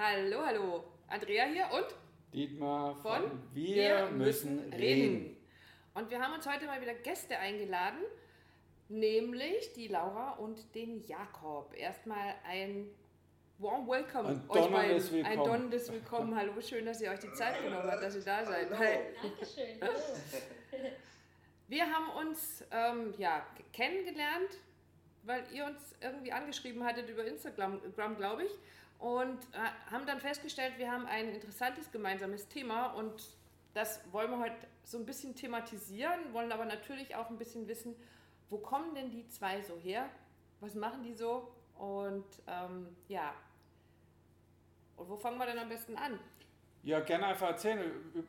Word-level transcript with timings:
Hallo, 0.00 0.46
hallo. 0.46 0.84
Andrea 1.08 1.46
hier 1.46 1.66
und 1.72 1.86
Dietmar 2.32 2.94
von, 2.94 3.20
von 3.20 3.42
Wir, 3.52 4.06
müssen 4.12 4.72
reden. 4.72 5.36
Und 5.92 6.08
wir 6.08 6.20
haben 6.20 6.34
uns 6.34 6.48
heute 6.48 6.66
mal 6.66 6.80
wieder 6.80 6.94
Gäste 6.94 7.36
eingeladen, 7.36 7.98
nämlich 8.88 9.72
die 9.72 9.88
Laura 9.88 10.34
und 10.34 10.72
den 10.76 11.02
Jakob. 11.02 11.74
Erstmal 11.76 12.36
ein 12.46 12.86
warm 13.58 13.88
welcome 13.88 14.28
Ein 14.28 14.42
euch 14.48 14.66
donnerndes 14.66 15.10
beiden. 15.10 15.24
Ein 15.26 15.30
Willkommen. 15.30 15.50
donnerndes 15.50 15.92
Willkommen. 15.92 16.36
Hallo, 16.36 16.52
schön, 16.60 16.86
dass 16.86 17.00
ihr 17.00 17.10
euch 17.10 17.18
die 17.18 17.32
Zeit 17.32 17.60
genommen 17.60 17.90
habt, 17.90 18.00
dass 18.00 18.14
ihr 18.14 18.22
da 18.22 18.44
seid. 18.44 18.70
Hallo. 18.70 18.78
Hi. 18.78 18.98
Dankeschön. 19.20 19.80
Hallo. 19.80 19.98
Wir 21.66 21.84
haben 21.84 22.28
uns 22.28 22.64
ähm, 22.70 23.14
ja, 23.18 23.44
kennengelernt, 23.72 24.60
weil 25.24 25.42
ihr 25.52 25.64
uns 25.64 25.96
irgendwie 26.00 26.30
angeschrieben 26.30 26.84
hattet 26.84 27.08
über 27.10 27.24
Instagram, 27.24 27.80
glaube 28.16 28.44
ich. 28.44 28.50
Und 28.98 29.38
äh, 29.52 29.90
haben 29.92 30.06
dann 30.06 30.20
festgestellt, 30.20 30.74
wir 30.76 30.90
haben 30.90 31.06
ein 31.06 31.28
interessantes 31.28 31.90
gemeinsames 31.92 32.48
Thema 32.48 32.86
und 32.94 33.36
das 33.74 34.00
wollen 34.10 34.30
wir 34.30 34.40
heute 34.40 34.66
so 34.82 34.98
ein 34.98 35.06
bisschen 35.06 35.36
thematisieren, 35.36 36.32
wollen 36.32 36.50
aber 36.50 36.64
natürlich 36.64 37.14
auch 37.14 37.30
ein 37.30 37.38
bisschen 37.38 37.68
wissen, 37.68 37.94
wo 38.50 38.58
kommen 38.58 38.94
denn 38.94 39.10
die 39.10 39.28
zwei 39.28 39.62
so 39.62 39.76
her? 39.76 40.08
Was 40.60 40.74
machen 40.74 41.04
die 41.04 41.12
so? 41.12 41.48
Und 41.76 42.24
ähm, 42.48 42.88
ja, 43.06 43.34
und 44.98 45.08
wo 45.08 45.16
fangen 45.16 45.38
wir 45.38 45.46
denn 45.46 45.58
am 45.58 45.68
besten 45.68 45.96
an? 45.96 46.18
Ja, 46.82 47.00
gerne 47.00 47.26
einfach 47.26 47.48
erzählen, 47.48 47.80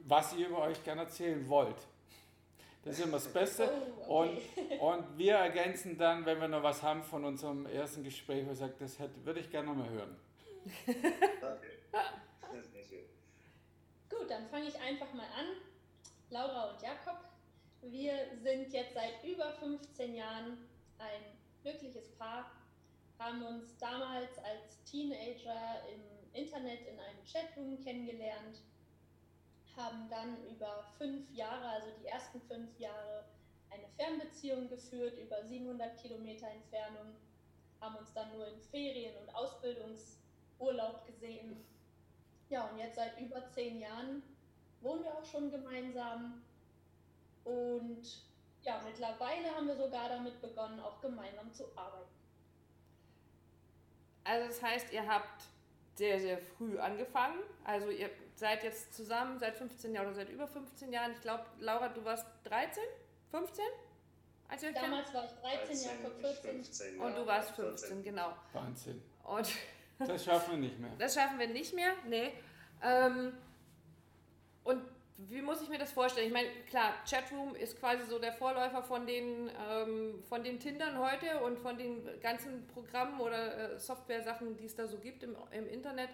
was 0.05 0.35
ihr 0.35 0.47
über 0.47 0.59
euch 0.59 0.83
gerne 0.83 1.01
erzählen 1.01 1.47
wollt. 1.49 1.77
Das 2.83 2.97
ist 2.97 3.03
immer 3.03 3.13
das 3.13 3.27
Beste. 3.27 3.69
Oh, 4.07 4.23
okay. 4.23 4.39
Und, 4.79 4.79
und 4.79 5.17
wir 5.17 5.35
ergänzen 5.35 5.97
dann, 5.97 6.25
wenn 6.25 6.39
wir 6.39 6.47
noch 6.47 6.63
was 6.63 6.81
haben 6.81 7.03
von 7.03 7.25
unserem 7.25 7.65
ersten 7.65 8.03
Gespräch, 8.03 8.45
wo 8.47 8.51
ich 8.51 8.57
sage, 8.59 8.73
das 8.79 8.99
hätte, 8.99 9.25
würde 9.25 9.39
ich 9.39 9.49
gerne 9.49 9.67
noch 9.67 9.75
mal 9.75 9.89
hören. 9.89 10.15
Schön. 12.89 13.05
Gut, 14.09 14.29
dann 14.29 14.47
fange 14.49 14.67
ich 14.67 14.79
einfach 14.79 15.13
mal 15.13 15.27
an. 15.37 15.57
Laura 16.29 16.71
und 16.71 16.81
Jakob, 16.81 17.17
wir 17.81 18.37
sind 18.43 18.71
jetzt 18.73 18.93
seit 18.93 19.23
über 19.23 19.53
15 19.53 20.15
Jahren 20.15 20.57
ein 20.99 21.37
glückliches 21.63 22.09
Paar, 22.17 22.51
haben 23.17 23.43
uns 23.43 23.77
damals 23.77 24.37
als 24.39 24.83
Teenager 24.83 25.83
im 25.93 26.01
Internet 26.33 26.81
in 26.87 26.99
einem 26.99 27.23
Chatroom 27.25 27.83
kennengelernt, 27.83 28.61
haben 29.75 30.09
dann 30.09 30.37
über 30.45 30.83
fünf 30.97 31.29
Jahre, 31.33 31.67
also 31.69 31.87
die 32.01 32.07
ersten 32.07 32.41
fünf 32.41 32.77
Jahre, 32.79 33.25
eine 33.71 33.87
Fernbeziehung 33.97 34.69
geführt, 34.69 35.17
über 35.17 35.43
700 35.43 35.97
Kilometer 36.01 36.47
Entfernung, 36.47 37.15
haben 37.79 37.95
uns 37.95 38.13
dann 38.13 38.31
nur 38.35 38.47
in 38.47 38.59
Ferien 38.61 39.15
und 39.17 39.33
Ausbildungsurlaub 40.59 41.05
gesehen. 41.05 41.65
Ja, 42.49 42.65
und 42.65 42.77
jetzt 42.77 42.95
seit 42.95 43.19
über 43.19 43.47
zehn 43.51 43.79
Jahren 43.79 44.23
wohnen 44.81 45.03
wir 45.03 45.13
auch 45.13 45.25
schon 45.25 45.51
gemeinsam. 45.51 46.41
Und 47.43 48.01
ja, 48.63 48.81
mittlerweile 48.85 49.55
haben 49.55 49.67
wir 49.67 49.75
sogar 49.75 50.09
damit 50.09 50.41
begonnen, 50.41 50.79
auch 50.79 50.99
gemeinsam 51.01 51.51
zu 51.53 51.65
arbeiten. 51.75 52.09
Also 54.23 54.47
das 54.47 54.61
heißt, 54.61 54.93
ihr 54.93 55.07
habt 55.07 55.43
sehr, 55.95 56.19
sehr 56.19 56.37
früh 56.37 56.77
angefangen. 56.77 57.39
Also 57.63 57.89
ihr 57.89 58.09
seid 58.35 58.63
jetzt 58.63 58.93
zusammen 58.93 59.39
seit 59.39 59.55
15 59.55 59.93
Jahren 59.93 60.07
oder 60.07 60.15
seit 60.15 60.29
über 60.29 60.47
15 60.47 60.93
Jahren. 60.93 61.11
Ich 61.11 61.21
glaube, 61.21 61.45
Laura, 61.59 61.89
du 61.89 62.03
warst 62.05 62.25
13, 62.45 62.83
15? 63.31 63.65
Als 64.47 64.63
ihr 64.63 64.69
euch 64.69 64.75
kennt? 64.75 64.87
Damals 64.87 65.13
war 65.13 65.25
ich 65.25 65.31
13, 65.31 65.89
Jakob 65.89 66.13
ich 66.17 66.25
14. 66.25 66.51
15, 66.51 66.99
Und 66.99 67.09
ja, 67.09 67.15
du 67.15 67.27
warst 67.27 67.51
14. 67.51 67.77
15, 67.89 68.03
genau. 68.03 68.33
Wahnsinn. 68.53 69.01
Und 69.23 69.47
Das 70.07 70.23
schaffen 70.23 70.51
wir 70.51 70.57
nicht 70.59 70.79
mehr. 70.79 70.91
das 70.97 71.13
schaffen 71.13 71.39
wir 71.39 71.47
nicht 71.47 71.73
mehr. 71.73 71.93
Nee. 72.07 72.31
Ähm, 72.81 73.33
und 74.63 74.81
wie 75.27 75.41
muss 75.41 75.61
ich 75.61 75.67
mir 75.67 75.77
das 75.77 75.91
vorstellen? 75.91 76.27
Ich 76.27 76.33
meine, 76.33 76.49
klar, 76.69 76.93
Chatroom 77.09 77.53
ist 77.55 77.77
quasi 77.77 78.05
so 78.05 78.19
der 78.19 78.31
Vorläufer 78.31 78.81
von 78.81 79.05
den, 79.05 79.51
ähm, 79.69 80.23
von 80.29 80.43
den 80.43 80.59
Tindern 80.59 80.97
heute 80.97 81.41
und 81.43 81.59
von 81.59 81.77
den 81.77 82.01
ganzen 82.21 82.65
Programmen 82.67 83.19
oder 83.19 83.73
äh, 83.73 83.79
Software-Sachen, 83.79 84.55
die 84.55 84.65
es 84.65 84.75
da 84.75 84.87
so 84.87 84.97
gibt 84.97 85.23
im, 85.23 85.35
im 85.51 85.67
Internet. 85.67 86.09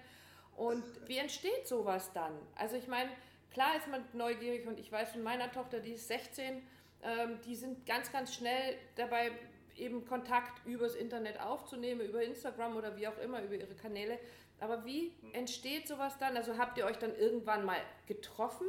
Und 0.56 0.84
wie 1.08 1.18
entsteht 1.18 1.68
sowas 1.68 2.12
dann? 2.14 2.32
Also 2.56 2.78
ich 2.78 2.88
meine, 2.88 3.12
klar 3.52 3.76
ist 3.78 3.88
man 3.88 4.04
neugierig 4.14 4.66
und 4.66 4.80
ich 4.80 4.92
weiß 4.92 5.12
von 5.12 5.22
meiner 5.22 5.52
Tochter, 5.52 5.80
die 5.80 5.92
ist 5.92 6.08
16, 6.08 6.64
ähm, 7.04 7.40
die 7.46 7.56
sind 7.56 7.86
ganz, 7.86 8.12
ganz 8.12 8.34
schnell 8.34 8.76
dabei, 8.96 9.32
eben 9.78 10.06
Kontakt 10.06 10.66
übers 10.66 10.96
Internet 10.96 11.40
aufzunehmen, 11.40 12.02
über 12.02 12.24
Instagram 12.24 12.76
oder 12.78 12.96
wie 12.98 13.08
auch 13.08 13.18
immer, 13.20 13.44
über 13.44 13.56
ihre 13.56 13.76
Kanäle. 13.76 14.20
Aber 14.60 14.86
wie 14.86 15.14
entsteht 15.34 15.88
sowas 15.88 16.18
dann? 16.20 16.38
Also 16.38 16.58
habt 16.58 16.78
ihr 16.78 16.86
euch 16.86 16.98
dann 16.98 17.16
irgendwann 17.16 17.66
mal 17.66 17.82
getroffen 18.08 18.68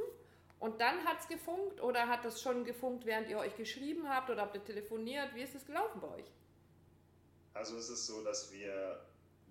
und 0.59 0.81
dann 0.81 1.05
hat 1.05 1.21
es 1.21 1.29
gefunkt 1.29 1.81
oder 1.81 2.09
hat 2.09 2.25
das 2.25 2.41
schon 2.41 2.65
gefunkt, 2.65 3.07
während 3.07 3.29
ihr 3.29 3.39
euch 3.39 3.57
geschrieben 3.57 4.09
habt 4.09 4.31
oder 4.31 4.43
habt 4.43 4.57
ihr 4.57 4.65
telefoniert? 4.65 5.35
Wie 5.35 5.43
ist 5.43 5.55
es 5.55 5.65
gelaufen 5.65 6.01
bei 6.01 6.09
euch? 6.09 6.27
Also 7.55 7.77
es 7.77 7.89
ist 7.89 8.07
so, 8.07 8.23
dass 8.25 8.53
wir 8.53 9.01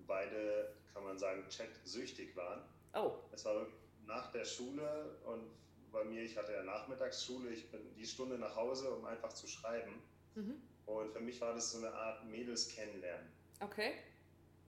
beide, 0.07 0.73
kann 0.93 1.03
man 1.03 1.17
sagen, 1.17 1.43
chatsüchtig 1.49 2.35
waren. 2.35 2.61
Oh, 2.93 3.13
Es 3.31 3.45
war 3.45 3.65
nach 4.05 4.31
der 4.31 4.45
Schule 4.45 5.15
und 5.25 5.49
bei 5.91 6.03
mir, 6.03 6.21
ich 6.23 6.37
hatte 6.37 6.51
ja 6.53 6.63
Nachmittagsschule, 6.63 7.49
ich 7.49 7.71
bin 7.71 7.79
die 7.95 8.05
Stunde 8.05 8.37
nach 8.37 8.55
Hause, 8.55 8.93
um 8.93 9.05
einfach 9.05 9.33
zu 9.33 9.47
schreiben. 9.47 10.01
mhm. 10.35 10.61
Und 10.85 11.11
für 11.11 11.19
mich 11.19 11.39
war 11.41 11.53
das 11.53 11.71
so 11.71 11.79
eine 11.79 11.91
Art 11.93 12.25
Mädels 12.25 12.69
kennenlernen. 12.69 13.31
okay. 13.59 13.93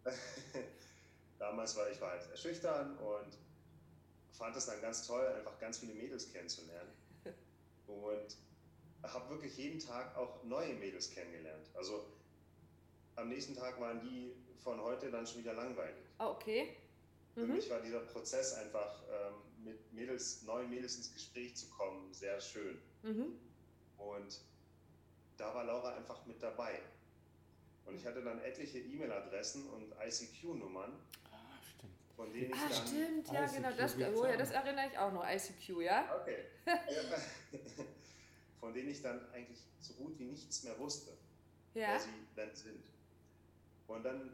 Damals 1.40 1.76
war 1.76 1.90
ich 1.90 2.00
war 2.02 2.12
halt 2.12 2.24
sehr 2.24 2.38
schüchtern 2.38 2.98
und 2.98 3.38
fand 4.32 4.56
es 4.56 4.66
dann 4.66 4.82
ganz 4.82 5.06
toll, 5.06 5.26
einfach 5.28 5.60
ganz 5.60 5.80
viele 5.80 5.94
Mädels 5.94 6.32
kennenzulernen. 6.32 6.92
Und 7.88 8.38
habe 9.04 9.30
wirklich 9.30 9.56
jeden 9.58 9.80
Tag 9.80 10.16
auch 10.18 10.44
neue 10.44 10.74
Mädels 10.76 11.12
kennengelernt. 11.12 11.70
Also 11.76 12.06
am 13.16 13.30
nächsten 13.30 13.56
Tag 13.56 13.80
waren 13.80 14.02
die 14.02 14.34
von 14.64 14.82
heute 14.82 15.10
dann 15.12 15.26
schon 15.26 15.40
wieder 15.42 15.54
langweilig. 15.54 16.06
Oh, 16.20 16.26
okay. 16.32 16.76
Für 17.34 17.46
Mhm. 17.46 17.54
mich 17.54 17.70
war 17.70 17.82
dieser 17.82 18.00
Prozess 18.02 18.54
einfach 18.54 19.04
ähm, 19.10 19.64
mit 19.64 19.94
Mädels, 19.94 20.42
neuen 20.44 20.70
Mädels 20.70 20.98
ins 20.98 21.14
Gespräch 21.14 21.56
zu 21.56 21.70
kommen, 21.70 22.12
sehr 22.14 22.40
schön. 22.42 22.82
Mhm. 23.04 23.40
Und 23.98 24.42
da 25.38 25.54
war 25.54 25.64
Laura 25.64 25.96
einfach 25.96 26.26
mit 26.26 26.42
dabei. 26.42 26.80
Und 27.86 27.96
ich 27.96 28.06
hatte 28.06 28.22
dann 28.24 28.40
etliche 28.40 28.80
E-Mail-Adressen 28.80 29.70
und 29.70 29.94
ICQ-Nummern, 30.04 30.92
Ah, 31.32 31.38
stimmt. 31.64 31.94
von 32.16 32.34
denen 32.34 32.52
ich 32.52 32.56
Ah, 32.56 32.68
dann 32.70 32.88
stimmt, 32.88 33.28
ja, 33.32 33.44
ICQ 33.46 33.54
genau. 33.56 33.72
Das, 33.78 33.96
oh, 33.96 34.26
ja, 34.26 34.38
das 34.38 34.52
erinnere 34.52 34.88
ich 34.92 34.98
auch 34.98 35.14
noch. 35.14 35.26
ICQ, 35.26 35.82
ja? 35.82 36.20
Okay. 36.22 36.46
Von 38.60 38.74
denen 38.74 38.90
ich 38.90 39.02
dann 39.02 39.22
eigentlich 39.32 39.60
so 39.80 39.94
gut 39.94 40.18
wie 40.20 40.26
nichts 40.26 40.64
mehr 40.64 40.78
wusste, 40.80 41.12
Ja. 41.74 41.90
wer 41.92 42.00
sie 42.00 42.10
denn 42.36 42.56
sind. 42.56 42.84
Und 43.88 44.04
dann 44.04 44.34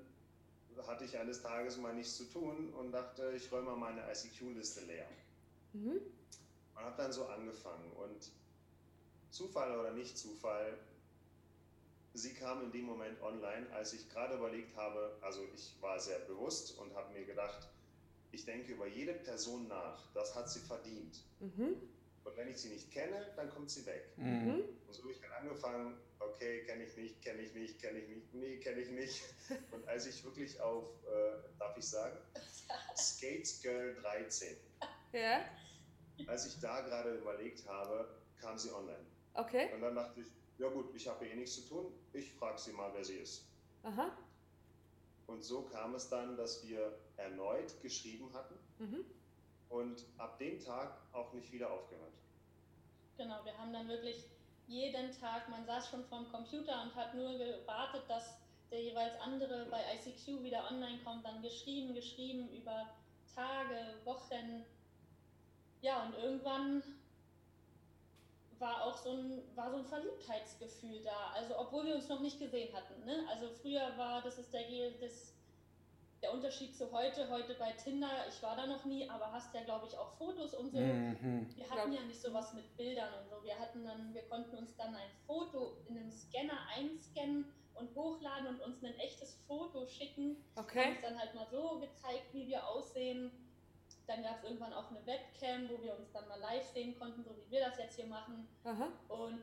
hatte 0.88 1.06
ich 1.06 1.16
eines 1.18 1.42
Tages 1.42 1.78
mal 1.78 1.94
nichts 1.94 2.18
zu 2.18 2.24
tun 2.26 2.74
und 2.74 2.92
dachte, 2.92 3.34
ich 3.36 3.52
räume 3.52 3.76
mal 3.76 3.92
meine 3.92 4.02
ICQ-Liste 4.12 4.82
leer. 4.86 5.08
Mhm. 5.74 5.92
Und 6.76 6.84
habe 6.84 6.96
dann 6.98 7.12
so 7.12 7.28
angefangen. 7.28 7.92
Und 7.92 8.32
Zufall 9.30 9.78
oder 9.80 9.92
nicht 9.92 10.18
Zufall, 10.18 10.78
sie 12.14 12.34
kam 12.34 12.62
in 12.64 12.72
dem 12.72 12.86
Moment 12.86 13.22
online, 13.22 13.70
als 13.72 13.94
ich 13.94 14.10
gerade 14.10 14.36
überlegt 14.36 14.76
habe, 14.76 15.18
also 15.22 15.42
ich 15.54 15.76
war 15.82 16.00
sehr 16.00 16.20
bewusst 16.20 16.78
und 16.78 16.94
habe 16.96 17.12
mir 17.14 17.26
gedacht, 17.26 17.68
ich 18.32 18.46
denke 18.46 18.74
über 18.74 18.88
jede 18.88 19.14
Person 19.14 19.68
nach, 19.68 20.12
das 20.14 20.36
hat 20.36 20.50
sie 20.50 20.60
verdient. 20.60 21.24
Mhm. 21.40 21.76
Und 22.24 22.38
wenn 22.38 22.48
ich 22.48 22.58
sie 22.58 22.70
nicht 22.70 22.92
kenne, 22.92 23.34
dann 23.36 23.50
kommt 23.50 23.70
sie 23.70 23.86
weg. 23.86 24.14
Mhm. 24.18 24.26
Mhm. 24.26 24.64
Und 24.88 24.94
so 24.94 25.04
habe 25.04 25.12
ich 25.12 25.20
dann 25.20 25.32
angefangen, 25.32 25.98
okay, 26.20 26.64
kenne 26.66 26.84
ich 26.86 26.96
nicht, 26.96 27.22
kenne 27.22 27.42
ich 27.42 27.54
nicht, 27.54 27.82
kenne 27.82 28.00
ich 28.00 28.08
nicht, 28.08 28.34
nee, 28.34 28.58
kenne 28.58 28.82
ich 28.82 28.90
nicht. 28.90 29.24
Und 29.72 29.88
als 29.88 30.06
ich 30.06 30.24
wirklich 30.24 30.60
auf, 30.62 30.86
äh, 31.06 31.60
darf 31.60 31.78
ich 31.78 31.88
sagen, 31.88 32.18
Skates 32.96 33.62
Girl 33.62 33.96
13, 33.96 34.56
Ja, 35.12 35.46
als 36.28 36.46
ich 36.46 36.60
da 36.60 36.82
gerade 36.82 37.16
überlegt 37.16 37.68
habe, 37.68 38.08
kam 38.40 38.58
sie 38.58 38.72
online. 38.72 39.06
Okay. 39.36 39.74
Und 39.74 39.82
dann 39.82 39.96
dachte 39.96 40.22
ich, 40.22 40.28
ja 40.58 40.70
gut, 40.70 40.94
ich 40.96 41.08
habe 41.08 41.26
eh 41.28 41.36
nichts 41.36 41.56
zu 41.56 41.62
tun, 41.68 41.94
ich 42.14 42.32
frage 42.34 42.58
sie 42.58 42.72
mal, 42.74 42.92
wer 42.94 43.04
sie 43.04 43.16
ist. 43.18 43.46
Aha. 43.84 44.12
Und 45.28 45.44
so 45.44 45.64
kam 45.64 45.96
es 45.96 46.10
dann, 46.10 46.38
dass 46.38 46.66
wir 46.68 46.98
erneut 47.18 47.82
geschrieben 47.82 48.32
hatten 48.34 48.56
Mhm. 48.80 49.06
und 49.70 50.06
ab 50.18 50.38
dem 50.40 50.60
Tag 50.60 50.98
auch 51.14 51.32
nicht 51.34 51.52
wieder 51.52 51.72
aufgehört. 51.72 52.14
Genau, 53.18 53.44
wir 53.46 53.58
haben 53.58 53.72
dann 53.72 53.88
wirklich 53.88 54.26
jeden 54.68 55.12
Tag, 55.12 55.48
man 55.50 55.66
saß 55.66 55.90
schon 55.90 56.04
vorm 56.06 56.30
Computer 56.32 56.82
und 56.84 56.96
hat 56.96 57.14
nur 57.16 57.38
gewartet, 57.38 58.04
dass 58.08 58.38
der 58.72 58.82
jeweils 58.82 59.20
andere 59.20 59.68
bei 59.70 59.82
ICQ 59.96 60.42
wieder 60.44 60.68
online 60.70 61.00
kommt, 61.04 61.26
dann 61.26 61.42
geschrieben, 61.42 61.94
geschrieben 61.94 62.50
über 62.50 62.90
Tage, 63.36 63.96
Wochen. 64.04 64.66
Ja, 65.82 66.06
und 66.06 66.16
irgendwann 66.16 66.82
war 68.64 68.84
auch 68.84 68.98
so 68.98 69.12
ein, 69.12 69.44
war 69.56 69.70
so 69.70 69.78
ein 69.78 69.86
Verliebtheitsgefühl 69.86 71.04
da. 71.04 71.32
Also 71.36 71.60
obwohl 71.60 71.86
wir 71.86 71.96
uns 71.96 72.08
noch 72.08 72.22
nicht 72.22 72.40
gesehen 72.40 72.74
hatten. 72.74 73.06
Ne? 73.06 73.26
Also 73.30 73.50
früher 73.62 73.96
war, 73.98 74.22
das 74.24 74.40
ist 74.40 74.52
der 74.54 74.64
das 75.00 75.34
der 76.24 76.34
Unterschied 76.34 76.74
zu 76.74 76.90
heute, 76.94 77.30
heute 77.30 77.54
bei 77.56 77.74
Tinder, 77.74 78.10
ich 78.30 78.42
war 78.42 78.56
da 78.56 78.66
noch 78.66 78.86
nie, 78.86 79.10
aber 79.10 79.30
hast 79.34 79.54
ja, 79.54 79.62
glaube 79.64 79.88
ich, 79.88 79.98
auch 79.98 80.14
Fotos 80.14 80.54
und 80.54 80.72
so. 80.72 80.80
Mhm. 80.80 81.46
Wir 81.54 81.70
hatten 81.70 81.92
ja 81.92 82.02
nicht 82.04 82.22
sowas 82.22 82.54
mit 82.54 82.78
Bildern 82.78 83.10
und 83.22 83.30
so. 83.30 83.44
Wir 83.44 83.60
hatten 83.60 83.84
dann, 83.84 84.14
wir 84.14 84.22
konnten 84.30 84.56
uns 84.56 84.74
dann 84.78 84.96
ein 84.96 85.10
Foto 85.28 85.76
in 85.90 85.98
einem 85.98 86.10
Scanner 86.12 86.60
einscannen 86.78 87.52
und 87.74 87.94
hochladen 87.94 88.48
und 88.48 88.62
uns 88.62 88.82
ein 88.86 88.98
echtes 89.00 89.36
Foto 89.46 89.86
schicken. 89.86 90.38
Haben 90.56 90.66
Okay. 90.66 90.92
uns 90.92 91.02
dann 91.02 91.20
halt 91.20 91.36
mal 91.36 91.48
so 91.52 91.80
gezeigt, 91.80 92.34
wie 92.34 92.48
wir 92.48 92.66
aussehen. 92.70 93.30
Dann 94.08 94.22
gab 94.24 94.38
es 94.38 94.44
irgendwann 94.44 94.74
auch 94.74 94.90
eine 94.90 95.06
Webcam, 95.06 95.70
wo 95.70 95.82
wir 95.82 95.98
uns 95.98 96.12
dann 96.12 96.28
mal 96.28 96.40
live 96.40 96.66
sehen 96.74 96.98
konnten, 97.00 97.24
so 97.24 97.32
wie 97.38 97.52
wir 97.52 97.62
das 97.62 97.78
jetzt 97.78 97.96
hier 97.96 98.08
machen. 98.08 98.48
Aha. 98.66 98.90
Und 99.08 99.40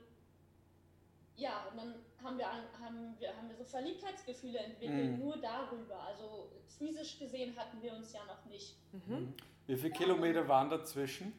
ja, 1.37 1.65
und 1.71 1.79
dann 1.79 1.95
haben 2.23 2.37
wir, 2.39 2.47
haben 2.53 3.17
wir, 3.19 3.35
haben 3.35 3.49
wir 3.49 3.57
so 3.57 3.65
Verliebtheitsgefühle 3.65 4.59
entwickelt, 4.59 5.13
Mhm. 5.13 5.19
nur 5.21 5.37
darüber. 5.39 5.99
Also 6.03 6.51
physisch 6.77 7.19
gesehen 7.19 7.57
hatten 7.57 7.81
wir 7.81 7.95
uns 7.95 8.13
ja 8.13 8.21
noch 8.27 8.45
nicht. 8.45 8.77
Mhm. 8.93 9.33
Wie 9.67 9.77
viele 9.77 9.93
Kilometer 9.93 10.47
waren 10.47 10.69
dazwischen? 10.69 11.33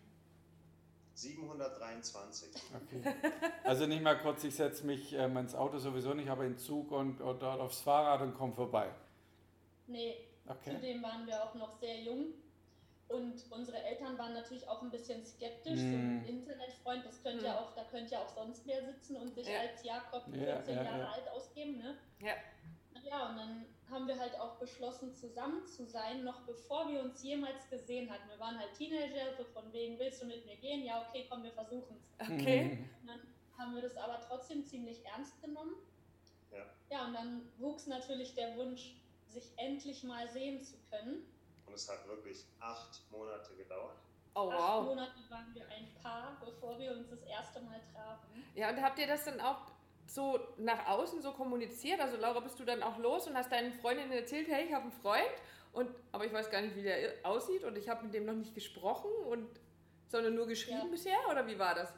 723. 1.13 2.49
Okay. 2.75 3.13
Also 3.63 3.85
nicht 3.85 4.01
mal 4.01 4.17
kurz, 4.17 4.43
ich 4.43 4.55
setze 4.55 4.85
mich 4.85 5.13
ähm, 5.13 5.37
ins 5.37 5.53
Auto 5.53 5.77
sowieso 5.77 6.13
nicht, 6.13 6.29
aber 6.29 6.43
in 6.45 6.53
den 6.53 6.57
Zug 6.57 6.91
und 6.91 7.21
oder 7.21 7.59
aufs 7.59 7.81
Fahrrad 7.81 8.21
und 8.21 8.33
komme 8.33 8.53
vorbei. 8.53 8.89
Nee, 9.87 10.15
Okay. 10.47 10.71
zudem 10.75 11.03
waren 11.03 11.27
wir 11.27 11.43
auch 11.43 11.53
noch 11.53 11.77
sehr 11.79 12.01
jung. 12.01 12.33
Und 13.11 13.43
unsere 13.51 13.81
Eltern 13.83 14.17
waren 14.17 14.33
natürlich 14.33 14.67
auch 14.67 14.81
ein 14.81 14.89
bisschen 14.91 15.25
skeptisch. 15.25 15.79
So 15.79 15.85
Mhm. 15.85 16.19
ein 16.21 16.25
Internetfreund, 16.25 17.05
das 17.05 17.21
könnte 17.23 17.45
ja 17.45 17.53
Mhm. 17.53 17.57
auch, 17.59 17.75
da 17.75 17.83
könnte 17.85 18.13
ja 18.13 18.23
auch 18.23 18.29
sonst 18.29 18.65
wer 18.65 18.83
sitzen 18.85 19.15
und 19.17 19.33
sich 19.33 19.47
Ja. 19.47 19.59
als 19.61 19.83
Jakob 19.83 20.27
Ja, 20.33 20.55
14 20.57 20.75
ja, 20.75 20.83
Jahre 20.83 20.99
ja. 20.99 21.11
alt 21.11 21.27
ausgeben, 21.29 21.77
ne? 21.77 21.97
Ja. 22.21 22.33
Ja, 23.03 23.29
und 23.29 23.37
dann 23.37 23.65
haben 23.89 24.07
wir 24.07 24.17
halt 24.17 24.39
auch 24.39 24.57
beschlossen, 24.57 25.13
zusammen 25.13 25.65
zu 25.65 25.85
sein, 25.85 26.23
noch 26.23 26.41
bevor 26.45 26.89
wir 26.89 27.01
uns 27.01 27.23
jemals 27.23 27.69
gesehen 27.69 28.09
hatten. 28.09 28.29
Wir 28.29 28.39
waren 28.39 28.57
halt 28.57 28.73
Teenager, 28.73 29.35
so 29.37 29.43
von 29.45 29.71
wegen, 29.73 29.97
willst 29.99 30.21
du 30.21 30.27
mit 30.27 30.45
mir 30.45 30.55
gehen? 30.57 30.83
Ja, 30.85 31.05
okay, 31.09 31.25
komm, 31.29 31.43
wir 31.43 31.51
versuchen 31.51 31.97
es. 32.19 32.29
Okay. 32.29 32.63
Mhm. 32.63 32.89
Und 33.01 33.07
dann 33.07 33.19
haben 33.57 33.75
wir 33.75 33.81
das 33.81 33.97
aber 33.97 34.21
trotzdem 34.21 34.65
ziemlich 34.65 35.03
ernst 35.05 35.41
genommen. 35.41 35.75
Ja. 36.51 36.65
Ja, 36.89 37.05
und 37.07 37.13
dann 37.13 37.41
wuchs 37.57 37.87
natürlich 37.87 38.33
der 38.35 38.55
Wunsch, 38.55 38.95
sich 39.27 39.51
endlich 39.57 40.03
mal 40.03 40.27
sehen 40.29 40.61
zu 40.61 40.75
können. 40.89 41.25
Und 41.71 41.75
es 41.75 41.87
hat 41.87 42.05
wirklich 42.05 42.45
acht 42.59 42.99
Monate 43.11 43.55
gedauert. 43.55 43.95
Oh 44.35 44.51
Acht 44.51 44.59
wow. 44.59 44.85
Monate 44.87 45.13
waren 45.29 45.55
wir 45.55 45.65
ein 45.69 45.87
Paar, 46.03 46.37
bevor 46.43 46.77
wir 46.77 46.91
uns 46.91 47.09
das 47.09 47.21
erste 47.23 47.61
Mal 47.61 47.79
trafen. 47.93 48.43
Ja, 48.55 48.69
und 48.69 48.81
habt 48.81 48.99
ihr 48.99 49.07
das 49.07 49.23
dann 49.23 49.39
auch 49.39 49.71
so 50.05 50.37
nach 50.57 50.85
außen 50.85 51.21
so 51.21 51.31
kommuniziert? 51.31 52.01
Also 52.01 52.17
Laura, 52.17 52.41
bist 52.41 52.59
du 52.59 52.65
dann 52.65 52.83
auch 52.83 52.97
los 52.97 53.25
und 53.27 53.37
hast 53.37 53.53
deinen 53.53 53.71
Freundinnen 53.71 54.11
erzählt, 54.11 54.49
hey, 54.49 54.65
ich 54.65 54.73
habe 54.73 54.83
einen 54.83 54.91
Freund, 54.91 55.31
und, 55.71 55.89
aber 56.11 56.25
ich 56.25 56.33
weiß 56.33 56.49
gar 56.49 56.61
nicht, 56.61 56.75
wie 56.75 56.83
der 56.83 57.13
aussieht 57.23 57.63
und 57.63 57.77
ich 57.77 57.87
habe 57.87 58.03
mit 58.03 58.13
dem 58.13 58.25
noch 58.25 58.33
nicht 58.33 58.53
gesprochen 58.53 59.09
und 59.29 59.47
sondern 60.09 60.35
nur 60.35 60.45
geschrieben 60.47 60.79
Ja. 60.83 60.91
bisher 60.91 61.19
oder 61.29 61.47
wie 61.47 61.57
war 61.57 61.73
das? 61.73 61.93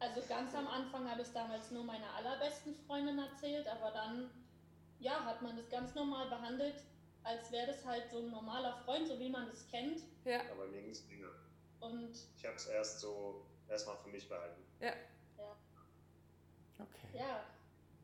Also 0.00 0.20
ganz 0.28 0.52
am 0.56 0.66
Anfang 0.66 1.08
habe 1.08 1.20
ich 1.20 1.28
es 1.28 1.32
damals 1.32 1.70
nur 1.70 1.84
meiner 1.84 2.12
allerbesten 2.16 2.74
Freundin 2.74 3.20
erzählt, 3.20 3.68
aber 3.68 3.92
dann 3.92 4.28
ja, 4.98 5.24
hat 5.24 5.40
man 5.42 5.56
das 5.56 5.68
ganz 5.68 5.94
normal 5.94 6.28
behandelt, 6.28 6.82
als 7.26 7.50
wäre 7.50 7.66
das 7.66 7.84
halt 7.84 8.10
so 8.10 8.18
ein 8.20 8.30
normaler 8.30 8.76
Freund, 8.84 9.06
so 9.08 9.18
wie 9.18 9.28
man 9.28 9.46
das 9.48 9.66
kennt. 9.68 10.02
Ja, 10.24 10.40
Aber 10.52 10.66
mir 10.66 10.80
ging 10.82 10.90
es 10.90 11.06
länger. 11.08 11.30
Und 11.80 12.16
Ich 12.36 12.44
habe 12.46 12.56
es 12.56 12.66
erst 12.66 13.00
so 13.00 13.44
erstmal 13.68 13.96
für 13.98 14.08
mich 14.08 14.28
behalten. 14.28 14.62
Okay. 16.78 17.08
ja, 17.18 17.42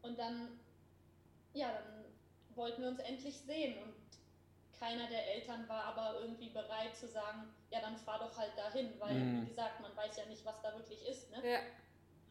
und 0.00 0.18
dann, 0.18 0.58
ja, 1.52 1.72
dann 1.72 2.04
wollten 2.56 2.82
wir 2.82 2.88
uns 2.88 3.00
endlich 3.00 3.38
sehen 3.40 3.82
und 3.82 3.94
keiner 4.78 5.06
der 5.08 5.34
Eltern 5.34 5.68
war 5.68 5.84
aber 5.84 6.20
irgendwie 6.20 6.48
bereit 6.48 6.96
zu 6.96 7.06
sagen, 7.06 7.54
ja, 7.70 7.80
dann 7.80 7.96
fahr 7.98 8.18
doch 8.18 8.36
halt 8.36 8.56
dahin, 8.56 8.98
weil, 8.98 9.14
Mhm. 9.14 9.42
wie 9.42 9.46
gesagt, 9.50 9.80
man 9.80 9.94
weiß 9.96 10.16
ja 10.16 10.24
nicht, 10.26 10.44
was 10.44 10.60
da 10.62 10.72
wirklich 10.74 11.06
ist, 11.06 11.30
ne? 11.30 11.46
ja, 11.52 11.60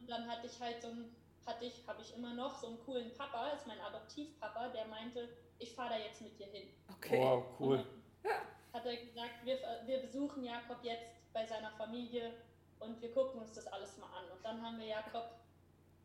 Und 0.00 0.10
dann 0.10 0.28
hatte 0.28 0.46
ich 0.48 0.60
halt 0.60 0.82
so 0.82 0.88
ein, 0.88 1.14
hatte 1.46 1.64
ich, 1.64 1.86
habe 1.86 2.02
ich 2.02 2.14
immer 2.14 2.34
noch 2.34 2.56
so 2.60 2.66
einen 2.68 2.80
coolen 2.80 3.14
Papa, 3.14 3.50
ist 3.50 3.66
mein 3.66 3.80
Adoptivpapa, 3.80 4.68
der 4.70 4.86
meinte, 4.86 5.28
ich 5.62 5.72
fahre 5.72 5.90
da 5.90 5.98
jetzt 5.98 6.20
mit 6.20 6.38
dir 6.38 6.46
hin. 6.46 6.68
okay. 6.90 7.18
Wow, 7.18 7.44
cool. 7.60 7.84
Dann 8.22 8.32
hat 8.72 8.86
er 8.86 8.96
gesagt, 8.96 9.44
wir, 9.44 9.58
wir 9.86 9.98
besuchen 9.98 10.44
Jakob 10.44 10.78
jetzt 10.82 11.04
bei 11.32 11.46
seiner 11.46 11.70
Familie 11.72 12.32
und 12.80 13.00
wir 13.00 13.12
gucken 13.12 13.40
uns 13.40 13.52
das 13.52 13.66
alles 13.66 13.96
mal 13.98 14.06
an. 14.06 14.24
Und 14.34 14.44
dann 14.44 14.62
haben 14.62 14.78
wir 14.78 14.86
Jakob 14.86 15.30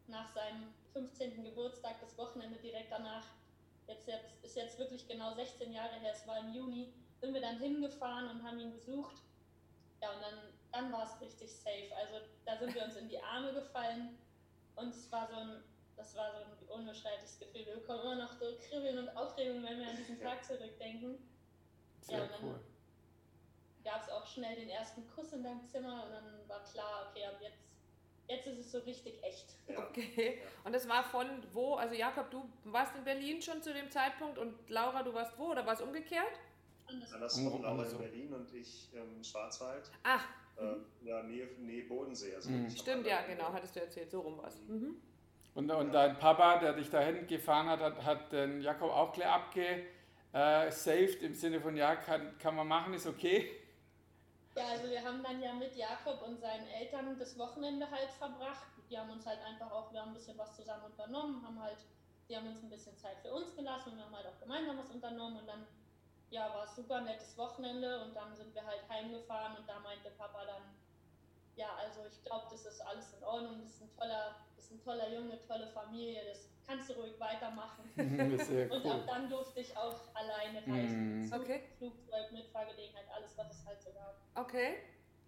nach 0.07 0.29
seinem 0.33 0.73
15. 0.93 1.43
Geburtstag, 1.43 1.95
das 2.01 2.17
Wochenende 2.17 2.57
direkt 2.59 2.91
danach, 2.91 3.25
jetzt, 3.87 4.07
jetzt 4.07 4.43
ist 4.43 4.55
jetzt 4.55 4.79
wirklich 4.79 5.07
genau 5.07 5.33
16 5.33 5.71
Jahre 5.73 5.95
her, 5.99 6.13
es 6.13 6.27
war 6.27 6.39
im 6.39 6.53
Juni, 6.53 6.93
sind 7.19 7.33
wir 7.33 7.41
dann 7.41 7.59
hingefahren 7.59 8.29
und 8.29 8.43
haben 8.43 8.59
ihn 8.59 8.73
besucht. 8.73 9.15
Ja, 10.01 10.11
und 10.11 10.21
dann, 10.21 10.53
dann 10.71 10.91
war 10.91 11.03
es 11.03 11.19
richtig 11.21 11.51
safe. 11.51 11.89
Also 11.95 12.25
da 12.45 12.57
sind 12.57 12.75
wir 12.75 12.83
uns 12.83 12.95
in 12.95 13.09
die 13.09 13.21
Arme 13.21 13.53
gefallen 13.53 14.17
und 14.75 14.89
es 14.89 15.11
war 15.11 15.27
so 15.27 15.35
ein, 15.35 15.63
das 15.97 16.15
war 16.15 16.31
so 16.31 16.37
ein 16.37 16.79
unbeschreibliches 16.79 17.39
Gefühl. 17.39 17.65
Wir 17.65 17.75
bekommen 17.75 18.01
immer 18.01 18.15
noch 18.15 18.31
so 18.39 18.45
Kribbeln 18.69 18.99
und 18.99 19.09
Aufregung, 19.17 19.63
wenn 19.63 19.79
wir 19.79 19.87
an 19.89 19.97
diesen. 19.97 20.19
Tag 20.21 20.43
zurückdenken. 20.45 21.17
Sehr 22.01 22.17
Ja, 22.19 22.23
und 22.23 22.31
dann- 22.31 22.43
cool. 22.43 22.59
Gab 23.83 24.03
es 24.03 24.09
auch 24.09 24.25
schnell 24.27 24.55
den 24.55 24.69
ersten 24.69 25.07
Kuss 25.09 25.31
in 25.33 25.43
deinem 25.43 25.65
Zimmer 25.65 26.05
und 26.05 26.11
dann 26.11 26.47
war 26.49 26.61
klar, 26.63 27.07
okay, 27.09 27.25
ab 27.25 27.37
jetzt, 27.41 27.57
jetzt 28.27 28.47
ist 28.47 28.59
es 28.65 28.71
so 28.73 28.79
richtig 28.79 29.23
echt. 29.23 29.55
Ja. 29.67 29.79
Okay. 29.87 30.41
Und 30.65 30.73
das 30.73 30.87
war 30.89 31.03
von 31.03 31.41
wo? 31.53 31.75
Also 31.75 31.95
Jakob, 31.95 32.29
du 32.29 32.49
warst 32.65 32.95
in 32.97 33.03
Berlin 33.05 33.41
schon 33.41 33.61
zu 33.63 33.73
dem 33.73 33.89
Zeitpunkt 33.89 34.37
und 34.37 34.69
Laura, 34.69 35.03
du 35.03 35.13
warst 35.13 35.37
wo 35.37 35.51
oder 35.51 35.65
war 35.65 35.73
es 35.73 35.81
umgekehrt? 35.81 36.37
Anders. 36.85 37.13
Andersrum, 37.13 37.47
Um- 37.53 37.61
Laura 37.63 37.85
in. 37.85 37.97
Berlin 37.97 38.33
und 38.33 38.53
ich 38.53 38.93
im 38.93 39.23
Schwarzwald. 39.23 39.89
Ach, 40.03 40.25
Äh, 40.57 40.75
ja, 41.05 41.21
Nähe, 41.21 41.45
Nähe 41.59 41.83
Bodensee. 41.87 42.33
Also 42.35 42.49
Mhm. 42.49 42.69
stimmt, 42.71 43.05
ja, 43.05 43.21
genau, 43.27 43.53
hattest 43.53 43.75
du 43.75 43.79
erzählt, 43.79 44.09
so 44.09 44.21
rum 44.21 44.39
was. 44.41 44.59
Mhm. 44.61 44.99
Und, 45.57 45.71
und 45.71 45.91
dein 45.91 46.19
Papa, 46.19 46.59
der 46.59 46.73
dich 46.73 46.91
dahin 46.91 47.25
gefahren 47.25 47.67
hat, 47.67 47.79
hat, 47.79 48.05
hat 48.05 48.31
den 48.31 48.61
Jakob 48.61 48.91
auch 48.91 49.11
gleich 49.11 49.27
abgesaved 49.27 51.23
im 51.23 51.33
Sinne 51.33 51.59
von, 51.59 51.75
ja, 51.75 51.95
kann, 51.95 52.37
kann 52.37 52.55
man 52.55 52.67
machen, 52.67 52.93
ist 52.93 53.07
okay. 53.07 53.49
Ja, 54.55 54.67
also 54.67 54.87
wir 54.87 55.03
haben 55.03 55.23
dann 55.23 55.41
ja 55.41 55.53
mit 55.53 55.75
Jakob 55.75 56.21
und 56.21 56.39
seinen 56.39 56.67
Eltern 56.67 57.17
das 57.17 57.39
Wochenende 57.39 57.89
halt 57.89 58.11
verbracht. 58.19 58.67
Die 58.87 58.99
haben 58.99 59.09
uns 59.09 59.25
halt 59.25 59.39
einfach 59.43 59.71
auch, 59.71 59.91
wir 59.91 59.99
haben 59.99 60.09
ein 60.09 60.13
bisschen 60.13 60.37
was 60.37 60.55
zusammen 60.55 60.83
unternommen, 60.91 61.43
haben 61.43 61.59
halt, 61.59 61.79
die 62.29 62.37
haben 62.37 62.45
uns 62.45 62.61
ein 62.61 62.69
bisschen 62.69 62.95
Zeit 62.95 63.17
für 63.23 63.33
uns 63.33 63.55
gelassen 63.55 63.93
und 63.93 63.97
wir 63.97 64.05
haben 64.05 64.15
halt 64.15 64.27
auch 64.27 64.39
gemeinsam 64.39 64.77
was 64.77 64.91
unternommen 64.91 65.39
und 65.39 65.47
dann, 65.47 65.65
ja, 66.29 66.53
war 66.53 66.65
es 66.65 66.75
super 66.75 67.01
nettes 67.01 67.35
Wochenende 67.35 68.03
und 68.03 68.15
dann 68.15 68.35
sind 68.35 68.53
wir 68.53 68.63
halt 68.63 68.87
heimgefahren 68.87 69.57
und 69.57 69.67
da 69.67 69.79
meinte 69.79 70.11
Papa 70.19 70.45
dann, 70.45 70.61
ja, 71.57 71.75
also 71.75 72.05
ich 72.05 72.23
glaube, 72.23 72.45
das 72.49 72.65
ist 72.65 72.79
alles 72.81 73.13
in 73.13 73.23
Ordnung, 73.23 73.59
das 73.61 73.71
ist 73.71 73.81
ein 73.81 73.91
toller, 73.97 74.35
das 74.55 74.65
ist 74.65 74.71
ein 74.71 74.83
toller 74.83 75.13
Junge, 75.13 75.39
tolle 75.47 75.67
Familie, 75.67 76.21
das 76.29 76.47
kannst 76.65 76.89
du 76.89 76.93
ruhig 76.93 77.19
weitermachen. 77.19 77.83
Sehr 78.37 78.71
Und 78.71 78.85
cool. 78.85 78.91
ab 78.91 79.03
dann 79.07 79.29
durfte 79.29 79.59
ich 79.61 79.75
auch 79.75 79.99
alleine 80.15 80.59
reisen. 80.67 81.25
Zug, 81.29 81.41
Okay. 81.41 81.61
Flugzeug, 81.77 82.31
Mitfahrgelegenheit, 82.31 83.05
alles, 83.13 83.37
was 83.37 83.51
es 83.51 83.65
halt 83.65 83.81
so 83.81 83.91
gab. 83.91 84.15
Okay. 84.35 84.77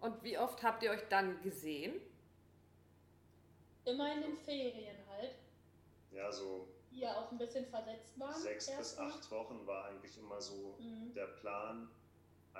Und 0.00 0.22
wie 0.22 0.38
oft 0.38 0.62
habt 0.62 0.82
ihr 0.82 0.90
euch 0.92 1.06
dann 1.10 1.42
gesehen? 1.42 2.00
Immer 3.84 4.14
in 4.14 4.22
den 4.22 4.36
Ferien 4.36 4.96
halt, 5.08 5.34
Ja, 6.12 6.30
so 6.30 6.68
die 6.90 7.00
ja 7.00 7.16
auch 7.16 7.30
ein 7.32 7.38
bisschen 7.38 7.66
versetzt 7.66 8.18
waren. 8.18 8.34
sechs 8.34 8.76
bis 8.76 8.98
acht 8.98 9.30
Wochen 9.30 9.66
war 9.66 9.86
eigentlich 9.86 10.16
immer 10.18 10.40
so 10.40 10.76
Mhm. 10.78 11.12
der 11.14 11.26
Plan. 11.26 11.88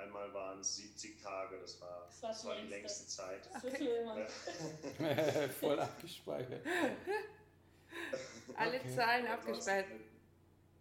Einmal 0.01 0.33
waren 0.33 0.59
es 0.59 0.75
70 0.77 1.21
Tage, 1.21 1.59
das 1.59 1.79
war, 1.81 2.05
Das 2.07 2.23
war 2.23 2.29
das 2.29 2.45
war 2.45 2.55
die 2.55 2.67
längste. 2.67 3.07
Zeit. 3.07 3.49
Das 3.53 3.63
wissen 3.63 3.79
wir 3.85 4.01
immer. 4.01 4.17
Ja. 4.19 5.47
Voll 5.59 5.79
abgespeichert. 5.79 6.65
Alle 8.55 8.79
Okay. 8.79 8.95
Zahlen 8.95 9.27
abgespeichert. 9.27 9.99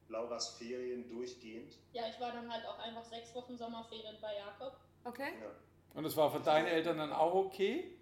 Lauras 0.08 0.56
Ferien 0.56 1.08
durchgehend. 1.08 1.76
Ja, 1.92 2.02
ich 2.08 2.18
war 2.20 2.32
dann 2.32 2.50
halt 2.52 2.64
auch 2.66 2.78
einfach 2.80 3.04
sechs 3.04 3.34
Wochen 3.34 3.56
Sommerferien 3.56 4.16
bei 4.20 4.34
Jakob. 4.36 4.76
Okay. 5.04 5.32
Ja. 5.40 5.50
Und 5.94 6.04
das 6.04 6.16
war 6.16 6.30
für 6.30 6.40
deine 6.40 6.68
Eltern 6.68 6.98
dann 6.98 7.12
auch 7.12 7.34
okay? 7.34 7.96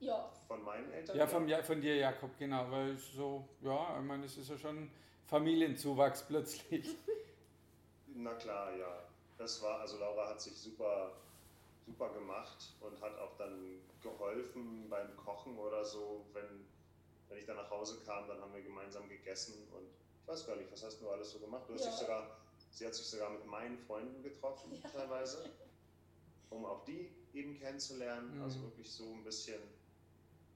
Ja, 0.00 0.30
Von 0.48 0.62
meinen 0.64 0.92
Eltern? 0.92 1.16
Ja, 1.16 1.26
von, 1.26 1.48
ja, 1.48 1.62
von 1.62 1.80
dir, 1.80 1.96
Jakob, 1.96 2.36
genau. 2.38 2.70
Weil 2.70 2.96
so, 2.98 3.48
ja, 3.62 3.96
ich 3.98 4.04
meine, 4.04 4.26
es 4.26 4.36
ist 4.36 4.50
ja 4.50 4.58
schon 4.58 4.90
Familienzuwachs 5.26 6.26
plötzlich. 6.26 6.88
Na 8.14 8.34
klar, 8.34 8.74
ja. 8.76 9.02
Das 9.38 9.60
war, 9.62 9.80
also 9.80 9.98
Laura 9.98 10.28
hat 10.28 10.40
sich 10.40 10.56
super, 10.56 11.12
super 11.86 12.10
gemacht 12.12 12.72
und 12.80 13.00
hat 13.00 13.18
auch 13.18 13.36
dann 13.36 13.80
geholfen 14.00 14.88
beim 14.88 15.16
Kochen 15.16 15.58
oder 15.58 15.84
so. 15.84 16.24
Wenn, 16.32 16.66
wenn 17.28 17.38
ich 17.38 17.44
dann 17.46 17.56
nach 17.56 17.70
Hause 17.70 18.00
kam, 18.04 18.28
dann 18.28 18.40
haben 18.40 18.54
wir 18.54 18.62
gemeinsam 18.62 19.08
gegessen 19.08 19.54
und 19.72 19.86
ich 20.22 20.28
weiß 20.28 20.46
gar 20.46 20.56
nicht, 20.56 20.70
was 20.72 20.82
hast 20.84 21.00
du 21.00 21.10
alles 21.10 21.30
so 21.32 21.38
gemacht? 21.38 21.64
Du 21.68 21.74
hast 21.74 21.84
Ja. 21.84 21.90
dich 21.90 21.98
sogar, 22.00 22.38
sie 22.70 22.86
hat 22.86 22.94
sich 22.94 23.06
sogar 23.06 23.30
mit 23.30 23.44
meinen 23.46 23.76
Freunden 23.78 24.22
getroffen, 24.22 24.72
Ja. 24.82 24.88
teilweise, 24.88 25.50
um 26.50 26.64
auch 26.64 26.84
die 26.84 27.10
eben 27.34 27.58
kennenzulernen. 27.58 28.40
Also 28.42 28.60
Mhm. 28.60 28.62
wirklich 28.64 28.90
so 28.90 29.12
ein 29.12 29.24
bisschen 29.24 29.60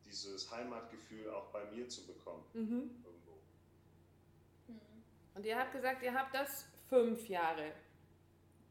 dieses 0.04 0.50
Heimatgefühl 0.50 1.28
auch 1.30 1.46
bei 1.48 1.64
mir 1.66 1.86
zu 1.88 2.06
bekommen 2.06 2.44
Mhm. 2.54 3.04
irgendwo. 3.04 3.32
mhm. 4.68 4.80
Und 5.34 5.44
ihr 5.44 5.58
habt 5.58 5.72
gesagt, 5.72 6.02
ihr 6.02 6.14
habt 6.14 6.34
das 6.34 6.64
fünf 6.88 7.28
Jahre 7.28 7.72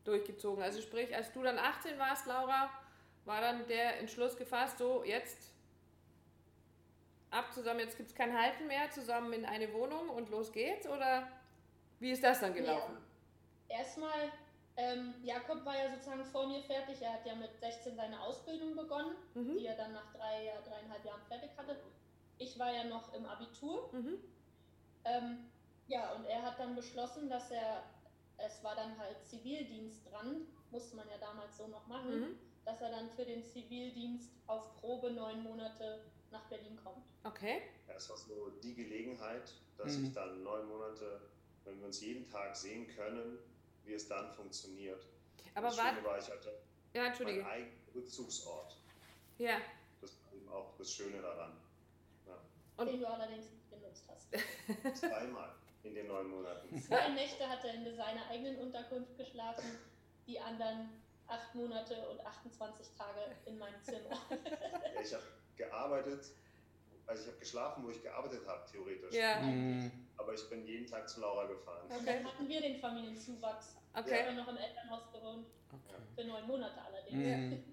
durchgezogen. 0.07 0.63
Also 0.63 0.81
sprich, 0.81 1.15
als 1.15 1.31
du 1.33 1.43
dann 1.43 1.57
18 1.57 1.99
warst, 1.99 2.25
Laura, 2.25 2.69
war 3.25 3.41
dann 3.41 3.67
der 3.67 3.99
Entschluss 3.99 4.37
gefasst, 4.37 4.77
so 4.77 5.03
jetzt 5.03 5.51
ab 7.29 7.53
zusammen, 7.53 7.81
jetzt 7.81 7.97
gibt 7.97 8.09
es 8.09 8.15
kein 8.15 8.37
Halten 8.37 8.67
mehr, 8.67 8.89
zusammen 8.89 9.33
in 9.33 9.45
eine 9.45 9.71
Wohnung 9.73 10.09
und 10.09 10.29
los 10.29 10.51
geht's? 10.51 10.87
Oder 10.87 11.27
wie 11.99 12.11
ist 12.11 12.23
das 12.23 12.39
dann 12.39 12.53
gelaufen? 12.53 12.97
Ja. 13.69 13.79
Erstmal, 13.79 14.31
ähm, 14.77 15.13
Jakob 15.23 15.65
war 15.65 15.75
ja 15.75 15.91
sozusagen 15.91 16.23
vor 16.25 16.47
mir 16.47 16.61
fertig. 16.63 17.01
Er 17.01 17.13
hat 17.13 17.25
ja 17.25 17.35
mit 17.35 17.59
16 17.59 17.95
seine 17.95 18.19
Ausbildung 18.21 18.75
begonnen, 18.75 19.15
mhm. 19.33 19.57
die 19.57 19.65
er 19.65 19.75
dann 19.75 19.93
nach 19.93 20.09
drei, 20.13 20.53
dreieinhalb 20.65 21.03
Jahren 21.03 21.21
fertig 21.27 21.49
hatte. 21.57 21.77
Ich 22.37 22.57
war 22.57 22.71
ja 22.71 22.85
noch 22.85 23.13
im 23.13 23.25
Abitur. 23.25 23.89
Mhm. 23.91 24.19
Ähm, 25.03 25.49
ja, 25.87 26.11
und 26.13 26.25
er 26.25 26.41
hat 26.43 26.59
dann 26.59 26.75
beschlossen, 26.75 27.29
dass 27.29 27.49
er, 27.51 27.83
es 28.37 28.63
war 28.63 28.75
dann 28.75 28.97
halt 28.97 29.23
Zivildienst 29.23 30.09
dran, 30.11 30.47
musste 30.71 30.95
man 30.95 31.07
ja 31.09 31.17
damals 31.17 31.57
so 31.57 31.67
noch 31.67 31.85
machen, 31.87 32.19
mhm. 32.19 32.39
dass 32.65 32.81
er 32.81 32.91
dann 32.91 33.09
für 33.09 33.25
den 33.25 33.43
Zivildienst 33.43 34.31
auf 34.47 34.75
Probe 34.75 35.11
neun 35.11 35.43
Monate 35.43 36.03
nach 36.31 36.45
Berlin 36.49 36.77
kommt. 36.83 37.05
Okay. 37.23 37.61
Ja, 37.87 37.95
es 37.95 38.09
war 38.09 38.17
so 38.17 38.49
die 38.61 38.75
Gelegenheit, 38.75 39.53
dass 39.77 39.97
mhm. 39.97 40.05
ich 40.05 40.13
dann 40.13 40.43
neun 40.43 40.67
Monate, 40.67 41.21
wenn 41.63 41.79
wir 41.79 41.87
uns 41.87 42.01
jeden 42.01 42.29
Tag 42.29 42.55
sehen 42.55 42.87
können, 42.87 43.39
wie 43.85 43.93
es 43.93 44.07
dann 44.07 44.31
funktioniert. 44.31 45.05
Aber 45.55 45.67
das 45.67 45.77
war, 45.77 45.93
Schöne 45.93 46.03
war, 46.05 46.19
ich 46.19 46.29
hatte 46.29 46.59
ja, 46.93 47.05
Entschuldige. 47.07 47.41
meinen 47.41 47.51
eigenen 47.51 47.77
Rückzugsort. 47.95 48.77
Ja. 49.37 49.59
Das 50.01 50.11
war 50.23 50.33
eben 50.33 50.49
auch 50.49 50.75
das 50.77 50.91
Schöne 50.91 51.21
daran. 51.21 51.57
Ja. 52.27 52.37
Und 52.77 52.87
den 52.87 52.99
du 52.99 53.07
allerdings 53.07 53.51
nicht 53.51 53.69
genutzt 53.69 54.05
hast. 54.07 54.99
Zweimal 54.99 55.56
in 55.87 55.95
den 55.95 56.07
neun 56.07 56.29
Monaten. 56.29 56.77
Zwei 56.81 57.09
Nächte 57.09 57.47
hat 57.47 57.63
er 57.63 57.73
in 57.73 57.95
seiner 57.95 58.29
eigenen 58.29 58.57
Unterkunft 58.57 59.17
geschlafen, 59.17 59.79
die 60.27 60.39
anderen 60.39 60.89
acht 61.27 61.55
Monate 61.55 62.07
und 62.09 62.25
28 62.25 62.87
Tage 62.97 63.19
in 63.45 63.57
meinem 63.57 63.81
Zimmer. 63.81 64.17
Ja, 64.29 65.01
ich 65.01 65.13
habe 65.13 65.23
gearbeitet, 65.55 66.25
also 67.05 67.21
ich 67.21 67.27
habe 67.27 67.39
geschlafen, 67.39 67.83
wo 67.85 67.89
ich 67.89 68.01
gearbeitet 68.01 68.47
habe, 68.47 68.69
theoretisch. 68.69 69.13
Ja. 69.13 69.39
Mhm. 69.39 69.91
Aber 70.17 70.33
ich 70.33 70.49
bin 70.49 70.65
jeden 70.65 70.87
Tag 70.87 71.07
zu 71.09 71.21
Laura 71.21 71.45
gefahren. 71.45 71.85
Okay. 71.89 72.05
Dann 72.05 72.25
hatten 72.25 72.47
wir 72.47 72.61
den 72.61 72.79
Familienzuwachs. 72.79 73.75
Okay. 73.93 74.09
Wir 74.09 74.25
haben 74.27 74.35
noch 74.35 74.47
im 74.47 74.57
Elternhaus 74.57 75.11
gewohnt. 75.11 75.47
Okay. 75.71 76.01
Für 76.15 76.23
neun 76.25 76.47
Monate 76.47 76.81
allerdings. 76.81 77.15
Mhm. 77.15 77.63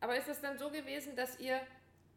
Aber 0.00 0.16
ist 0.16 0.28
es 0.28 0.40
dann 0.40 0.58
so 0.58 0.70
gewesen, 0.70 1.14
dass 1.14 1.38
ihr 1.38 1.60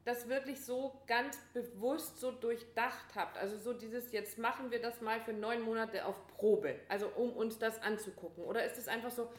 das 0.06 0.28
wirklich 0.28 0.64
so 0.64 1.02
ganz 1.08 1.38
bewusst 1.54 2.20
so 2.20 2.32
durchdacht 2.32 3.16
habt? 3.16 3.38
Also 3.38 3.58
so 3.58 3.74
dieses, 3.74 4.12
jetzt 4.12 4.38
machen 4.38 4.72
wir 4.72 4.82
das 4.82 5.02
mal 5.02 5.22
für 5.22 5.34
neun 5.34 5.62
Monate 5.62 6.06
auf 6.06 6.28
Probe, 6.28 6.80
also 6.90 7.08
um 7.10 7.34
uns 7.34 7.58
das 7.58 7.82
anzugucken. 7.82 8.44
Oder 8.44 8.66
ist 8.66 8.78
es 8.78 8.88
einfach 8.88 9.12
so, 9.12 9.30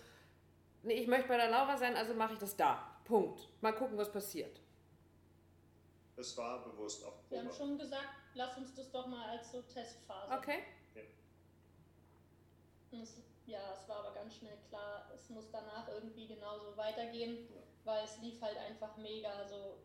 nee, 0.82 0.94
ich 0.94 1.06
möchte 1.06 1.28
bei 1.28 1.36
der 1.36 1.50
Laura 1.50 1.76
sein, 1.76 1.96
also 1.96 2.14
mache 2.14 2.34
ich 2.34 2.38
das 2.38 2.56
da. 2.56 2.90
Punkt. 3.04 3.48
Mal 3.60 3.72
gucken, 3.72 3.98
was 3.98 4.10
passiert. 4.10 4.60
Es 6.16 6.36
war 6.38 6.64
bewusst 6.64 7.04
auf 7.04 7.14
Probe. 7.28 7.30
Wir 7.30 7.38
haben 7.40 7.52
schon 7.52 7.78
gesagt, 7.78 8.08
lass 8.34 8.56
uns 8.56 8.74
das 8.74 8.90
doch 8.90 9.06
mal 9.06 9.30
als 9.30 9.50
so 9.50 9.62
Testphase. 9.62 10.32
Okay. 10.32 10.62
Ja. 10.94 11.02
Es, 13.02 13.20
ja, 13.46 13.58
es 13.72 13.88
war 13.88 13.98
aber 13.98 14.14
ganz 14.14 14.36
schnell 14.36 14.56
klar, 14.68 15.10
es 15.14 15.28
muss 15.28 15.50
danach 15.50 15.88
irgendwie 15.88 16.28
genauso 16.28 16.76
weitergehen, 16.76 17.48
ja. 17.50 17.60
weil 17.84 18.04
es 18.04 18.18
lief 18.18 18.40
halt 18.40 18.56
einfach 18.56 18.96
mega. 18.96 19.30
Also, 19.30 19.78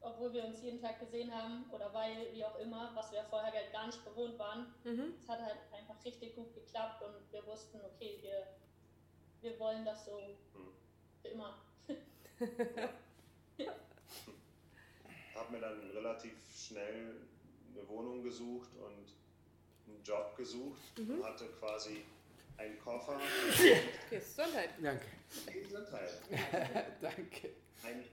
obwohl 0.00 0.32
wir 0.32 0.44
uns 0.44 0.62
jeden 0.62 0.80
Tag 0.80 1.00
gesehen 1.00 1.34
haben 1.34 1.64
oder 1.70 1.92
weil, 1.92 2.32
wie 2.32 2.44
auch 2.44 2.58
immer, 2.58 2.92
was 2.94 3.12
wir 3.12 3.24
vorher 3.24 3.52
halt 3.52 3.72
gar 3.72 3.86
nicht 3.86 4.04
gewohnt 4.04 4.38
waren, 4.38 4.72
mhm. 4.84 5.14
es 5.18 5.28
hat 5.28 5.40
halt 5.40 5.58
einfach 5.72 6.02
richtig 6.04 6.34
gut 6.34 6.54
geklappt 6.54 7.02
und 7.02 7.32
wir 7.32 7.44
wussten, 7.46 7.80
okay, 7.80 8.18
wir, 8.20 8.46
wir 9.40 9.58
wollen 9.58 9.84
das 9.84 10.04
so 10.04 10.18
mhm. 10.18 10.72
für 11.22 11.28
immer. 11.28 11.58
ja. 13.58 13.74
habe 15.34 15.52
mir 15.52 15.60
dann 15.60 15.90
relativ 15.90 16.34
schnell 16.54 17.16
eine 17.72 17.88
Wohnung 17.88 18.22
gesucht 18.22 18.70
und 18.76 19.14
einen 19.86 20.02
Job 20.02 20.36
gesucht 20.36 20.98
mhm. 20.98 21.20
und 21.20 21.24
hatte 21.24 21.48
quasi 21.58 22.04
einen 22.58 22.78
Koffer. 22.78 23.18
Gesundheit. 24.10 24.70
Danke. 24.82 25.06
Gesundheit. 25.52 26.10
Danke. 27.00 27.50
Ein 27.82 28.04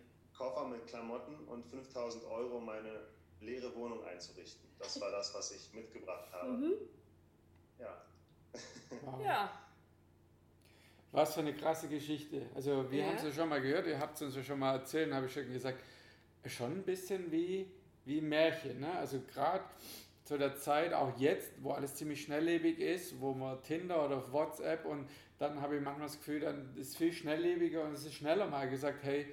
Koffer 0.44 0.68
mit 0.68 0.86
Klamotten 0.88 1.36
und 1.48 1.66
5000 1.66 2.26
Euro, 2.26 2.60
meine 2.60 3.00
leere 3.40 3.74
Wohnung 3.76 4.04
einzurichten. 4.04 4.68
Das 4.78 5.00
war 5.00 5.10
das, 5.10 5.34
was 5.34 5.52
ich 5.52 5.74
mitgebracht 5.74 6.30
habe. 6.34 6.52
Mhm. 6.52 6.74
Ja. 7.80 8.02
Wow. 9.02 9.24
Ja. 9.24 9.52
Was 11.14 11.34
für 11.34 11.40
eine 11.40 11.54
krasse 11.54 11.88
Geschichte. 11.88 12.42
Also 12.56 12.92
wir 12.92 13.00
ja. 13.00 13.06
haben 13.08 13.16
es 13.16 13.24
ja 13.24 13.32
schon 13.32 13.48
mal 13.48 13.62
gehört, 13.62 13.88
ihr 13.88 14.00
habt 14.00 14.16
es 14.16 14.22
uns 14.22 14.36
ja 14.36 14.44
schon 14.44 14.60
mal 14.60 14.74
erzählt, 14.74 15.14
habe 15.14 15.28
ich 15.28 15.34
schon 15.34 15.52
gesagt, 15.52 15.82
schon 16.46 16.72
ein 16.74 16.84
bisschen 16.84 17.32
wie, 17.32 17.72
wie 18.04 18.20
Märchen. 18.20 18.82
Ne? 18.82 18.92
Also 18.98 19.22
gerade 19.22 19.64
zu 20.26 20.38
der 20.38 20.58
Zeit, 20.58 20.94
auch 20.94 21.18
jetzt, 21.18 21.52
wo 21.64 21.72
alles 21.72 21.96
ziemlich 21.96 22.22
schnelllebig 22.22 22.80
ist, 22.80 23.20
wo 23.22 23.34
man 23.34 23.62
Tinder 23.64 24.04
oder 24.06 24.32
WhatsApp 24.34 24.86
und 24.86 25.10
dann 25.40 25.62
habe 25.62 25.78
ich 25.78 25.82
manchmal 25.82 26.08
das 26.08 26.18
Gefühl, 26.18 26.42
dann 26.42 26.76
ist 26.76 26.90
es 26.90 26.96
viel 26.98 27.14
schnelllebiger 27.14 27.84
und 27.84 27.94
es 27.94 28.06
ist 28.06 28.14
schneller 28.14 28.48
mal 28.48 28.70
gesagt, 28.70 29.04
hey, 29.04 29.28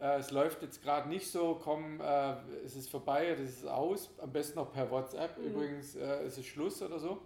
äh, 0.00 0.18
es 0.18 0.30
läuft 0.30 0.62
jetzt 0.62 0.82
gerade 0.82 1.08
nicht 1.08 1.30
so, 1.30 1.60
komm, 1.62 2.00
äh, 2.00 2.34
es 2.64 2.76
ist 2.76 2.90
vorbei, 2.90 3.34
das 3.38 3.48
ist 3.48 3.66
aus, 3.66 4.10
am 4.18 4.32
besten 4.32 4.56
noch 4.56 4.72
per 4.72 4.90
WhatsApp, 4.90 5.38
mhm. 5.38 5.46
übrigens 5.46 5.96
äh, 5.96 6.22
es 6.24 6.38
ist 6.38 6.46
Schluss 6.46 6.82
oder 6.82 6.98
so. 6.98 7.20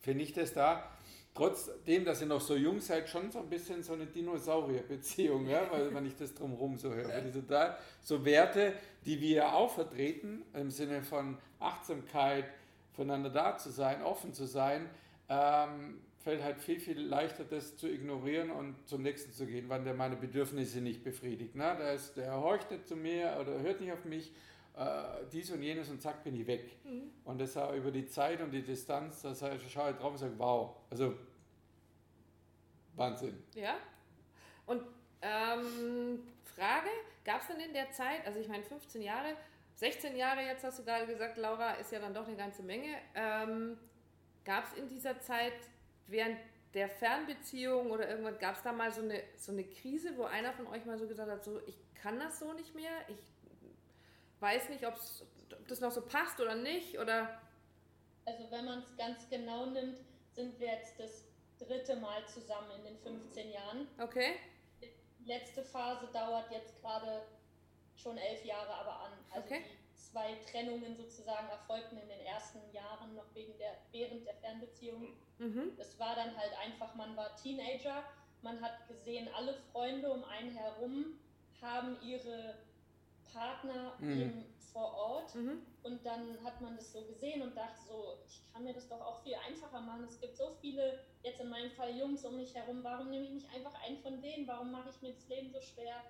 Finde 0.00 0.22
ich 0.22 0.32
das 0.32 0.52
da 0.52 0.90
trotzdem, 1.36 2.04
dass 2.04 2.20
ihr 2.20 2.26
noch 2.26 2.40
so 2.40 2.56
jung 2.56 2.80
seid, 2.80 3.08
schon 3.08 3.30
so 3.30 3.40
ein 3.40 3.48
bisschen 3.48 3.82
so 3.82 3.92
eine 3.92 4.06
Dinosaurierbeziehung, 4.06 5.46
ja? 5.46 5.70
weil 5.70 5.94
wenn 5.94 6.06
ich 6.06 6.16
das 6.16 6.34
drumherum 6.34 6.78
so 6.78 6.92
höre. 6.92 7.20
Diese 7.20 7.42
da, 7.42 7.78
so 8.02 8.24
Werte, 8.24 8.72
die 9.04 9.20
wir 9.20 9.54
auch 9.54 9.72
vertreten, 9.72 10.42
im 10.54 10.70
Sinne 10.70 11.02
von 11.02 11.36
Achtsamkeit, 11.60 12.46
voneinander 12.94 13.30
da 13.30 13.58
zu 13.58 13.70
sein, 13.70 14.02
offen 14.02 14.32
zu 14.32 14.46
sein, 14.46 14.88
ähm, 15.28 16.00
fällt 16.18 16.42
halt 16.42 16.58
viel, 16.58 16.80
viel 16.80 17.00
leichter, 17.00 17.44
das 17.44 17.76
zu 17.76 17.88
ignorieren 17.88 18.50
und 18.50 18.88
zum 18.88 19.02
nächsten 19.02 19.32
zu 19.32 19.46
gehen, 19.46 19.66
wann 19.68 19.84
der 19.84 19.94
meine 19.94 20.16
Bedürfnisse 20.16 20.80
nicht 20.80 21.04
befriedigt. 21.04 21.54
Ne? 21.54 21.76
Der, 21.78 21.94
ist, 21.94 22.16
der 22.16 22.40
horcht 22.40 22.70
nicht 22.70 22.86
zu 22.86 22.96
mir 22.96 23.36
oder 23.40 23.60
hört 23.60 23.80
nicht 23.80 23.92
auf 23.92 24.04
mich, 24.04 24.32
äh, 24.76 25.24
dies 25.32 25.50
und 25.50 25.62
jenes 25.62 25.88
und 25.88 26.02
zack 26.02 26.24
bin 26.24 26.34
ich 26.34 26.46
weg. 26.46 26.76
Mhm. 26.84 27.10
Und 27.24 27.40
das 27.40 27.56
auch 27.56 27.72
über 27.72 27.90
die 27.90 28.06
Zeit 28.06 28.40
und 28.40 28.50
die 28.50 28.62
Distanz, 28.62 29.22
das 29.22 29.40
heißt, 29.40 29.64
ich 29.64 29.72
schaue 29.72 29.94
drauf 29.94 30.12
und 30.12 30.18
sage, 30.18 30.34
wow, 30.36 30.76
also 30.90 31.14
Wahnsinn. 32.96 33.42
Ja. 33.54 33.76
Und 34.66 34.82
ähm, 35.22 36.22
Frage, 36.42 36.90
gab 37.24 37.40
es 37.40 37.48
denn 37.48 37.60
in 37.60 37.72
der 37.72 37.90
Zeit, 37.92 38.26
also 38.26 38.40
ich 38.40 38.48
meine 38.48 38.64
15 38.64 39.00
Jahre, 39.02 39.36
16 39.76 40.16
Jahre 40.16 40.40
jetzt 40.40 40.64
hast 40.64 40.78
du 40.78 40.84
gerade 40.84 41.06
gesagt, 41.06 41.36
Laura, 41.36 41.72
ist 41.74 41.92
ja 41.92 42.00
dann 42.00 42.14
doch 42.14 42.26
eine 42.26 42.36
ganze 42.36 42.62
Menge. 42.62 42.96
Ähm, 43.14 43.78
gab 44.46 44.64
es 44.64 44.78
in 44.78 44.88
dieser 44.88 45.20
Zeit 45.20 45.52
während 46.06 46.38
der 46.72 46.88
Fernbeziehung 46.88 47.90
oder 47.90 48.08
irgendwann, 48.08 48.38
gab 48.38 48.56
es 48.56 48.62
da 48.62 48.72
mal 48.72 48.92
so 48.92 49.02
eine, 49.02 49.22
so 49.36 49.52
eine 49.52 49.64
Krise, 49.64 50.16
wo 50.16 50.24
einer 50.24 50.52
von 50.52 50.66
euch 50.68 50.84
mal 50.86 50.98
so 50.98 51.06
gesagt 51.06 51.30
hat, 51.30 51.44
so 51.44 51.60
ich 51.66 51.76
kann 51.94 52.18
das 52.18 52.38
so 52.38 52.52
nicht 52.52 52.74
mehr, 52.74 52.92
ich 53.08 53.18
weiß 54.40 54.68
nicht, 54.68 54.86
ob 54.86 54.94
das 55.68 55.80
noch 55.80 55.90
so 55.90 56.02
passt 56.02 56.40
oder 56.40 56.54
nicht? 56.54 56.98
Oder? 56.98 57.40
Also 58.24 58.50
wenn 58.50 58.64
man 58.64 58.78
es 58.78 58.96
ganz 58.96 59.28
genau 59.28 59.66
nimmt, 59.66 59.98
sind 60.34 60.58
wir 60.60 60.68
jetzt 60.68 60.98
das 61.00 61.24
dritte 61.58 61.96
Mal 61.96 62.24
zusammen 62.26 62.70
in 62.78 62.84
den 62.84 62.98
15 62.98 63.50
Jahren. 63.50 63.88
Okay. 63.98 64.36
Die 64.80 65.24
letzte 65.24 65.64
Phase 65.64 66.08
dauert 66.12 66.50
jetzt 66.52 66.80
gerade 66.80 67.22
schon 67.96 68.18
elf 68.18 68.44
Jahre 68.44 68.72
aber 68.74 69.00
an. 69.00 69.12
Also 69.30 69.46
okay. 69.46 69.64
die 69.64 69.85
zwei 70.16 70.34
Trennungen 70.50 70.96
sozusagen 70.96 71.46
erfolgten 71.50 71.98
in 71.98 72.08
den 72.08 72.20
ersten 72.20 72.58
Jahren 72.72 73.14
noch 73.14 73.34
wegen 73.34 73.52
der, 73.58 73.76
während 73.92 74.26
der 74.26 74.34
Fernbeziehung. 74.36 75.08
Mhm. 75.38 75.72
Es 75.76 75.98
war 75.98 76.16
dann 76.16 76.34
halt 76.34 76.52
einfach, 76.64 76.94
man 76.94 77.14
war 77.16 77.36
Teenager, 77.36 78.02
man 78.40 78.58
hat 78.62 78.88
gesehen, 78.88 79.28
alle 79.36 79.52
Freunde 79.72 80.10
um 80.10 80.24
einen 80.24 80.52
herum 80.52 81.18
haben 81.60 81.98
ihre 82.00 82.54
Partner 83.30 83.92
mhm. 83.98 84.46
vor 84.72 84.94
Ort. 84.94 85.34
Mhm. 85.34 85.66
Und 85.82 86.06
dann 86.06 86.42
hat 86.42 86.62
man 86.62 86.76
das 86.76 86.92
so 86.92 87.02
gesehen 87.04 87.42
und 87.42 87.54
dachte 87.54 87.78
so, 87.86 88.16
ich 88.26 88.40
kann 88.54 88.64
mir 88.64 88.72
das 88.72 88.88
doch 88.88 89.00
auch 89.02 89.22
viel 89.22 89.34
einfacher 89.46 89.82
machen. 89.82 90.04
Es 90.04 90.18
gibt 90.18 90.34
so 90.34 90.56
viele, 90.62 91.04
jetzt 91.24 91.40
in 91.40 91.50
meinem 91.50 91.70
Fall 91.72 91.94
Jungs 91.94 92.24
um 92.24 92.36
mich 92.36 92.54
herum, 92.54 92.82
warum 92.82 93.10
nehme 93.10 93.26
ich 93.26 93.32
nicht 93.32 93.54
einfach 93.54 93.74
einen 93.86 93.98
von 93.98 94.22
denen? 94.22 94.46
Warum 94.46 94.72
mache 94.72 94.88
ich 94.88 95.02
mir 95.02 95.12
das 95.12 95.28
Leben 95.28 95.52
so 95.52 95.60
schwer? 95.60 96.02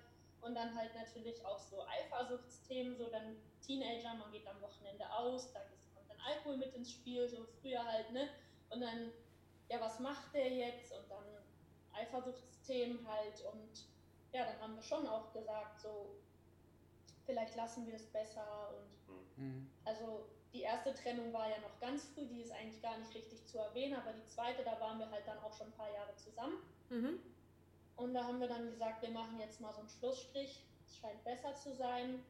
Und 0.47 0.55
dann 0.55 0.73
halt 0.75 0.95
natürlich 0.95 1.45
auch 1.45 1.59
so 1.59 1.83
Eifersuchtsthemen, 1.85 2.95
so 2.95 3.09
dann 3.09 3.35
Teenager, 3.61 4.13
man 4.13 4.31
geht 4.31 4.47
am 4.47 4.61
Wochenende 4.61 5.11
aus, 5.11 5.51
da 5.51 5.59
kommt 5.93 6.09
dann 6.09 6.19
Alkohol 6.21 6.57
mit 6.57 6.73
ins 6.73 6.91
Spiel, 6.91 7.27
so 7.27 7.45
früher 7.61 7.83
halt, 7.83 8.11
ne? 8.13 8.29
Und 8.69 8.79
dann, 8.79 9.11
ja, 9.69 9.81
was 9.81 9.99
macht 9.99 10.33
der 10.33 10.49
jetzt? 10.49 10.93
Und 10.93 11.09
dann 11.09 11.25
Eifersuchtsthemen 11.93 13.05
halt 13.07 13.43
und 13.53 13.87
ja, 14.31 14.45
dann 14.45 14.61
haben 14.61 14.75
wir 14.75 14.83
schon 14.83 15.05
auch 15.07 15.33
gesagt, 15.33 15.81
so 15.81 16.15
vielleicht 17.25 17.55
lassen 17.55 17.87
wir 17.87 17.95
es 17.95 18.05
besser 18.05 18.73
und 18.73 19.43
mhm. 19.43 19.69
also 19.83 20.27
die 20.53 20.61
erste 20.61 20.93
Trennung 20.93 21.33
war 21.33 21.49
ja 21.49 21.59
noch 21.59 21.79
ganz 21.79 22.05
früh, 22.05 22.25
die 22.25 22.41
ist 22.41 22.51
eigentlich 22.51 22.81
gar 22.81 22.97
nicht 22.97 23.13
richtig 23.13 23.45
zu 23.45 23.57
erwähnen, 23.57 23.95
aber 23.95 24.13
die 24.13 24.25
zweite, 24.25 24.63
da 24.63 24.79
waren 24.79 24.99
wir 24.99 25.09
halt 25.11 25.27
dann 25.27 25.39
auch 25.39 25.53
schon 25.53 25.67
ein 25.67 25.73
paar 25.73 25.93
Jahre 25.93 26.15
zusammen. 26.15 26.57
Mhm. 26.89 27.19
Und 27.97 28.13
da 28.13 28.23
haben 28.23 28.39
wir 28.39 28.47
dann 28.47 28.69
gesagt, 28.69 29.01
wir 29.01 29.09
machen 29.09 29.39
jetzt 29.39 29.59
mal 29.59 29.73
so 29.73 29.79
einen 29.79 29.89
Schlussstrich. 29.89 30.63
Es 30.85 30.97
scheint 30.97 31.23
besser 31.23 31.55
zu 31.55 31.73
sein. 31.75 32.23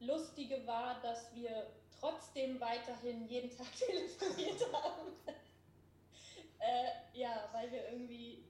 Lustige 0.00 0.66
war, 0.66 1.00
dass 1.00 1.34
wir 1.34 1.66
trotzdem 1.98 2.60
weiterhin 2.60 3.26
jeden 3.26 3.50
Tag 3.56 3.66
telefoniert 3.74 4.72
haben. 4.72 5.12
äh, 6.58 7.18
ja, 7.18 7.48
weil 7.52 7.72
wir 7.72 7.90
irgendwie 7.90 8.44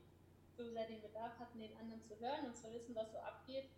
so 0.56 0.68
sehr 0.71 0.87
den 0.87 1.00
Bedarf 1.00 1.38
hatten, 1.38 1.61
den 1.61 1.76
anderen 1.76 2.02
zu 2.02 2.18
hören 2.18 2.47
und 2.47 2.56
zu 2.56 2.73
wissen, 2.73 2.95
was 2.95 3.12
so 3.12 3.18
abgeht. 3.18 3.68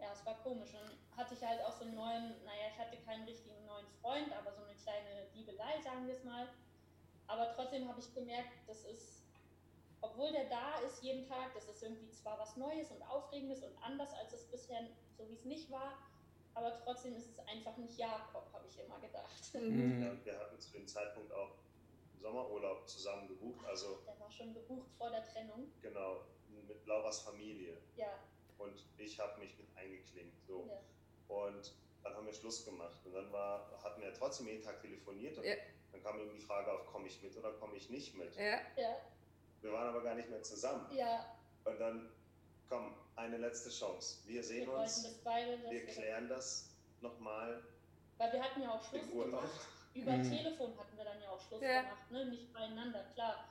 Ja, 0.00 0.12
es 0.12 0.24
war 0.24 0.42
komisch. 0.42 0.70
Dann 0.72 0.90
hatte 1.16 1.34
ich 1.34 1.42
halt 1.42 1.62
auch 1.64 1.72
so 1.72 1.84
einen 1.84 1.94
neuen, 1.94 2.42
naja, 2.44 2.72
ich 2.72 2.78
hatte 2.78 2.96
keinen 2.98 3.24
richtigen 3.24 3.64
neuen 3.66 3.86
Freund, 4.00 4.32
aber 4.32 4.52
so 4.52 4.62
eine 4.62 4.74
kleine 4.74 5.28
Liebelei, 5.34 5.80
sagen 5.82 6.06
wir 6.06 6.14
es 6.14 6.24
mal. 6.24 6.48
Aber 7.26 7.52
trotzdem 7.54 7.88
habe 7.88 8.00
ich 8.00 8.12
gemerkt, 8.14 8.52
das 8.66 8.84
ist, 8.84 9.21
obwohl 10.02 10.32
der 10.32 10.44
da 10.48 10.80
ist 10.80 11.02
jeden 11.02 11.24
Tag, 11.26 11.54
das 11.54 11.68
ist 11.68 11.82
irgendwie 11.82 12.10
zwar 12.10 12.38
was 12.38 12.56
Neues 12.56 12.90
und 12.90 13.02
Aufregendes 13.02 13.62
und 13.62 13.76
anders, 13.82 14.12
als 14.14 14.32
es 14.32 14.50
bisher, 14.50 14.80
so 15.16 15.28
wie 15.28 15.34
es 15.34 15.44
nicht 15.44 15.70
war, 15.70 15.98
aber 16.54 16.76
trotzdem 16.84 17.14
ist 17.16 17.30
es 17.30 17.38
einfach 17.46 17.76
nicht 17.78 17.96
Jakob, 17.96 18.52
habe 18.52 18.66
ich 18.66 18.78
immer 18.78 18.98
gedacht. 18.98 19.54
Mhm. 19.54 20.02
Ja, 20.02 20.24
wir 20.24 20.38
hatten 20.38 20.60
zu 20.60 20.72
dem 20.72 20.86
Zeitpunkt 20.86 21.32
auch 21.32 21.56
Sommerurlaub 22.20 22.86
zusammen 22.88 23.28
gebucht. 23.28 23.64
Also, 23.66 24.00
der 24.06 24.18
war 24.20 24.30
schon 24.30 24.52
gebucht 24.52 24.90
vor 24.98 25.10
der 25.10 25.24
Trennung. 25.24 25.72
Genau, 25.80 26.24
mit 26.48 26.86
Lauras 26.86 27.20
Familie. 27.22 27.78
Ja. 27.96 28.18
Und 28.58 28.84
ich 28.98 29.18
habe 29.18 29.40
mich 29.40 29.56
mit 29.56 29.66
eingeklinkt. 29.76 30.44
So. 30.46 30.68
Ja. 30.68 30.80
Und 31.34 31.74
dann 32.02 32.14
haben 32.14 32.26
wir 32.26 32.32
Schluss 32.32 32.64
gemacht. 32.64 32.98
Und 33.04 33.12
dann 33.12 33.32
war, 33.32 33.70
hatten 33.82 34.00
wir 34.00 34.12
trotzdem 34.12 34.48
jeden 34.48 34.62
Tag 34.62 34.80
telefoniert. 34.80 35.38
Und 35.38 35.44
ja. 35.44 35.54
dann 35.90 36.02
kam 36.02 36.20
eben 36.20 36.34
die 36.34 36.40
Frage 36.40 36.72
auf, 36.72 36.86
komme 36.86 37.06
ich 37.06 37.22
mit 37.22 37.36
oder 37.36 37.52
komme 37.52 37.76
ich 37.76 37.88
nicht 37.88 38.14
mit? 38.14 38.34
Ja. 38.36 38.60
ja. 38.76 38.96
Wir 39.62 39.72
waren 39.72 39.88
aber 39.88 40.02
gar 40.02 40.14
nicht 40.14 40.28
mehr 40.28 40.42
zusammen. 40.42 40.86
Ja. 40.94 41.24
Und 41.64 41.78
dann, 41.80 42.10
komm, 42.68 42.94
eine 43.16 43.36
letzte 43.36 43.70
Chance. 43.70 44.18
Wir 44.26 44.42
sehen 44.42 44.66
wir 44.66 44.78
uns. 44.78 45.20
Beide, 45.22 45.58
wir 45.70 45.86
klären 45.86 46.28
das 46.28 46.70
nochmal. 47.00 47.62
Weil 48.18 48.32
wir 48.32 48.42
hatten 48.42 48.62
ja 48.62 48.72
auch 48.72 48.82
Schluss 48.82 49.08
gemacht. 49.08 49.48
Über 49.94 50.12
mhm. 50.12 50.22
Telefon 50.22 50.76
hatten 50.78 50.96
wir 50.96 51.04
dann 51.04 51.20
ja 51.22 51.30
auch 51.30 51.40
Schluss 51.40 51.62
ja. 51.62 51.82
gemacht, 51.82 52.10
ne? 52.10 52.26
nicht 52.26 52.52
beieinander, 52.52 53.04
klar. 53.14 53.48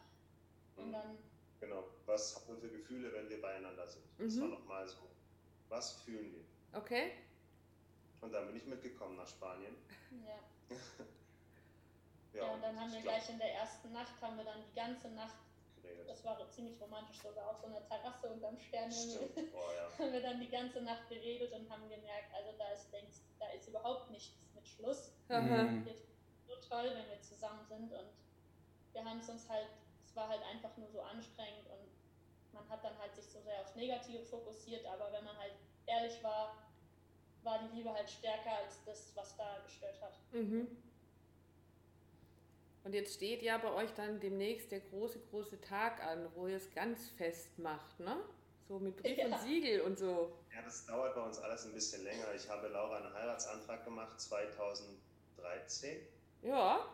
Und 0.75 0.87
mhm. 0.87 0.93
dann. 0.93 1.17
Genau, 1.59 1.83
was 2.05 2.35
haben 2.35 2.47
wir 2.47 2.57
für 2.57 2.77
Gefühle, 2.77 3.13
wenn 3.13 3.29
wir 3.29 3.41
beieinander 3.41 3.87
sind? 3.87 4.03
Mhm. 4.17 4.23
Das 4.25 4.41
war 4.41 4.47
nochmal 4.47 4.87
so. 4.87 4.97
Was 5.69 5.93
fühlen 6.01 6.33
wir? 6.33 6.79
Okay. 6.79 7.11
Und 8.19 8.33
dann 8.33 8.47
bin 8.47 8.57
ich 8.57 8.65
mitgekommen 8.65 9.15
nach 9.15 9.27
Spanien. 9.27 9.75
Ja. 10.11 10.75
ja, 12.33 12.45
ja, 12.45 12.53
und 12.53 12.61
dann 12.61 12.79
haben 12.79 12.91
wir 12.91 13.01
gleich 13.01 13.29
in 13.29 13.37
der 13.37 13.53
ersten 13.53 13.93
Nacht, 13.93 14.21
haben 14.21 14.37
wir 14.37 14.43
dann 14.43 14.61
die 14.69 14.75
ganze 14.75 15.09
Nacht 15.11 15.37
geredet. 15.81 16.09
Das 16.09 16.23
war 16.23 16.37
ziemlich 16.49 16.79
romantisch, 16.79 17.21
sogar 17.21 17.49
auf 17.49 17.59
so 17.59 17.67
einer 17.67 17.85
Terrasse 17.87 18.29
unterm 18.29 18.57
Sternenhimmel. 18.57 19.29
Oh, 19.53 19.71
ja. 19.75 19.99
haben 19.99 20.13
wir 20.13 20.21
dann 20.21 20.39
die 20.39 20.49
ganze 20.49 20.81
Nacht 20.81 21.09
geredet 21.09 21.51
und 21.53 21.69
haben 21.69 21.89
gemerkt, 21.89 22.33
also 22.33 22.51
da 22.57 22.69
ist 22.69 22.91
längst, 22.91 23.23
da 23.39 23.47
ist 23.49 23.67
überhaupt 23.67 24.11
nichts 24.11 24.35
mit 24.55 24.67
Schluss. 24.67 25.13
Mhm 25.29 25.85
toll, 26.71 26.91
wenn 26.95 27.09
wir 27.09 27.21
zusammen 27.21 27.63
sind 27.67 27.91
und 27.91 28.09
wir 28.93 29.03
haben 29.03 29.19
es 29.19 29.29
uns 29.29 29.49
halt, 29.49 29.67
es 30.05 30.15
war 30.15 30.29
halt 30.29 30.41
einfach 30.43 30.75
nur 30.77 30.87
so 30.89 31.01
anstrengend 31.01 31.67
und 31.67 31.91
man 32.53 32.67
hat 32.69 32.83
dann 32.83 32.97
halt 32.97 33.13
sich 33.15 33.25
so 33.25 33.41
sehr 33.41 33.59
aufs 33.59 33.75
Negative 33.75 34.25
fokussiert, 34.25 34.85
aber 34.85 35.11
wenn 35.11 35.23
man 35.23 35.37
halt 35.37 35.53
ehrlich 35.85 36.23
war, 36.23 36.71
war 37.43 37.59
die 37.59 37.75
Liebe 37.75 37.93
halt 37.93 38.09
stärker 38.09 38.55
als 38.63 38.83
das, 38.85 39.15
was 39.15 39.35
da 39.35 39.59
gestört 39.65 40.01
hat. 40.01 40.17
Mhm. 40.31 40.67
Und 42.83 42.93
jetzt 42.93 43.13
steht 43.13 43.41
ja 43.43 43.57
bei 43.57 43.71
euch 43.71 43.91
dann 43.93 44.19
demnächst 44.19 44.71
der 44.71 44.79
große, 44.79 45.19
große 45.29 45.61
Tag 45.61 46.03
an, 46.03 46.27
wo 46.35 46.47
ihr 46.47 46.57
es 46.57 46.73
ganz 46.73 47.09
fest 47.09 47.59
macht, 47.59 47.99
ne? 47.99 48.17
So 48.67 48.79
mit 48.79 48.97
Brief 48.97 49.17
ja. 49.17 49.27
und 49.27 49.39
Siegel 49.39 49.81
und 49.81 49.99
so. 49.99 50.31
Ja, 50.53 50.61
das 50.63 50.85
dauert 50.85 51.13
bei 51.13 51.21
uns 51.21 51.37
alles 51.39 51.65
ein 51.65 51.73
bisschen 51.73 52.03
länger. 52.03 52.33
Ich 52.35 52.49
habe 52.49 52.67
Laura 52.69 52.97
einen 52.97 53.13
Heiratsantrag 53.13 53.83
gemacht 53.83 54.19
2013 54.19 56.01
ja. 56.41 56.87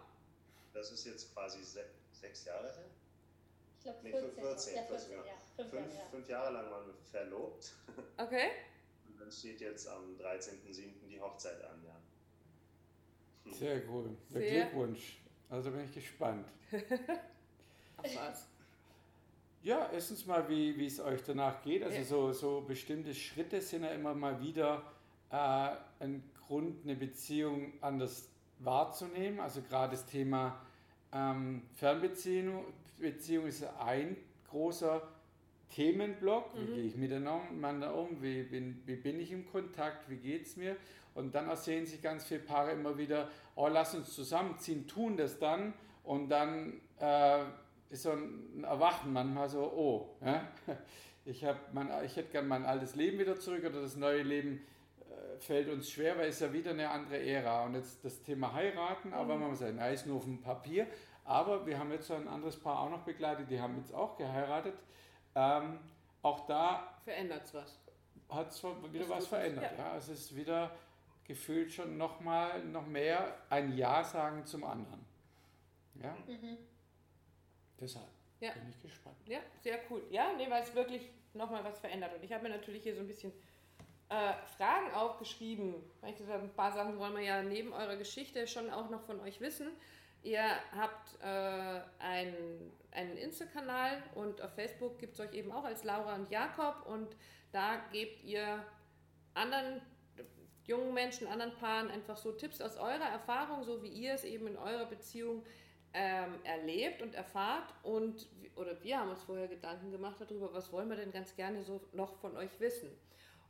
Das 0.74 0.92
ist 0.92 1.06
jetzt 1.06 1.34
quasi 1.34 1.64
se 1.64 1.86
sechs 2.12 2.46
Jahre 2.46 2.68
her? 2.74 2.86
Ich 3.78 3.84
glaube 3.84 4.00
14. 4.02 4.34
Nee, 4.34 4.42
14, 4.42 4.76
ja, 4.76 4.84
14, 4.84 4.88
14 4.88 5.12
ja. 5.12 5.34
Fünf, 5.56 5.70
fünf, 5.70 5.94
ja. 5.94 6.06
fünf, 6.12 6.30
Jahre 6.30 6.54
lang 6.54 6.72
waren 6.72 6.88
wir 6.88 6.94
verlobt. 7.12 7.74
Okay. 8.18 8.50
Und 9.08 9.20
dann 9.20 9.32
steht 9.32 9.62
jetzt 9.62 9.88
am 9.88 10.18
13.07. 10.18 11.08
die 11.10 11.20
Hochzeit 11.20 11.64
an, 11.64 11.84
ja. 11.86 13.52
Sehr 13.52 13.88
cool. 13.90 14.16
Der 14.30 14.42
Glückwunsch. 14.42 15.22
Also 15.50 15.72
bin 15.72 15.84
ich 15.84 15.94
gespannt. 15.94 16.48
Was? 17.98 18.48
Ja, 19.64 19.90
erstens 19.92 20.26
mal, 20.26 20.48
wie 20.48 20.86
es 20.86 21.00
euch 21.00 21.22
danach 21.26 21.62
geht. 21.62 21.84
Also 21.84 22.04
so, 22.04 22.32
so 22.32 22.62
bestimmte 22.62 23.14
Schritte 23.14 23.60
sind 23.60 23.84
ja 23.84 23.90
immer 23.90 24.14
mal 24.14 24.40
wieder 24.42 24.84
äh, 25.30 26.04
ein 26.04 26.24
Grund, 26.46 26.84
eine 26.84 26.96
Beziehung 26.96 27.74
anders 27.82 28.30
wahrzunehmen. 28.60 29.40
Also 29.40 29.62
gerade 29.62 29.92
das 29.92 30.06
Thema 30.06 30.62
ähm, 31.12 31.64
Fernbeziehung 31.76 32.66
Beziehung 33.00 33.48
ist 33.48 33.64
ein 33.80 34.18
großer 34.50 35.08
Themenblock. 35.70 36.56
Wie 36.56 36.62
mhm. 36.62 36.76
gehe 36.76 36.84
ich 36.84 36.96
miteinander 36.96 37.96
um? 37.96 38.22
Wie 38.22 38.44
bin, 38.44 38.82
wie 38.86 38.96
bin 38.96 39.20
ich 39.20 39.32
im 39.32 39.46
Kontakt? 39.52 40.10
Wie 40.10 40.18
geht 40.18 40.48
es 40.48 40.56
mir? 40.58 40.76
Und 41.18 41.36
dann 41.36 41.50
ersehen 41.50 41.86
sich 41.86 42.02
ganz 42.02 42.26
viele 42.26 42.42
Paare 42.42 42.72
immer 42.72 42.98
wieder, 42.98 43.30
oh, 43.56 43.68
lass 43.68 43.96
uns 43.96 44.14
zusammenziehen, 44.14 44.88
tun 44.88 45.18
das 45.18 45.40
dann. 45.40 45.74
Und 46.04 46.30
dann 46.30 46.80
äh, 47.00 47.44
ist 47.90 48.04
so 48.04 48.12
ein 48.12 48.64
Erwachen 48.64 49.12
manchmal 49.12 49.50
so, 49.50 49.62
oh, 49.64 50.26
ja? 50.26 50.48
ich, 51.26 51.46
mein, 51.74 51.90
ich 52.06 52.16
hätte 52.16 52.32
gern 52.32 52.48
mein 52.48 52.66
altes 52.66 52.96
Leben 52.96 53.20
wieder 53.20 53.40
zurück 53.40 53.66
oder 53.66 53.82
das 53.82 53.96
neue 53.96 54.24
Leben 54.24 54.62
fällt 55.40 55.70
uns 55.70 55.90
schwer, 55.90 56.18
weil 56.18 56.30
es 56.30 56.40
ja 56.40 56.52
wieder 56.52 56.72
eine 56.72 56.90
andere 56.90 57.20
Ära. 57.20 57.66
Und 57.66 57.76
jetzt 57.76 58.04
das 58.04 58.22
Thema 58.24 58.54
heiraten, 58.54 59.14
aber 59.14 59.36
mhm. 59.36 59.42
man 59.42 59.50
muss 59.52 59.60
sagen, 59.60 59.80
ist 59.80 60.06
nur 60.06 60.18
auf 60.18 60.24
dem 60.24 60.42
Papier. 60.42 60.88
Aber 61.26 61.66
wir 61.66 61.78
haben 61.78 61.92
jetzt 61.92 62.08
so 62.08 62.14
ein 62.14 62.28
anderes 62.28 62.58
Paar 62.58 62.80
auch 62.80 62.90
noch 62.90 63.02
begleitet, 63.02 63.50
die 63.50 63.60
haben 63.60 63.78
jetzt 63.78 63.94
auch 63.94 64.18
geheiratet. 64.18 64.76
Ähm, 65.36 65.80
auch 66.22 66.46
da 66.48 66.96
verändert 67.04 67.44
es 67.44 67.54
was. 67.54 67.80
Hat 68.30 68.50
es 68.50 68.64
wieder 68.64 69.10
was 69.10 69.28
verändert. 69.28 69.78
Ja. 69.78 69.92
ja. 69.92 69.98
Es 69.98 70.10
ist 70.10 70.36
wieder 70.36 70.72
gefühlt 71.28 71.72
schon 71.72 71.98
noch 71.98 72.20
mal 72.22 72.63
noch 72.63 72.88
mehr 72.88 73.38
ein 73.50 73.76
Ja 73.78 74.04
sagen 74.04 74.46
zum 74.46 74.63
anderen. 74.63 75.06
Ja. 75.96 76.16
Mhm. 76.28 76.58
Deshalb 77.80 78.08
ja. 78.40 78.52
bin 78.52 78.70
ich 78.70 78.82
gespannt. 78.82 79.18
Ja, 79.26 79.40
sehr 79.62 79.80
cool. 79.90 80.04
Ja, 80.10 80.34
nee, 80.38 80.50
weil 80.50 80.63
es 80.63 80.74
wirklich 80.74 81.10
noch 81.34 81.52
mal 81.52 81.63
was 81.63 81.80
verändert. 81.80 82.16
Und 82.16 82.24
ich 82.24 82.32
habe 82.32 82.44
mir 82.44 82.56
natürlich 82.56 82.84
hier 82.84 82.96
so 82.96 83.02
ein 83.02 83.08
bisschen 83.08 83.32
äh, 84.10 84.34
Fragen 84.58 84.92
aufgeschrieben. 84.94 85.76
Ein 86.02 86.54
paar 86.56 86.72
Sachen 86.72 86.98
wollen 86.98 87.13
wir 87.13 87.24
ja 87.24 87.44
neben 87.44 87.74
eurer 87.74 87.98
Geschichte 87.98 88.48
schon 88.48 88.70
auch 88.70 88.90
noch 88.90 89.02
von 89.04 89.20
euch 89.20 89.42
wissen. 89.42 89.70
Ihr 90.24 90.44
habt 90.76 91.22
äh, 91.22 91.82
einen, 92.00 92.72
einen 92.92 93.18
Insta-Kanal 93.18 94.02
und 94.16 94.42
auf 94.42 94.54
Facebook 94.56 94.98
gibt 94.98 95.13
es 95.13 95.20
euch 95.20 95.34
eben 95.34 95.52
auch 95.52 95.63
als 95.63 95.84
Laura 95.84 96.16
und 96.16 96.30
Jakob 96.32 96.86
und 96.86 97.16
da 97.52 97.78
gebt 97.92 98.24
ihr 98.24 98.66
anderen 99.34 99.82
jungen 100.68 100.94
Menschen, 100.94 101.28
anderen 101.28 101.54
Paaren 101.56 101.90
einfach 101.90 102.18
so 102.18 102.32
Tipps 102.34 102.62
aus 102.62 102.78
eurer 102.78 103.10
Erfahrung, 103.10 103.64
so 103.64 103.82
wie 103.82 103.90
ihr 103.90 104.14
es 104.14 104.24
eben 104.24 104.48
in 104.48 104.58
eurer 104.58 104.86
Beziehung 104.86 105.44
ähm, 105.94 106.36
erlebt 106.44 107.02
und 107.02 107.16
erfahrt 107.16 107.74
und 107.84 108.28
oder 108.56 108.82
wir 108.84 109.00
haben 109.00 109.10
uns 109.10 109.24
vorher 109.24 109.48
Gedanken 109.48 109.92
gemacht 109.92 110.18
darüber, 110.20 110.54
was 110.54 110.72
wollen 110.72 110.90
wir 110.90 110.98
denn 110.98 111.12
ganz 111.12 111.36
gerne 111.36 111.64
so 111.64 111.82
noch 111.94 112.18
von 112.18 112.36
euch 112.36 112.60
wissen. 112.60 112.90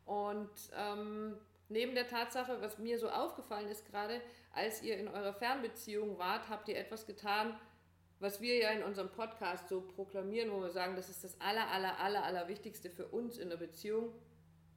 Und 0.04 0.50
ähm, 0.76 1.36
neben 1.68 1.94
der 1.94 2.06
Tatsache, 2.06 2.60
was 2.60 2.78
mir 2.78 2.98
so 2.98 3.08
aufgefallen 3.08 3.68
ist 3.68 3.86
gerade, 3.86 4.20
als 4.52 4.82
ihr 4.82 4.98
in 4.98 5.08
eurer 5.08 5.32
Fernbeziehung 5.32 6.18
wart, 6.18 6.48
habt 6.48 6.68
ihr 6.68 6.76
etwas 6.76 7.06
getan, 7.06 7.58
was 8.20 8.40
wir 8.40 8.56
ja 8.56 8.70
in 8.70 8.82
unserem 8.82 9.10
Podcast 9.10 9.68
so 9.68 9.80
proklamieren, 9.80 10.50
wo 10.50 10.60
wir 10.60 10.70
sagen, 10.70 10.96
das 10.96 11.08
ist 11.08 11.24
das 11.24 11.40
aller, 11.40 11.68
aller, 11.68 11.98
aller, 12.00 12.24
aller 12.24 12.48
Wichtigste 12.48 12.90
für 12.90 13.06
uns 13.06 13.38
in 13.38 13.48
der 13.48 13.56
Beziehung. 13.56 14.12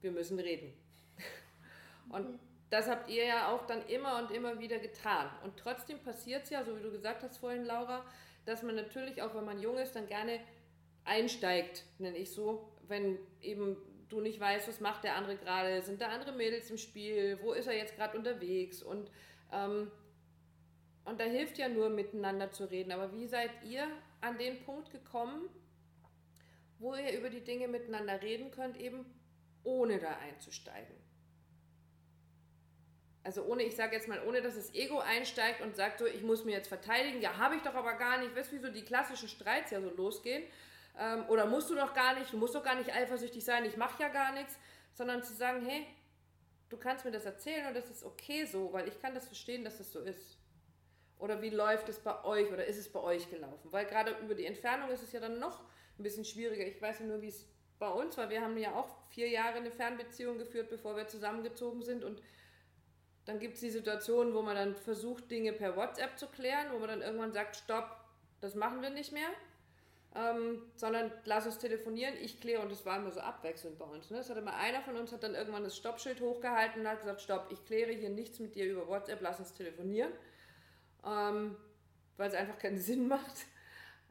Wir 0.00 0.12
müssen 0.12 0.38
reden. 0.38 0.72
Und 2.12 2.38
das 2.70 2.88
habt 2.88 3.10
ihr 3.10 3.24
ja 3.24 3.52
auch 3.52 3.66
dann 3.66 3.84
immer 3.88 4.18
und 4.18 4.30
immer 4.30 4.60
wieder 4.60 4.78
getan. 4.78 5.28
Und 5.42 5.56
trotzdem 5.56 5.98
passiert 5.98 6.44
es 6.44 6.50
ja, 6.50 6.64
so 6.64 6.76
wie 6.76 6.82
du 6.82 6.90
gesagt 6.90 7.22
hast 7.22 7.38
vorhin, 7.38 7.64
Laura, 7.64 8.04
dass 8.46 8.62
man 8.62 8.76
natürlich 8.76 9.20
auch, 9.22 9.34
wenn 9.34 9.44
man 9.44 9.60
jung 9.60 9.78
ist, 9.78 9.96
dann 9.96 10.06
gerne 10.06 10.40
einsteigt, 11.04 11.84
nenne 11.98 12.16
ich 12.16 12.30
so, 12.32 12.72
wenn 12.88 13.18
eben 13.40 13.76
du 14.08 14.20
nicht 14.20 14.38
weißt, 14.38 14.68
was 14.68 14.80
macht 14.80 15.04
der 15.04 15.16
andere 15.16 15.36
gerade, 15.36 15.82
sind 15.82 16.00
da 16.00 16.08
andere 16.08 16.32
Mädels 16.32 16.70
im 16.70 16.78
Spiel, 16.78 17.38
wo 17.42 17.52
ist 17.52 17.66
er 17.66 17.76
jetzt 17.76 17.96
gerade 17.96 18.16
unterwegs 18.16 18.82
und, 18.82 19.10
ähm, 19.52 19.90
und 21.04 21.18
da 21.18 21.24
hilft 21.24 21.58
ja 21.58 21.68
nur 21.68 21.88
miteinander 21.88 22.52
zu 22.52 22.64
reden. 22.64 22.92
Aber 22.92 23.12
wie 23.12 23.26
seid 23.26 23.50
ihr 23.64 23.86
an 24.20 24.38
den 24.38 24.62
Punkt 24.64 24.90
gekommen, 24.90 25.48
wo 26.78 26.94
ihr 26.94 27.18
über 27.18 27.30
die 27.30 27.42
Dinge 27.42 27.68
miteinander 27.68 28.22
reden 28.22 28.50
könnt, 28.50 28.76
eben 28.76 29.04
ohne 29.64 29.98
da 29.98 30.16
einzusteigen? 30.18 31.01
Also 33.24 33.44
ohne, 33.44 33.62
ich 33.62 33.76
sage 33.76 33.94
jetzt 33.94 34.08
mal, 34.08 34.20
ohne 34.26 34.42
dass 34.42 34.56
das 34.56 34.74
Ego 34.74 34.98
einsteigt 34.98 35.60
und 35.60 35.76
sagt 35.76 36.00
so, 36.00 36.06
ich 36.06 36.22
muss 36.22 36.44
mir 36.44 36.52
jetzt 36.52 36.68
verteidigen, 36.68 37.20
ja, 37.20 37.36
habe 37.36 37.54
ich 37.54 37.62
doch 37.62 37.74
aber 37.74 37.94
gar 37.94 38.18
nicht. 38.18 38.34
Weißt 38.34 38.50
du, 38.50 38.56
wie 38.56 38.60
so 38.60 38.70
die 38.70 38.82
klassischen 38.82 39.28
Streits 39.28 39.70
ja 39.70 39.80
so 39.80 39.90
losgehen? 39.90 40.42
Ähm, 40.98 41.24
oder 41.28 41.46
musst 41.46 41.70
du 41.70 41.74
doch 41.74 41.94
gar 41.94 42.18
nicht, 42.18 42.32
du 42.32 42.36
musst 42.36 42.54
doch 42.54 42.64
gar 42.64 42.74
nicht 42.74 42.92
eifersüchtig 42.94 43.44
sein, 43.44 43.64
ich 43.64 43.76
mache 43.76 44.02
ja 44.02 44.08
gar 44.08 44.32
nichts, 44.32 44.58
sondern 44.92 45.22
zu 45.22 45.32
sagen, 45.32 45.64
hey, 45.64 45.86
du 46.68 46.76
kannst 46.76 47.04
mir 47.04 47.12
das 47.12 47.24
erzählen 47.24 47.66
und 47.66 47.74
das 47.74 47.90
ist 47.90 48.04
okay 48.04 48.44
so, 48.44 48.72
weil 48.72 48.88
ich 48.88 49.00
kann 49.00 49.14
das 49.14 49.26
verstehen, 49.26 49.64
dass 49.64 49.78
das 49.78 49.92
so 49.92 50.00
ist. 50.00 50.38
Oder 51.18 51.40
wie 51.40 51.50
läuft 51.50 51.88
es 51.88 52.00
bei 52.00 52.24
euch 52.24 52.50
oder 52.50 52.64
ist 52.66 52.78
es 52.78 52.90
bei 52.90 52.98
euch 53.00 53.30
gelaufen? 53.30 53.70
Weil 53.70 53.86
gerade 53.86 54.16
über 54.22 54.34
die 54.34 54.44
Entfernung 54.44 54.90
ist 54.90 55.04
es 55.04 55.12
ja 55.12 55.20
dann 55.20 55.38
noch 55.38 55.60
ein 55.98 56.02
bisschen 56.02 56.24
schwieriger. 56.24 56.66
Ich 56.66 56.82
weiß 56.82 57.00
nur, 57.00 57.22
wie 57.22 57.28
es 57.28 57.46
bei 57.78 57.88
uns 57.88 58.16
war. 58.16 58.28
Wir 58.28 58.40
haben 58.40 58.56
ja 58.58 58.74
auch 58.74 58.88
vier 59.10 59.28
Jahre 59.28 59.58
eine 59.58 59.70
Fernbeziehung 59.70 60.38
geführt, 60.38 60.68
bevor 60.68 60.96
wir 60.96 61.06
zusammengezogen 61.06 61.82
sind 61.82 62.02
und 62.02 62.20
dann 63.24 63.38
gibt 63.38 63.54
es 63.54 63.60
die 63.60 63.70
Situation, 63.70 64.34
wo 64.34 64.42
man 64.42 64.56
dann 64.56 64.74
versucht, 64.74 65.30
Dinge 65.30 65.52
per 65.52 65.76
WhatsApp 65.76 66.18
zu 66.18 66.26
klären, 66.26 66.72
wo 66.72 66.78
man 66.78 66.88
dann 66.88 67.02
irgendwann 67.02 67.32
sagt, 67.32 67.56
stopp, 67.56 67.96
das 68.40 68.54
machen 68.54 68.82
wir 68.82 68.90
nicht 68.90 69.12
mehr, 69.12 69.28
ähm, 70.14 70.62
sondern 70.74 71.12
lass 71.24 71.46
uns 71.46 71.58
telefonieren, 71.58 72.14
ich 72.20 72.40
kläre 72.40 72.62
und 72.62 72.72
das 72.72 72.84
war 72.84 72.98
immer 72.98 73.12
so 73.12 73.20
abwechselnd 73.20 73.78
bei 73.78 73.84
uns. 73.84 74.10
Ne? 74.10 74.18
Es 74.18 74.28
hat 74.28 74.36
immer 74.36 74.54
einer 74.54 74.82
von 74.82 74.96
uns 74.96 75.12
hat 75.12 75.22
dann 75.22 75.34
irgendwann 75.34 75.62
das 75.62 75.76
Stoppschild 75.76 76.20
hochgehalten 76.20 76.82
und 76.82 76.88
hat 76.88 77.00
gesagt, 77.00 77.22
stopp, 77.22 77.46
ich 77.50 77.64
kläre 77.64 77.92
hier 77.92 78.10
nichts 78.10 78.40
mit 78.40 78.56
dir 78.56 78.66
über 78.66 78.88
WhatsApp, 78.88 79.20
lass 79.20 79.38
uns 79.38 79.52
telefonieren, 79.52 80.12
ähm, 81.06 81.56
weil 82.16 82.28
es 82.28 82.34
einfach 82.34 82.58
keinen 82.58 82.78
Sinn 82.80 83.06
macht. 83.06 83.46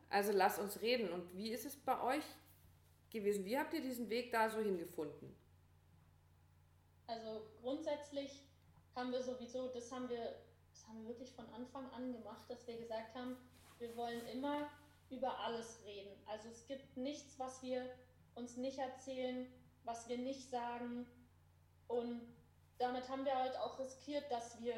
Also 0.10 0.32
lass 0.34 0.60
uns 0.60 0.82
reden. 0.82 1.10
Und 1.10 1.38
wie 1.38 1.52
ist 1.52 1.66
es 1.66 1.76
bei 1.76 2.02
euch 2.02 2.24
gewesen? 3.12 3.46
Wie 3.46 3.58
habt 3.58 3.74
ihr 3.74 3.82
diesen 3.82 4.10
Weg 4.10 4.32
da 4.32 4.50
so 4.50 4.60
hingefunden? 4.60 5.36
Also 7.08 7.42
grundsätzlich 7.62 8.44
haben 8.96 9.12
wir 9.12 9.22
sowieso, 9.22 9.68
das 9.70 9.92
haben 9.92 10.10
wir, 10.10 10.36
das 10.72 10.88
haben 10.88 11.02
wir 11.02 11.10
wirklich 11.10 11.32
von 11.32 11.48
Anfang 11.54 11.90
an 11.92 12.14
gemacht, 12.14 12.50
dass 12.50 12.66
wir 12.68 12.78
gesagt 12.78 13.16
haben, 13.16 13.38
wir 13.80 13.96
wollen 13.96 14.26
immer 14.28 14.70
über 15.10 15.40
alles 15.40 15.82
reden. 15.86 16.12
Also 16.28 16.50
es 16.50 16.66
gibt 16.68 16.96
nichts, 16.98 17.38
was 17.40 17.62
wir 17.62 17.90
uns 18.36 18.58
nicht 18.58 18.78
erzählen, 18.78 19.48
was 19.84 20.08
wir 20.08 20.18
nicht 20.18 20.50
sagen. 20.50 21.06
Und 21.88 22.22
damit 22.78 23.10
haben 23.10 23.26
wir 23.26 23.36
halt 23.36 23.58
auch 23.58 23.80
riskiert, 23.80 24.30
dass 24.32 24.62
wir 24.62 24.76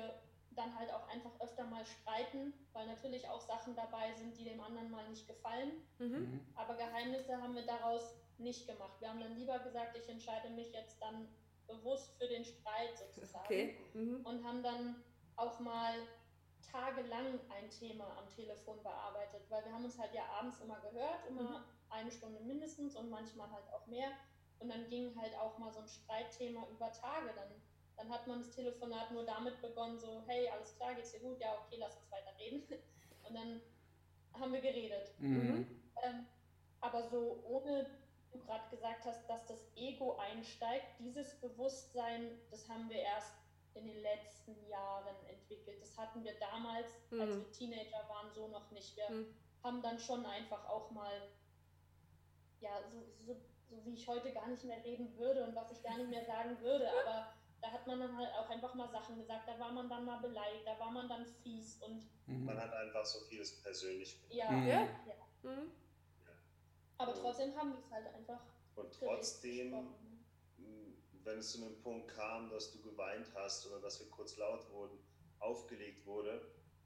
dann 0.55 0.77
halt 0.77 0.91
auch 0.93 1.07
einfach 1.07 1.31
öfter 1.39 1.65
mal 1.65 1.85
streiten, 1.85 2.53
weil 2.73 2.85
natürlich 2.87 3.27
auch 3.27 3.41
Sachen 3.41 3.75
dabei 3.75 4.13
sind, 4.13 4.37
die 4.37 4.43
dem 4.43 4.61
anderen 4.61 4.91
mal 4.91 5.07
nicht 5.09 5.27
gefallen. 5.27 5.71
Mhm. 5.99 6.07
mhm. 6.07 6.39
Aber 6.55 6.75
Geheimnisse 6.75 7.41
haben 7.41 7.55
wir 7.55 7.65
daraus 7.65 8.15
nicht 8.37 8.67
gemacht. 8.67 8.99
Wir 8.99 9.09
haben 9.09 9.19
dann 9.19 9.35
lieber 9.35 9.59
gesagt, 9.59 9.97
ich 9.97 10.07
entscheide 10.09 10.49
mich 10.49 10.71
jetzt 10.71 11.01
dann 11.01 11.27
bewusst 11.77 12.15
für 12.17 12.27
den 12.27 12.43
Streit 12.43 12.97
sozusagen. 12.97 13.45
Okay. 13.45 13.77
Mhm. 13.93 14.25
Und 14.25 14.43
haben 14.43 14.63
dann 14.63 15.03
auch 15.35 15.59
mal 15.59 15.95
tagelang 16.71 17.39
ein 17.49 17.69
Thema 17.69 18.17
am 18.17 18.29
Telefon 18.29 18.81
bearbeitet, 18.83 19.41
weil 19.49 19.63
wir 19.65 19.73
haben 19.73 19.85
uns 19.85 19.99
halt 19.99 20.13
ja 20.13 20.23
abends 20.39 20.59
immer 20.61 20.79
gehört, 20.79 21.27
immer 21.27 21.59
mhm. 21.59 21.65
eine 21.89 22.11
Stunde 22.11 22.39
mindestens 22.41 22.95
und 22.95 23.09
manchmal 23.09 23.51
halt 23.51 23.65
auch 23.73 23.85
mehr. 23.87 24.11
Und 24.59 24.69
dann 24.69 24.87
ging 24.87 25.15
halt 25.19 25.35
auch 25.35 25.57
mal 25.57 25.71
so 25.71 25.79
ein 25.79 25.87
Streitthema 25.87 26.65
über 26.71 26.91
Tage. 26.91 27.33
Dann, 27.35 27.49
dann 27.97 28.09
hat 28.09 28.25
man 28.27 28.39
das 28.39 28.51
Telefonat 28.51 29.11
nur 29.11 29.25
damit 29.25 29.61
begonnen, 29.61 29.99
so, 29.99 30.23
hey, 30.25 30.49
alles 30.49 30.75
klar, 30.77 30.95
geht's 30.95 31.11
dir 31.11 31.19
gut? 31.19 31.39
Ja, 31.39 31.53
okay, 31.65 31.77
lass 31.79 31.97
uns 31.97 32.11
weiter 32.11 32.33
reden. 32.39 32.63
Und 33.27 33.35
dann 33.35 33.61
haben 34.39 34.53
wir 34.53 34.61
geredet. 34.61 35.11
Mhm. 35.19 35.67
Ähm, 36.01 36.25
aber 36.81 37.03
so 37.03 37.43
ohne 37.45 37.89
du 38.33 38.39
gerade 38.39 38.69
gesagt 38.69 39.05
hast, 39.05 39.27
dass 39.29 39.45
das 39.45 39.67
Ego 39.75 40.17
einsteigt, 40.17 40.99
dieses 40.99 41.39
Bewusstsein, 41.39 42.39
das 42.51 42.67
haben 42.67 42.89
wir 42.89 42.97
erst 42.97 43.33
in 43.75 43.87
den 43.87 44.01
letzten 44.01 44.55
Jahren 44.67 45.15
entwickelt. 45.27 45.81
Das 45.81 45.97
hatten 45.97 46.23
wir 46.23 46.33
damals, 46.39 46.87
mhm. 47.09 47.21
als 47.21 47.35
wir 47.37 47.51
Teenager 47.51 48.07
waren, 48.09 48.31
so 48.31 48.47
noch 48.47 48.69
nicht. 48.71 48.95
Wir 48.97 49.09
mhm. 49.09 49.33
haben 49.63 49.81
dann 49.81 49.99
schon 49.99 50.25
einfach 50.25 50.67
auch 50.67 50.91
mal, 50.91 51.29
ja, 52.59 52.71
so, 52.91 53.03
so, 53.17 53.41
so, 53.69 53.85
wie 53.85 53.93
ich 53.93 54.07
heute 54.07 54.31
gar 54.31 54.47
nicht 54.47 54.63
mehr 54.63 54.83
reden 54.83 55.15
würde 55.17 55.43
und 55.43 55.55
was 55.55 55.71
ich 55.71 55.81
gar 55.81 55.97
nicht 55.97 56.09
mehr 56.09 56.25
sagen 56.25 56.59
würde, 56.61 56.87
aber 57.01 57.33
da 57.61 57.71
hat 57.71 57.87
man 57.87 57.99
dann 57.99 58.17
halt 58.17 58.29
auch 58.33 58.49
einfach 58.49 58.73
mal 58.75 58.89
Sachen 58.89 59.17
gesagt, 59.17 59.47
da 59.47 59.57
war 59.57 59.71
man 59.71 59.89
dann 59.89 60.05
mal 60.05 60.19
beleidigt, 60.19 60.65
da 60.65 60.77
war 60.79 60.91
man 60.91 61.07
dann 61.07 61.25
fies 61.25 61.81
und. 61.81 62.03
Mhm. 62.27 62.45
Man 62.45 62.59
hat 62.59 62.73
einfach 62.73 63.05
so 63.05 63.19
vieles 63.21 63.61
persönlich. 63.63 64.19
Ja, 64.29 64.51
mhm. 64.51 64.67
ja. 64.67 64.81
ja. 64.81 65.13
Aber 66.97 67.13
trotzdem 67.13 67.55
haben 67.55 67.71
wir 67.73 67.79
es 67.79 67.91
halt 67.91 68.07
einfach. 68.13 68.41
Und 68.75 68.93
trotzdem, 68.93 69.87
wenn 71.23 71.37
es 71.37 71.51
zu 71.51 71.63
einem 71.63 71.79
Punkt 71.81 72.07
kam, 72.09 72.49
dass 72.49 72.71
du 72.71 72.81
geweint 72.81 73.27
hast 73.35 73.65
oder 73.67 73.79
dass 73.79 73.99
wir 73.99 74.09
kurz 74.09 74.37
laut 74.37 74.69
wurden, 74.71 74.97
aufgelegt 75.39 76.05
wurde, 76.05 76.41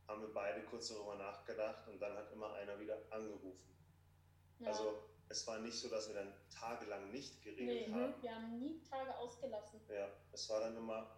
haben 0.08 0.22
wir 0.22 0.34
beide 0.34 0.63
kurz 0.63 0.89
darüber 0.89 1.15
nachgedacht 1.15 1.88
und 1.88 2.00
dann 2.02 2.15
hat 2.15 2.32
immer 2.32 2.54
einer 2.54 2.80
wieder 2.80 2.98
angerufen. 3.10 3.76
Ja. 4.60 4.70
Also 4.70 5.04
es 5.30 5.46
war 5.46 5.60
nicht 5.60 5.78
so, 5.78 5.89
dass 5.89 6.08
wir 6.08 6.15
dann 6.15 6.34
tagelang 6.50 7.12
nicht 7.12 7.41
geredet 7.43 7.89
nee, 7.89 7.93
haben. 7.93 8.13
Wir 8.22 8.36
haben 8.36 8.60
nie 8.60 8.82
Tage 8.82 9.15
ausgelassen. 9.17 9.82
Ja, 9.89 10.10
es 10.32 10.50
war 10.50 10.62
dann 10.62 10.78
immer, 10.78 11.17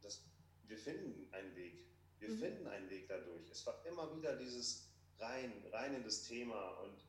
das, 0.00 0.24
wir 0.66 0.78
finden 0.78 1.32
einen 1.32 1.54
Weg. 1.54 1.86
Wir 2.18 2.30
mhm. 2.30 2.38
finden 2.38 2.66
einen 2.66 2.88
Weg 2.88 3.08
dadurch. 3.08 3.50
Es 3.50 3.66
war 3.66 3.84
immer 3.84 4.14
wieder 4.16 4.36
dieses 4.36 4.88
rein, 5.18 5.52
rein 5.70 5.94
in 5.94 6.04
das 6.04 6.22
Thema 6.22 6.70
und 6.78 7.04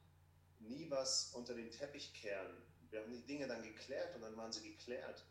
nie 0.67 0.89
was 0.89 1.31
unter 1.33 1.53
den 1.53 1.71
Teppich 1.71 2.13
kehren. 2.13 2.57
Wir 2.89 3.01
haben 3.01 3.11
die 3.11 3.25
Dinge 3.25 3.47
dann 3.47 3.63
geklärt 3.63 4.15
und 4.15 4.21
dann 4.21 4.35
waren 4.37 4.51
sie 4.51 4.71
geklärt. 4.71 5.25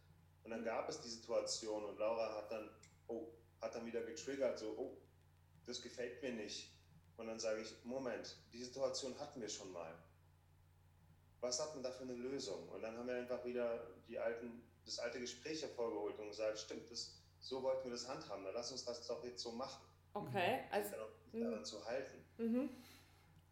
Und 0.45 0.51
dann 0.51 0.65
gab 0.65 0.89
es 0.89 1.01
die 1.01 1.09
Situation 1.09 1.85
und 1.85 1.99
Laura 1.99 2.37
hat 2.37 2.51
dann, 2.51 2.69
oh, 3.07 3.29
hat 3.61 3.75
dann 3.75 3.87
wieder 3.87 4.03
getriggert, 4.03 4.59
so, 4.59 4.75
oh, 4.77 4.97
das 5.67 5.81
gefällt 5.81 6.21
mir 6.23 6.33
nicht. 6.33 6.71
Und 7.17 7.27
dann 7.27 7.39
sage 7.39 7.61
ich, 7.61 7.73
Moment, 7.85 8.37
die 8.53 8.63
Situation 8.63 9.19
hatten 9.19 9.41
wir 9.41 9.49
schon 9.49 9.71
mal. 9.73 9.95
Was 11.41 11.61
hat 11.61 11.75
man 11.75 11.83
da 11.83 11.91
für 11.91 12.05
eine 12.05 12.15
Lösung? 12.15 12.69
Und 12.69 12.83
dann 12.83 12.97
haben 12.97 13.07
wir 13.07 13.17
einfach 13.17 13.45
wieder 13.45 13.87
die 14.09 14.19
alten, 14.19 14.63
das 14.85 14.99
alte 14.99 15.21
Gespräch 15.21 15.63
hervorgeholt 15.63 16.19
und 16.19 16.29
gesagt, 16.29 16.59
stimmt, 16.59 16.91
das, 16.91 17.21
so 17.41 17.63
wollten 17.63 17.85
wir 17.85 17.93
das 17.93 18.09
handhaben, 18.09 18.45
dann 18.45 18.55
lass 18.55 18.73
uns 18.73 18.85
das 18.85 19.07
doch 19.07 19.23
jetzt 19.25 19.43
so 19.43 19.53
machen. 19.53 19.85
Okay, 20.15 20.65
also. 20.71 20.97
Daran 21.33 21.61
mhm. 21.61 21.65
zu 21.65 21.85
halten. 21.85 22.25
Mhm. 22.39 22.71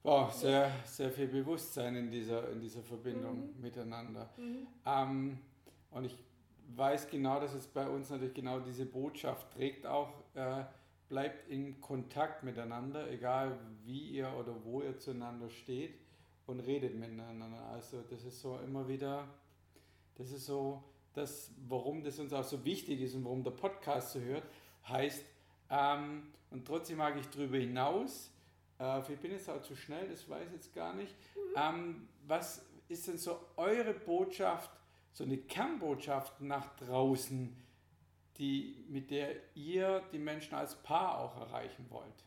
Wow, 0.02 0.32
sehr, 0.32 0.72
sehr 0.86 1.10
viel 1.10 1.28
Bewusstsein 1.28 1.94
in 1.94 2.10
dieser, 2.10 2.50
in 2.50 2.60
dieser 2.60 2.82
Verbindung 2.82 3.54
mhm. 3.54 3.60
miteinander. 3.60 4.30
Mhm. 4.38 4.66
Ähm, 4.86 5.38
und 5.90 6.04
ich 6.04 6.16
weiß 6.74 7.08
genau, 7.10 7.38
dass 7.38 7.52
es 7.52 7.66
bei 7.66 7.86
uns 7.86 8.08
natürlich 8.08 8.34
genau 8.34 8.60
diese 8.60 8.86
Botschaft 8.86 9.52
trägt, 9.52 9.86
auch 9.86 10.12
äh, 10.34 10.64
bleibt 11.08 11.50
in 11.50 11.80
Kontakt 11.80 12.44
miteinander, 12.44 13.10
egal 13.10 13.58
wie 13.84 14.10
ihr 14.10 14.32
oder 14.38 14.54
wo 14.64 14.80
ihr 14.80 14.96
zueinander 14.98 15.50
steht 15.50 15.98
und 16.46 16.60
redet 16.60 16.94
miteinander. 16.94 17.62
Also 17.72 18.02
das 18.08 18.24
ist 18.24 18.40
so 18.40 18.58
immer 18.58 18.88
wieder, 18.88 19.28
das 20.14 20.30
ist 20.30 20.46
so, 20.46 20.82
das, 21.12 21.52
warum 21.68 22.02
das 22.02 22.18
uns 22.18 22.32
auch 22.32 22.44
so 22.44 22.64
wichtig 22.64 23.02
ist 23.02 23.14
und 23.14 23.24
warum 23.24 23.42
der 23.42 23.50
Podcast 23.50 24.12
so 24.12 24.20
hört, 24.20 24.44
heißt, 24.88 25.24
ähm, 25.68 26.32
und 26.50 26.66
trotzdem 26.66 26.98
mag 26.98 27.16
ich 27.18 27.28
darüber 27.28 27.58
hinaus, 27.58 28.32
äh, 28.80 29.12
ich 29.12 29.20
bin 29.20 29.32
jetzt 29.32 29.48
auch 29.48 29.62
zu 29.62 29.76
schnell, 29.76 30.08
das 30.08 30.28
weiß 30.28 30.46
ich 30.48 30.54
jetzt 30.54 30.74
gar 30.74 30.94
nicht. 30.94 31.14
Mhm. 31.34 31.54
Ähm, 31.56 32.08
was 32.26 32.64
ist 32.88 33.06
denn 33.06 33.18
so 33.18 33.38
eure 33.56 33.94
Botschaft, 33.94 34.70
so 35.12 35.24
eine 35.24 35.38
Kernbotschaft 35.38 36.40
nach 36.40 36.76
draußen, 36.76 37.56
die, 38.38 38.84
mit 38.88 39.10
der 39.10 39.54
ihr 39.54 40.02
die 40.12 40.18
Menschen 40.18 40.54
als 40.54 40.74
Paar 40.82 41.18
auch 41.18 41.36
erreichen 41.36 41.86
wollt? 41.90 42.24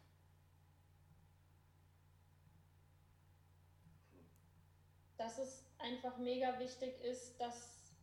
Dass 5.18 5.40
es 5.40 5.66
einfach 5.80 6.18
mega 6.18 6.60
wichtig 6.60 7.02
ist, 7.02 7.40
dass, 7.40 7.94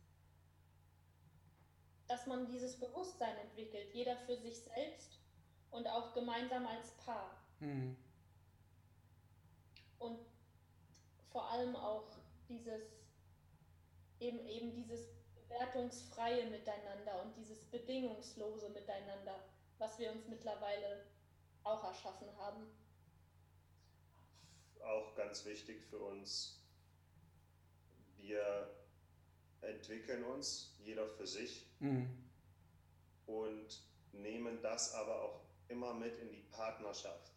dass 2.07 2.27
man 2.27 2.47
dieses 2.47 2.79
Bewusstsein 2.79 3.37
entwickelt, 3.37 3.93
jeder 3.93 4.17
für 4.17 4.35
sich 4.35 4.59
selbst 4.59 5.19
und 5.69 5.87
auch 5.87 6.13
gemeinsam 6.13 6.65
als 6.65 6.91
Paar. 6.97 7.31
Mhm 7.59 7.95
und 10.01 10.19
vor 11.31 11.49
allem 11.51 11.75
auch 11.75 12.07
dieses 12.49 13.01
eben 14.19 14.45
eben 14.45 14.73
dieses 14.73 15.07
bewertungsfreie 15.35 16.49
Miteinander 16.49 17.23
und 17.23 17.35
dieses 17.35 17.59
bedingungslose 17.65 18.69
Miteinander, 18.69 19.43
was 19.79 19.97
wir 19.99 20.11
uns 20.11 20.27
mittlerweile 20.27 21.05
auch 21.63 21.83
erschaffen 21.83 22.27
haben. 22.37 22.67
Auch 24.83 25.15
ganz 25.15 25.45
wichtig 25.45 25.81
für 25.81 25.99
uns, 25.99 26.59
wir 28.17 28.69
entwickeln 29.61 30.23
uns, 30.23 30.75
jeder 30.83 31.07
für 31.07 31.27
sich, 31.27 31.67
mhm. 31.79 32.09
und 33.27 33.83
nehmen 34.11 34.61
das 34.61 34.93
aber 34.93 35.21
auch 35.21 35.41
immer 35.67 35.93
mit 35.93 36.17
in 36.19 36.31
die 36.31 36.43
Partnerschaft. 36.51 37.31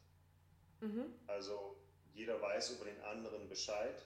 Mhm. 0.81 1.15
Also 1.27 1.77
jeder 2.15 2.41
weiß 2.41 2.71
über 2.71 2.85
den 2.85 3.01
anderen 3.03 3.49
Bescheid 3.49 4.03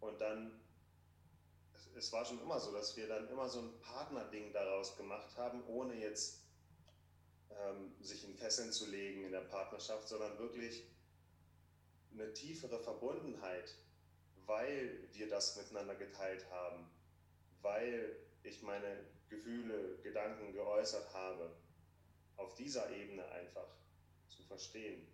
und 0.00 0.20
dann, 0.20 0.60
es, 1.96 2.12
war 2.12 2.24
schon 2.24 2.40
immer 2.40 2.60
so, 2.60 2.72
dass 2.72 2.96
wir 2.96 3.08
dann 3.08 3.28
immer 3.28 3.48
so 3.48 3.60
ein 3.60 3.80
Partnerding 3.80 4.52
daraus 4.52 4.96
gemacht 4.96 5.36
haben, 5.36 5.64
ohne 5.66 5.94
jetzt 5.94 6.40
ähm, 7.50 7.94
sich 8.00 8.24
in 8.24 8.36
Fesseln 8.36 8.72
zu 8.72 8.90
legen 8.90 9.24
in 9.24 9.32
der 9.32 9.40
Partnerschaft, 9.40 10.08
sondern 10.08 10.38
wirklich 10.38 10.84
eine 12.12 12.32
tiefere 12.32 12.78
Verbundenheit, 12.78 13.74
weil 14.46 15.08
wir 15.12 15.28
das 15.28 15.56
miteinander 15.56 15.94
geteilt 15.94 16.44
haben, 16.50 16.90
weil 17.62 18.16
ich 18.42 18.62
meine 18.62 19.06
Gefühle, 19.30 19.98
Gedanken 20.02 20.52
geäußert 20.52 21.12
habe, 21.14 21.56
auf 22.36 22.54
dieser 22.54 22.90
Ebene 22.90 23.26
einfach 23.30 23.68
zu 24.28 24.42
verstehen. 24.42 25.13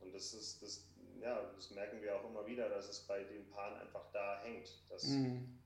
Und 0.00 0.14
das 0.14 0.34
ist, 0.34 0.62
das, 0.62 0.86
ja, 1.20 1.40
das 1.54 1.70
merken 1.70 2.02
wir 2.02 2.16
auch 2.16 2.24
immer 2.28 2.46
wieder, 2.46 2.68
dass 2.68 2.88
es 2.88 3.00
bei 3.00 3.22
den 3.24 3.48
Paaren 3.50 3.78
einfach 3.80 4.10
da 4.12 4.42
hängt, 4.42 4.68
dass, 4.90 5.04
mhm. 5.04 5.58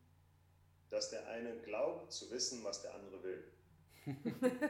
dass 0.91 1.11
der 1.11 1.27
eine 1.29 1.57
glaubt 1.59 2.12
zu 2.12 2.31
wissen, 2.31 2.62
was 2.64 2.83
der 2.83 2.95
andere 2.95 3.23
will. 3.23 3.45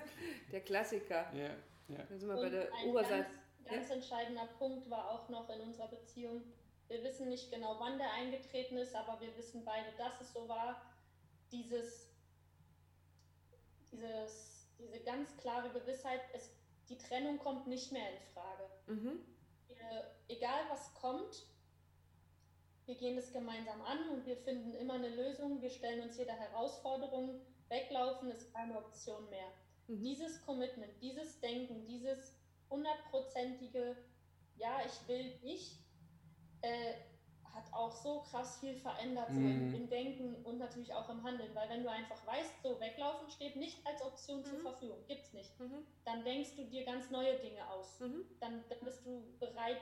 der 0.53 0.61
Klassiker. 0.63 1.33
Ja, 1.35 1.55
ja. 1.89 2.03
Da 2.09 2.19
sind 2.19 2.29
wir 2.29 2.37
bei 2.37 2.51
der 2.51 2.69
Oberseite. 2.87 3.29
Ganz, 3.65 3.71
ganz 3.71 3.89
ja? 3.89 3.95
entscheidender 3.97 4.47
Punkt 4.59 4.89
war 4.91 5.11
auch 5.11 5.29
noch 5.29 5.49
in 5.51 5.61
unserer 5.61 5.89
Beziehung, 5.89 6.43
wir 6.89 7.05
wissen 7.05 7.29
nicht 7.29 7.51
genau, 7.51 7.79
wann 7.79 7.99
der 7.99 8.11
eingetreten 8.13 8.79
ist, 8.79 8.95
aber 8.95 9.21
wir 9.21 9.37
wissen 9.37 9.65
beide, 9.65 9.93
dass 9.99 10.21
es 10.21 10.33
so 10.33 10.49
war. 10.49 10.81
Dieses, 11.53 12.09
dieses, 13.93 14.67
diese 14.79 15.01
ganz 15.01 15.37
klare 15.37 15.71
Gewissheit, 15.71 16.21
es, 16.33 16.51
die 16.89 16.97
Trennung 16.97 17.39
kommt 17.39 17.67
nicht 17.67 17.93
mehr 17.93 18.11
in 18.11 18.21
Frage. 18.33 18.65
Mhm. 18.87 19.21
Wir, 19.79 20.37
egal 20.37 20.61
was 20.71 20.93
kommt, 20.95 21.47
wir 22.87 22.95
gehen 22.95 23.19
es 23.19 23.33
gemeinsam 23.33 23.83
an 23.83 24.09
und 24.11 24.27
wir 24.27 24.37
finden 24.37 24.75
immer 24.75 24.95
eine 24.95 25.11
Lösung. 25.11 25.61
Wir 25.61 25.71
stellen 25.71 26.03
uns 26.03 26.17
jeder 26.17 26.33
Herausforderung. 26.33 27.41
Weglaufen 27.69 28.31
ist 28.31 28.53
keine 28.55 28.79
Option 28.79 29.29
mehr. 29.29 29.53
Mhm. 29.89 30.03
Dieses 30.03 30.41
Commitment, 30.43 30.91
dieses 31.03 31.39
Denken, 31.41 31.87
dieses 31.87 32.35
hundertprozentige, 32.71 33.97
ja, 34.57 34.81
ich 34.87 35.09
will 35.09 35.39
dich, 35.39 35.79
äh, 36.63 36.95
hat 37.55 37.73
auch 37.73 37.93
so 37.93 38.21
krass 38.21 38.59
viel 38.59 38.75
verändert, 38.75 39.29
so 39.31 39.41
im, 39.41 39.69
mhm. 39.69 39.75
im, 39.75 39.89
Denken 39.89 40.35
und 40.45 40.59
natürlich 40.59 40.93
auch 40.93 41.09
im 41.09 41.23
Handeln. 41.23 41.55
Weil 41.55 41.69
wenn 41.69 41.83
du 41.83 41.91
einfach 41.91 42.25
weißt, 42.27 42.63
so 42.63 42.81
weglaufen 42.81 43.29
steht 43.31 43.57
nicht 43.57 43.85
als 43.87 44.03
Option 44.03 44.41
mhm. 44.41 44.45
zur 44.45 44.59
Verfügung, 44.61 44.99
gibt 45.07 45.23
es 45.23 45.33
nicht, 45.33 45.59
mhm. 45.59 45.87
dann 46.05 46.25
denkst 46.25 46.57
du 46.57 46.65
dir 46.65 46.85
ganz 46.85 47.11
neue 47.11 47.39
Dinge 47.39 47.69
aus. 47.71 48.01
Mhm. 48.01 48.25
Dann, 48.41 48.65
dann 48.69 48.79
bist 48.83 49.05
du 49.05 49.23
bereit, 49.39 49.81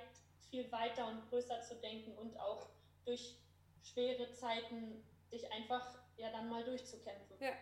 viel 0.50 0.70
weiter 0.70 1.08
und 1.08 1.28
größer 1.28 1.60
zu 1.62 1.74
denken 1.76 2.16
und 2.18 2.38
auch 2.38 2.66
durch 3.04 3.36
schwere 3.82 4.32
Zeiten 4.32 5.02
dich 5.32 5.50
einfach 5.52 5.98
ja 6.16 6.30
dann 6.30 6.48
mal 6.48 6.64
durchzukämpfen. 6.64 7.36
Ja. 7.40 7.52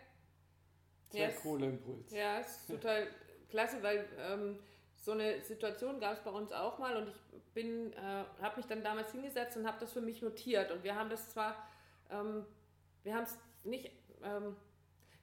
Sehr 1.10 1.28
yes. 1.28 1.42
cooler 1.42 1.68
Impuls. 1.68 2.10
Ja, 2.10 2.38
ist 2.38 2.66
total 2.68 3.08
klasse, 3.48 3.82
weil 3.82 4.08
ähm, 4.18 4.58
so 5.04 5.12
eine 5.12 5.42
Situation 5.42 6.00
gab 6.00 6.14
es 6.14 6.20
bei 6.20 6.30
uns 6.30 6.50
auch 6.50 6.78
mal 6.78 6.96
und 6.96 7.08
ich 7.08 7.42
bin, 7.52 7.92
äh, 7.92 8.24
habe 8.40 8.56
mich 8.56 8.66
dann 8.66 8.82
damals 8.82 9.12
hingesetzt 9.12 9.54
und 9.58 9.66
habe 9.66 9.76
das 9.78 9.92
für 9.92 10.00
mich 10.00 10.22
notiert 10.22 10.70
und 10.70 10.82
wir 10.82 10.94
haben 10.94 11.10
das 11.10 11.28
zwar, 11.28 11.68
ähm, 12.10 12.46
wir 13.02 13.14
haben 13.14 13.24
es 13.24 13.38
nicht, 13.64 13.90
ähm, 14.22 14.56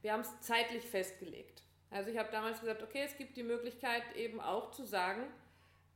wir 0.00 0.12
haben 0.12 0.20
es 0.20 0.40
zeitlich 0.40 0.84
festgelegt. 0.84 1.64
Also 1.90 2.10
ich 2.10 2.16
habe 2.16 2.30
damals 2.30 2.60
gesagt, 2.60 2.82
okay, 2.82 3.02
es 3.04 3.16
gibt 3.16 3.36
die 3.36 3.42
Möglichkeit 3.42 4.04
eben 4.14 4.40
auch 4.40 4.70
zu 4.70 4.84
sagen, 4.84 5.24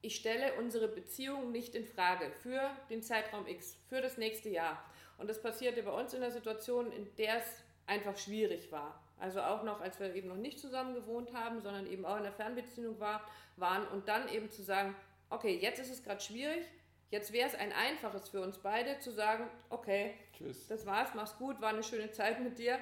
ich 0.03 0.17
stelle 0.17 0.55
unsere 0.55 0.89
Beziehung 0.89 1.53
nicht 1.53 1.77
in 1.77 1.87
Frage 1.87 2.33
für 2.43 2.71
den 2.91 3.03
Zeitraum 3.03 3.47
X, 3.47 3.77
für 3.89 4.01
das 4.01 4.19
nächste 4.19 4.49
Jahr. 4.49 4.85
Und 5.17 5.31
das 5.31 5.41
passierte 5.41 5.83
bei 5.85 5.93
uns 5.93 6.13
in 6.13 6.21
der 6.21 6.33
Situation, 6.33 6.91
in 6.93 7.09
der 7.17 7.39
es 7.39 7.63
einfach 7.87 8.17
schwierig 8.17 8.71
war. 8.73 9.01
Also 9.19 9.41
auch 9.41 9.63
noch, 9.63 9.81
als 9.81 9.99
wir 9.99 10.15
eben 10.15 10.29
noch 10.29 10.37
nicht 10.37 10.59
zusammen 10.59 10.95
gewohnt 10.95 11.33
haben, 11.33 11.61
sondern 11.61 11.87
eben 11.87 12.05
auch 12.05 12.17
in 12.17 12.23
der 12.23 12.33
Fernbeziehung 12.33 13.01
war, 13.01 13.23
waren 13.57 13.87
und 13.89 14.09
dann 14.09 14.29
eben 14.29 14.51
zu 14.51 14.63
sagen, 14.63 14.95
okay, 15.31 15.57
jetzt 15.57 15.81
ist 15.81 15.91
es 15.91 16.03
gerade 16.03 16.21
schwierig, 16.21 16.65
jetzt 17.11 17.33
wäre 17.33 17.49
es 17.49 17.55
ein 17.55 17.73
einfaches 17.73 18.29
für 18.29 18.43
uns 18.43 18.59
beide 18.59 18.99
zu 18.99 19.11
sagen, 19.11 19.49
okay, 19.71 20.15
Tschüss. 20.37 20.67
das 20.69 20.85
war's, 20.85 21.11
mach's 21.15 21.37
gut, 21.39 21.61
war 21.61 21.71
eine 21.71 21.83
schöne 21.83 22.11
Zeit 22.11 22.41
mit 22.41 22.59
dir. 22.59 22.79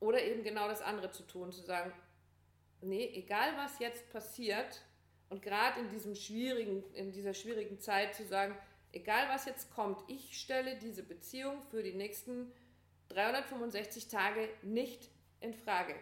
Oder 0.00 0.22
eben 0.22 0.44
genau 0.44 0.68
das 0.68 0.80
andere 0.80 1.10
zu 1.10 1.24
tun, 1.24 1.52
zu 1.52 1.60
sagen, 1.60 1.92
nee, 2.80 3.10
egal 3.14 3.56
was 3.56 3.78
jetzt 3.80 4.10
passiert, 4.10 4.82
und 5.30 5.42
gerade 5.42 5.80
in 5.80 5.88
diesem 5.90 6.14
schwierigen, 6.14 6.82
in 6.94 7.12
dieser 7.12 7.34
schwierigen 7.34 7.78
Zeit 7.80 8.14
zu 8.14 8.24
sagen, 8.24 8.56
egal 8.92 9.28
was 9.28 9.44
jetzt 9.44 9.70
kommt, 9.74 10.02
ich 10.08 10.40
stelle 10.40 10.76
diese 10.76 11.02
Beziehung 11.02 11.62
für 11.70 11.82
die 11.82 11.92
nächsten 11.92 12.50
365 13.08 14.08
Tage 14.08 14.48
nicht 14.62 15.10
in 15.40 15.54
Frage. 15.54 15.94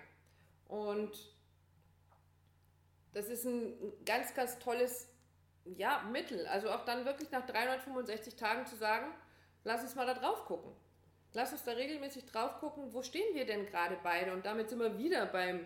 Und 0.68 1.12
das 3.12 3.29
ist 3.29 3.44
ein 3.44 3.75
ganz, 4.05 4.35
ganz 4.35 4.59
tolles 4.59 5.09
ja, 5.64 6.03
Mittel. 6.12 6.46
Also 6.46 6.70
auch 6.70 6.85
dann 6.85 7.05
wirklich 7.05 7.31
nach 7.31 7.46
365 7.46 8.37
Tagen 8.37 8.66
zu 8.66 8.77
sagen, 8.77 9.07
lass 9.64 9.83
uns 9.83 9.94
mal 9.94 10.07
da 10.07 10.14
drauf 10.14 10.44
gucken. 10.44 10.72
Lass 11.33 11.53
uns 11.53 11.64
da 11.64 11.72
regelmäßig 11.72 12.25
drauf 12.27 12.59
gucken, 12.61 12.92
wo 12.92 13.03
stehen 13.03 13.35
wir 13.35 13.44
denn 13.44 13.66
gerade 13.66 13.99
beide? 14.03 14.33
Und 14.33 14.46
damit 14.46 14.70
sind 14.70 14.79
wir 14.79 14.99
wieder 14.99 15.27
beim, 15.27 15.61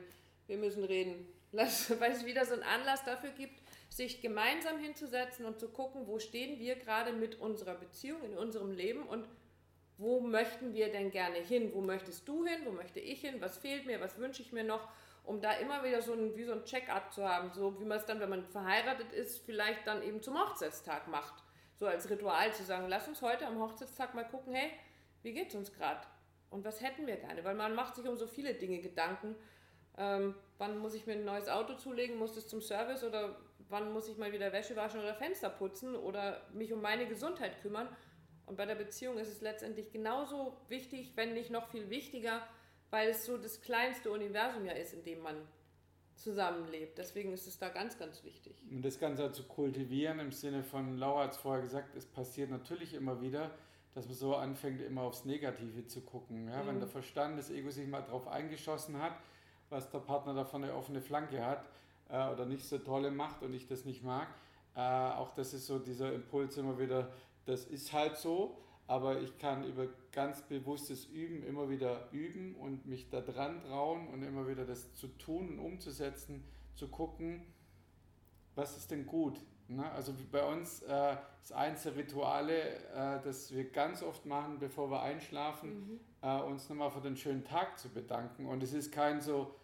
wir 0.47 0.57
müssen 0.57 0.85
reden. 0.85 1.27
Lass, 1.53 1.91
weil 2.01 2.13
es 2.13 2.25
wieder 2.25 2.45
so 2.45 2.55
einen 2.55 2.63
Anlass 2.63 3.05
dafür 3.05 3.31
gibt, 3.31 3.61
sich 3.89 4.21
gemeinsam 4.21 4.79
hinzusetzen 4.79 5.45
und 5.45 5.59
zu 5.59 5.69
gucken, 5.69 6.07
wo 6.07 6.19
stehen 6.19 6.59
wir 6.59 6.77
gerade 6.77 7.13
mit 7.13 7.41
unserer 7.41 7.75
Beziehung 7.75 8.23
in 8.25 8.37
unserem 8.39 8.73
Leben 8.73 9.03
und 9.03 9.27
wo 10.01 10.19
möchten 10.21 10.73
wir 10.73 10.91
denn 10.91 11.11
gerne 11.11 11.37
hin? 11.37 11.73
Wo 11.75 11.83
möchtest 11.83 12.27
du 12.27 12.47
hin? 12.47 12.61
Wo 12.65 12.73
möchte 12.73 13.01
ich 13.01 13.21
hin? 13.21 13.35
Was 13.41 13.59
fehlt 13.59 13.85
mir? 13.85 14.01
Was 14.01 14.19
wünsche 14.19 14.41
ich 14.41 14.51
mir 14.51 14.65
noch? 14.65 14.89
Um 15.25 15.43
da 15.43 15.53
immer 15.53 15.85
wieder 15.85 16.01
so 16.01 16.15
ein, 16.15 16.35
wie 16.37 16.45
so 16.45 16.53
ein 16.53 16.65
Check-up 16.65 17.13
zu 17.13 17.29
haben, 17.29 17.53
so 17.53 17.79
wie 17.79 17.85
man 17.85 17.99
es 17.99 18.07
dann, 18.07 18.19
wenn 18.19 18.31
man 18.31 18.47
verheiratet 18.47 19.13
ist, 19.13 19.45
vielleicht 19.45 19.87
dann 19.87 20.03
eben 20.03 20.23
zum 20.23 20.41
Hochzeitstag 20.41 21.07
macht. 21.09 21.45
So 21.75 21.87
als 21.87 22.09
Ritual 22.09 22.53
zu 22.55 22.65
sagen, 22.65 22.87
lass 22.89 23.09
uns 23.09 23.21
heute 23.21 23.47
am 23.47 23.61
Hochzeitstag 23.61 24.15
mal 24.15 24.25
gucken, 24.25 24.55
hey, 24.55 24.71
wie 25.23 25.35
geht 25.35 25.49
es 25.51 25.55
uns 25.55 25.73
gerade? 25.73 26.01
Und 26.49 26.65
was 26.65 26.81
hätten 26.81 27.07
wir 27.07 27.17
gerne? 27.17 27.45
Weil 27.45 27.55
man 27.55 27.75
macht 27.75 27.95
sich 27.95 28.09
um 28.09 28.17
so 28.17 28.27
viele 28.27 28.55
Dinge 28.55 28.81
Gedanken. 28.81 29.37
Ähm, 29.99 30.35
wann 30.57 30.79
muss 30.79 30.95
ich 30.95 31.07
mir 31.07 31.13
ein 31.13 31.27
neues 31.27 31.49
Auto 31.49 31.75
zulegen? 31.75 32.17
Muss 32.17 32.39
es 32.39 32.49
zum 32.49 32.63
Service? 32.63 33.05
Oder 33.05 33.37
wann 33.69 33.93
muss 33.93 34.09
ich 34.09 34.17
mal 34.17 34.33
wieder 34.33 34.51
Wäsche 34.51 34.75
waschen 34.77 35.01
oder 35.01 35.15
Fenster 35.15 35.51
putzen? 35.51 35.95
Oder 35.95 36.41
mich 36.55 36.73
um 36.73 36.81
meine 36.81 37.07
Gesundheit 37.07 37.61
kümmern? 37.61 37.89
Und 38.51 38.57
bei 38.57 38.67
der 38.67 38.75
Beziehung 38.75 39.17
ist 39.17 39.29
es 39.29 39.41
letztendlich 39.43 39.93
genauso 39.93 40.57
wichtig, 40.67 41.13
wenn 41.15 41.35
nicht 41.35 41.51
noch 41.51 41.69
viel 41.69 41.89
wichtiger, 41.89 42.43
weil 42.91 43.11
es 43.11 43.25
so 43.25 43.39
das 43.39 43.61
kleinste 43.61 44.11
Universum 44.11 44.67
ja 44.67 44.73
ist, 44.73 44.93
in 44.93 45.05
dem 45.05 45.23
man 45.23 45.37
zusammenlebt. 46.17 46.99
Deswegen 46.99 47.33
ist 47.33 47.47
es 47.47 47.59
da 47.59 47.69
ganz, 47.69 47.97
ganz 47.97 48.25
wichtig. 48.25 48.61
Und 48.69 48.83
das 48.85 48.99
Ganze 48.99 49.31
zu 49.31 49.45
kultivieren 49.45 50.19
im 50.19 50.33
Sinne 50.33 50.65
von, 50.65 50.99
Laura 50.99 51.23
hat 51.23 51.31
es 51.31 51.37
vorher 51.37 51.63
gesagt, 51.63 51.95
es 51.95 52.07
passiert 52.07 52.51
natürlich 52.51 52.93
immer 52.93 53.21
wieder, 53.21 53.53
dass 53.95 54.07
man 54.07 54.17
so 54.17 54.35
anfängt, 54.35 54.81
immer 54.81 55.03
aufs 55.03 55.25
Negative 55.25 55.87
zu 55.87 56.01
gucken. 56.01 56.49
Ja? 56.49 56.65
Mhm. 56.65 56.67
Wenn 56.67 56.79
der 56.81 56.89
Verstand, 56.89 57.39
das 57.39 57.51
Ego 57.53 57.71
sich 57.71 57.87
mal 57.87 58.03
drauf 58.03 58.27
eingeschossen 58.27 59.01
hat, 59.01 59.15
was 59.69 59.89
der 59.91 60.01
Partner 60.01 60.35
davon 60.35 60.65
eine 60.65 60.75
offene 60.75 61.01
Flanke 61.01 61.47
hat 61.47 61.69
äh, 62.09 62.29
oder 62.29 62.47
nicht 62.47 62.65
so 62.65 62.79
tolle 62.79 63.13
macht 63.13 63.45
und 63.45 63.55
ich 63.55 63.69
das 63.69 63.85
nicht 63.85 64.03
mag, 64.03 64.27
äh, 64.75 64.81
auch 64.81 65.35
das 65.35 65.55
ist 65.55 65.69
so 65.69 65.79
dieser 65.79 66.13
Impuls 66.13 66.57
immer 66.57 66.81
wieder, 66.81 67.13
das 67.47 67.65
ist 67.65 67.93
halt 67.93 68.17
so, 68.17 68.59
aber 68.87 69.21
ich 69.21 69.39
kann 69.39 69.65
über 69.65 69.87
ganz 70.13 70.43
bewusstes 70.43 71.07
Üben 71.07 71.45
immer 71.45 71.71
wieder 71.71 72.09
üben 72.13 72.57
und 72.57 72.87
mich 72.87 73.09
da 73.09 73.21
dran 73.21 73.63
trauen 73.63 74.09
und 74.09 74.23
immer 74.23 74.49
wieder 74.49 74.65
das 74.65 74.95
zu 74.95 75.09
tun 75.09 75.51
und 75.51 75.59
umzusetzen, 75.61 76.45
zu 76.75 76.89
gucken, 76.89 77.43
was 78.55 78.77
ist 78.77 78.91
denn 78.91 79.07
gut. 79.07 79.41
Ne? 79.69 79.89
Also 79.93 80.13
bei 80.33 80.45
uns 80.45 80.83
äh, 80.83 81.17
ist 81.43 81.53
eins 81.53 81.85
der 81.85 81.95
Rituale, 81.95 82.75
äh, 82.93 83.21
das 83.23 83.53
wir 83.53 83.71
ganz 83.71 84.03
oft 84.03 84.27
machen, 84.27 84.59
bevor 84.59 84.91
wir 84.91 85.03
einschlafen, 85.03 85.71
mhm. 85.71 86.01
äh, 86.23 86.43
uns 86.43 86.69
nochmal 86.69 86.91
für 86.91 87.01
den 87.01 87.17
schönen 87.17 87.45
Tag 87.45 87.79
zu 87.79 87.89
bedanken. 87.89 88.47
Und 88.47 88.63
es 88.63 88.73
ist 88.73 88.93
kein 88.93 89.21
so, 89.21 89.55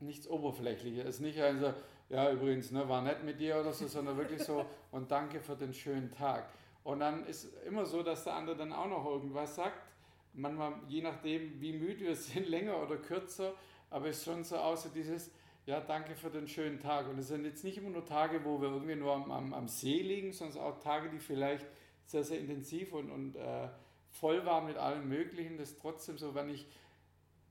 nichts 0.00 0.28
Oberflächliches. 0.28 1.04
Es 1.04 1.14
ist 1.16 1.20
nicht 1.22 1.40
also, 1.40 1.72
ja 2.10 2.30
übrigens, 2.30 2.70
ne, 2.70 2.88
war 2.88 3.02
nett 3.02 3.24
mit 3.24 3.40
dir 3.40 3.58
oder 3.58 3.72
so, 3.72 3.86
sondern 3.86 4.16
wirklich 4.16 4.42
so, 4.42 4.66
und 4.90 5.10
danke 5.10 5.40
für 5.40 5.56
den 5.56 5.72
schönen 5.72 6.10
Tag. 6.12 6.50
Und 6.88 7.00
dann 7.00 7.26
ist 7.26 7.52
immer 7.66 7.84
so, 7.84 8.02
dass 8.02 8.24
der 8.24 8.32
andere 8.32 8.56
dann 8.56 8.72
auch 8.72 8.88
noch 8.88 9.04
irgendwas 9.04 9.54
sagt. 9.54 9.78
Manchmal, 10.32 10.72
je 10.88 11.02
nachdem, 11.02 11.60
wie 11.60 11.74
müde 11.74 12.06
wir 12.06 12.16
sind, 12.16 12.48
länger 12.48 12.82
oder 12.82 12.96
kürzer, 12.96 13.52
aber 13.90 14.08
es 14.08 14.20
ist 14.20 14.24
schon 14.24 14.42
so 14.42 14.56
außer 14.56 14.88
dieses, 14.94 15.30
ja, 15.66 15.80
danke 15.80 16.16
für 16.16 16.30
den 16.30 16.48
schönen 16.48 16.80
Tag. 16.80 17.06
Und 17.06 17.18
es 17.18 17.28
sind 17.28 17.44
jetzt 17.44 17.62
nicht 17.62 17.76
immer 17.76 17.90
nur 17.90 18.06
Tage, 18.06 18.42
wo 18.42 18.62
wir 18.62 18.70
irgendwie 18.70 18.94
nur 18.94 19.12
am, 19.12 19.30
am, 19.30 19.52
am 19.52 19.68
See 19.68 20.00
liegen, 20.00 20.32
sondern 20.32 20.62
auch 20.62 20.80
Tage, 20.80 21.10
die 21.10 21.18
vielleicht 21.18 21.66
sehr, 22.06 22.24
sehr 22.24 22.38
intensiv 22.38 22.94
und, 22.94 23.10
und 23.10 23.36
äh, 23.36 23.68
voll 24.08 24.46
waren 24.46 24.66
mit 24.66 24.78
allem 24.78 25.10
Möglichen. 25.10 25.58
Das 25.58 25.72
ist 25.72 25.82
trotzdem 25.82 26.16
so, 26.16 26.34
wenn 26.34 26.48
ich 26.48 26.66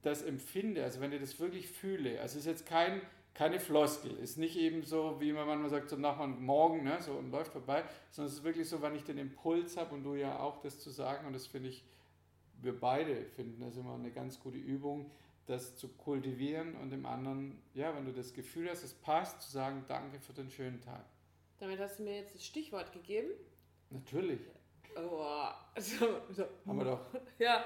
das 0.02 0.24
empfinde, 0.24 0.84
also 0.84 1.00
wenn 1.00 1.14
ich 1.14 1.22
das 1.22 1.40
wirklich 1.40 1.68
fühle, 1.68 2.20
also 2.22 2.40
es 2.40 2.46
ist 2.48 2.48
jetzt 2.48 2.66
kein 2.66 3.04
keine 3.38 3.60
Floskel. 3.60 4.18
Ist 4.18 4.40
nicht 4.40 4.58
eben 4.58 4.84
so, 4.84 5.22
wie 5.22 5.32
man 5.32 5.46
manchmal 5.46 5.70
sagt, 5.70 5.92
so 5.92 5.96
nach 5.96 6.20
und 6.20 6.42
morgen, 6.42 6.84
ne, 6.84 6.98
so 7.00 7.14
und 7.14 7.30
läuft 7.30 7.52
vorbei, 7.52 7.84
sondern 8.10 8.32
es 8.32 8.40
ist 8.40 8.44
wirklich 8.44 8.68
so, 8.68 8.82
wenn 8.82 8.96
ich 8.96 9.04
den 9.04 9.20
Impuls 9.20 9.78
habe 9.78 9.94
und 9.94 10.04
du 10.04 10.16
ja 10.16 10.40
auch 10.40 10.60
das 10.60 10.80
zu 10.80 10.90
sagen 10.90 11.28
und 11.28 11.34
das 11.34 11.46
finde 11.46 11.70
ich, 11.70 11.86
wir 12.60 12.78
beide 12.80 13.26
finden 13.36 13.62
das 13.62 13.78
immer 13.78 13.94
eine 13.94 14.10
ganz 14.10 14.40
gute 14.40 14.58
Übung, 14.58 15.12
das 15.46 15.78
zu 15.78 15.88
kultivieren 15.90 16.76
und 16.78 16.90
dem 16.90 17.06
anderen, 17.06 17.62
ja, 17.76 17.96
wenn 17.96 18.06
du 18.06 18.12
das 18.12 18.34
Gefühl 18.34 18.72
hast, 18.72 18.84
es 18.84 18.96
passt, 18.96 19.44
zu 19.44 19.52
sagen, 19.52 19.86
danke 19.88 20.20
für 20.20 20.34
den 20.34 20.50
schönen 20.50 20.82
Tag. 20.82 21.06
Damit 21.60 21.80
hast 21.80 22.00
du 22.00 22.04
mir 22.04 22.16
jetzt 22.16 22.34
das 22.34 22.44
Stichwort 22.44 22.92
gegeben. 22.92 23.30
Natürlich. 23.92 24.42
Oh, 24.96 25.48
so, 25.78 26.22
so. 26.32 26.44
Haben 26.66 26.78
wir 26.80 26.86
doch. 26.86 27.06
Ja. 27.38 27.66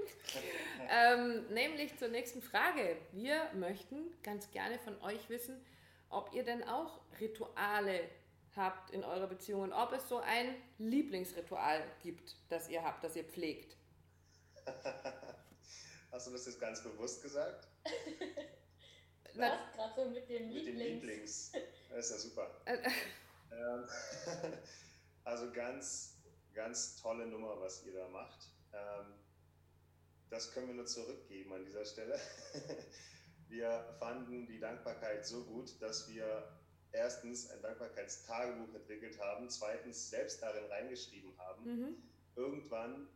ähm, 0.90 1.46
nämlich 1.48 1.96
zur 1.98 2.08
nächsten 2.08 2.42
Frage. 2.42 2.96
Wir 3.12 3.50
möchten 3.54 4.12
ganz 4.22 4.50
gerne 4.50 4.78
von 4.78 5.00
euch 5.02 5.28
wissen, 5.28 5.64
ob 6.08 6.32
ihr 6.34 6.44
denn 6.44 6.62
auch 6.64 7.00
Rituale 7.20 8.08
habt 8.54 8.90
in 8.90 9.04
eurer 9.04 9.26
Beziehung 9.26 9.62
und 9.62 9.72
ob 9.72 9.92
es 9.92 10.08
so 10.08 10.18
ein 10.18 10.54
Lieblingsritual 10.78 11.82
gibt, 12.02 12.36
das 12.48 12.68
ihr 12.68 12.82
habt, 12.82 13.02
das 13.02 13.16
ihr 13.16 13.24
pflegt. 13.24 13.76
Hast 16.12 16.26
du 16.26 16.32
das 16.32 16.46
jetzt 16.46 16.60
ganz 16.60 16.82
bewusst 16.82 17.22
gesagt? 17.22 17.66
Was? 19.34 19.52
Gerade 19.74 19.94
so 19.96 20.10
mit 20.10 20.28
dem 20.28 20.48
mit 20.48 20.64
Lieblings. 20.66 20.66
Dem 20.66 20.76
Lieblings. 20.76 21.52
Das 21.88 22.04
ist 22.04 22.10
ja 22.10 22.18
super. 22.18 22.50
ähm, 22.66 23.88
also 25.24 25.50
ganz, 25.52 26.16
ganz 26.52 26.96
tolle 27.00 27.26
Nummer, 27.26 27.58
was 27.60 27.84
ihr 27.86 27.94
da 27.94 28.08
macht. 28.08 28.50
Ähm, 28.74 29.14
das 30.32 30.50
können 30.52 30.68
wir 30.68 30.74
nur 30.74 30.86
zurückgeben 30.86 31.52
an 31.52 31.64
dieser 31.64 31.84
Stelle. 31.84 32.18
Wir 33.48 33.84
fanden 33.98 34.46
die 34.46 34.58
Dankbarkeit 34.58 35.26
so 35.26 35.44
gut, 35.44 35.74
dass 35.82 36.08
wir 36.08 36.58
erstens 36.90 37.50
ein 37.50 37.60
Dankbarkeitstagebuch 37.60 38.74
entwickelt 38.74 39.20
haben, 39.20 39.50
zweitens 39.50 40.08
selbst 40.08 40.40
darin 40.42 40.64
reingeschrieben 40.70 41.36
haben. 41.36 41.64
Mhm. 41.64 41.96
Irgendwann 42.34 43.08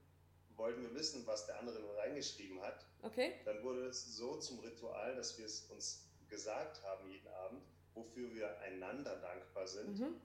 wollten 0.57 0.83
wir 0.83 0.95
wissen, 0.95 1.27
was 1.27 1.47
der 1.47 1.59
andere 1.59 1.97
reingeschrieben 1.97 2.61
hat. 2.61 2.85
Okay. 3.01 3.41
Dann 3.47 3.63
wurde 3.63 3.87
es 3.87 4.15
so 4.15 4.37
zum 4.37 4.59
Ritual, 4.59 5.17
dass 5.17 5.39
wir 5.39 5.47
es 5.47 5.71
uns 5.71 6.07
gesagt 6.29 6.83
haben 6.83 7.09
jeden 7.11 7.29
Abend, 7.29 7.63
wofür 7.95 8.35
wir 8.35 8.59
einander 8.59 9.17
dankbar 9.17 9.67
sind, 9.67 9.99
mhm. 9.99 10.21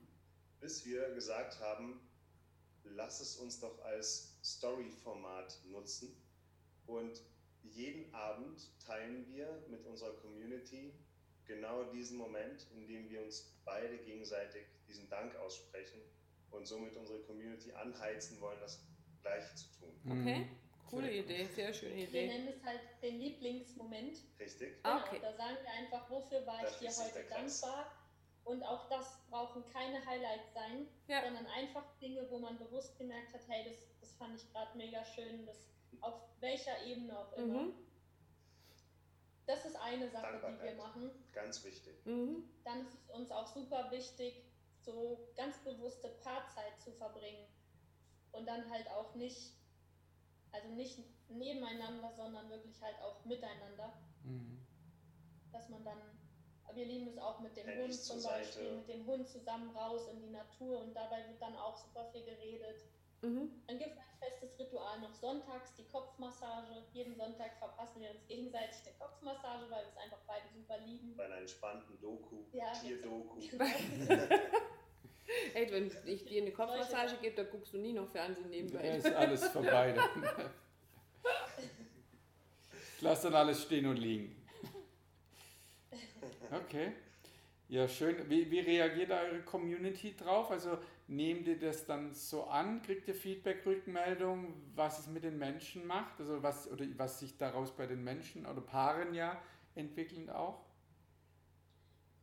bis 0.59 0.85
wir 0.85 1.09
gesagt 1.13 1.57
haben, 1.61 2.01
lass 2.83 3.21
es 3.21 3.37
uns 3.37 3.61
doch 3.61 3.81
als 3.85 4.35
Story-Format 4.43 5.61
nutzen 5.69 6.17
und 6.91 7.21
jeden 7.63 8.13
Abend 8.13 8.69
teilen 8.85 9.25
wir 9.27 9.63
mit 9.69 9.85
unserer 9.85 10.13
Community 10.17 10.93
genau 11.45 11.83
diesen 11.85 12.17
Moment, 12.17 12.67
in 12.75 12.87
dem 12.87 13.09
wir 13.09 13.21
uns 13.21 13.53
beide 13.65 13.97
gegenseitig 13.99 14.65
diesen 14.87 15.09
Dank 15.09 15.35
aussprechen 15.37 16.01
und 16.51 16.67
somit 16.67 16.95
unsere 16.95 17.19
Community 17.21 17.71
anheizen 17.73 18.39
wollen, 18.41 18.59
das 18.59 18.83
Gleiche 19.21 19.55
zu 19.55 19.65
tun. 19.79 19.89
Okay, 20.05 20.39
mhm. 20.39 20.49
coole 20.89 21.11
Idee, 21.11 21.45
sehr 21.45 21.73
schöne 21.73 22.03
Idee. 22.03 22.11
Wir 22.11 22.27
nennen 22.27 22.47
es 22.49 22.63
halt 22.63 22.81
den 23.01 23.19
Lieblingsmoment. 23.19 24.17
Richtig. 24.39 24.83
Genau, 24.83 24.99
okay. 24.99 25.19
Da 25.21 25.33
sagen 25.33 25.57
wir 25.61 25.71
einfach, 25.71 26.09
wofür 26.09 26.45
war 26.45 26.61
ich 26.67 26.75
dir 26.77 26.89
heute 26.89 27.23
dankbar? 27.29 27.91
Und 28.43 28.63
auch 28.63 28.89
das 28.89 29.19
brauchen 29.29 29.63
keine 29.71 30.03
Highlights 30.03 30.53
sein, 30.53 30.87
ja. 31.07 31.23
sondern 31.23 31.45
einfach 31.45 31.85
Dinge, 31.99 32.27
wo 32.31 32.39
man 32.39 32.57
bewusst 32.57 32.97
gemerkt 32.97 33.33
hat, 33.33 33.41
hey, 33.47 33.63
das, 33.65 33.77
das 33.99 34.13
fand 34.13 34.35
ich 34.35 34.51
gerade 34.51 34.75
mega 34.75 35.05
schön, 35.05 35.45
das 35.45 35.57
auf 35.99 36.21
welcher 36.39 36.83
Ebene 36.85 37.17
auch 37.17 37.33
immer. 37.33 37.63
Mhm. 37.63 37.73
Das 39.45 39.65
ist 39.65 39.75
eine 39.75 40.09
Sache, 40.09 40.39
die 40.39 40.63
wir 40.63 40.75
machen. 40.75 41.11
Ganz 41.33 41.63
wichtig. 41.63 42.05
Mhm. 42.05 42.49
Dann 42.63 42.81
ist 42.81 42.93
es 42.93 43.09
uns 43.09 43.31
auch 43.31 43.47
super 43.47 43.91
wichtig, 43.91 44.45
so 44.79 45.27
ganz 45.35 45.57
bewusste 45.59 46.09
Paarzeit 46.23 46.79
zu 46.79 46.91
verbringen. 46.93 47.47
Und 48.31 48.47
dann 48.47 48.69
halt 48.71 48.89
auch 48.91 49.13
nicht, 49.15 49.53
also 50.51 50.69
nicht 50.69 50.99
nebeneinander, 51.27 52.13
sondern 52.15 52.49
wirklich 52.49 52.81
halt 52.81 52.99
auch 53.01 53.25
miteinander. 53.25 53.93
Mhm. 54.23 54.65
Dass 55.51 55.67
man 55.69 55.83
dann, 55.83 55.99
wir 56.73 56.85
lieben 56.85 57.07
es 57.07 57.17
auch 57.17 57.41
mit 57.41 57.57
dem 57.57 57.67
Händ 57.67 57.81
Hund 57.81 57.93
zum 57.93 58.23
Beispiel, 58.23 58.63
Seite. 58.63 58.75
mit 58.77 58.87
dem 58.87 59.05
Hund 59.05 59.27
zusammen 59.27 59.75
raus 59.75 60.07
in 60.07 60.21
die 60.21 60.29
Natur 60.29 60.79
und 60.79 60.93
dabei 60.93 61.27
wird 61.27 61.41
dann 61.41 61.55
auch 61.57 61.75
super 61.75 62.05
viel 62.11 62.23
geredet. 62.23 62.85
Mhm. 63.21 63.51
Dann 63.67 63.77
gibt 63.77 63.91
es 63.91 63.97
ein 63.97 64.17
festes 64.19 64.59
Ritual 64.59 64.99
noch 64.99 65.13
sonntags, 65.13 65.75
die 65.75 65.85
Kopfmassage. 65.85 66.83
Jeden 66.93 67.15
Sonntag 67.15 67.57
verpassen 67.59 68.01
wir 68.01 68.09
uns 68.11 68.25
gegenseitig 68.27 68.77
eine 68.85 68.95
Kopfmassage, 68.97 69.69
weil 69.69 69.83
wir 69.83 69.89
es 69.89 69.97
einfach 69.97 70.21
beide 70.25 70.45
super 70.53 70.79
lieben. 70.85 71.15
Bei 71.15 71.25
einer 71.25 71.37
entspannten 71.37 71.99
Doku, 72.01 72.37
ja, 72.51 72.71
Tierdoku. 72.71 73.39
Ey, 75.53 75.71
wenn 75.71 75.91
ich 76.05 76.25
dir 76.25 76.41
eine 76.41 76.51
Kopfmassage 76.51 77.15
gebe, 77.21 77.35
dann 77.35 77.49
guckst 77.51 77.73
du 77.73 77.77
nie 77.77 77.93
noch 77.93 78.09
Fernsehen 78.09 78.49
nebenbei. 78.49 78.85
Ja, 78.85 78.95
ist 78.95 79.05
alles 79.13 79.47
vorbei. 79.47 79.95
ich 82.95 83.01
lasse 83.01 83.29
dann 83.29 83.35
alles 83.35 83.61
stehen 83.61 83.85
und 83.85 83.97
liegen. 83.97 84.35
Okay. 86.51 86.93
Ja, 87.69 87.87
schön. 87.87 88.29
Wie, 88.29 88.51
wie 88.51 88.59
reagiert 88.59 89.11
eure 89.11 89.41
Community 89.43 90.13
drauf? 90.17 90.51
Also 90.51 90.77
nehmt 91.11 91.47
ihr 91.47 91.59
das 91.59 91.85
dann 91.85 92.13
so 92.13 92.45
an? 92.45 92.81
Kriegt 92.81 93.07
ihr 93.07 93.13
Feedback, 93.13 93.65
Rückmeldung, 93.65 94.53
was 94.75 94.99
es 94.99 95.07
mit 95.07 95.23
den 95.23 95.37
Menschen 95.37 95.85
macht? 95.85 96.19
Also 96.19 96.41
was, 96.41 96.71
oder 96.71 96.85
was 96.97 97.19
sich 97.19 97.37
daraus 97.37 97.75
bei 97.75 97.85
den 97.85 98.03
Menschen 98.03 98.45
oder 98.45 98.61
Paaren 98.61 99.13
ja 99.13 99.39
entwickeln 99.75 100.29
auch? 100.29 100.65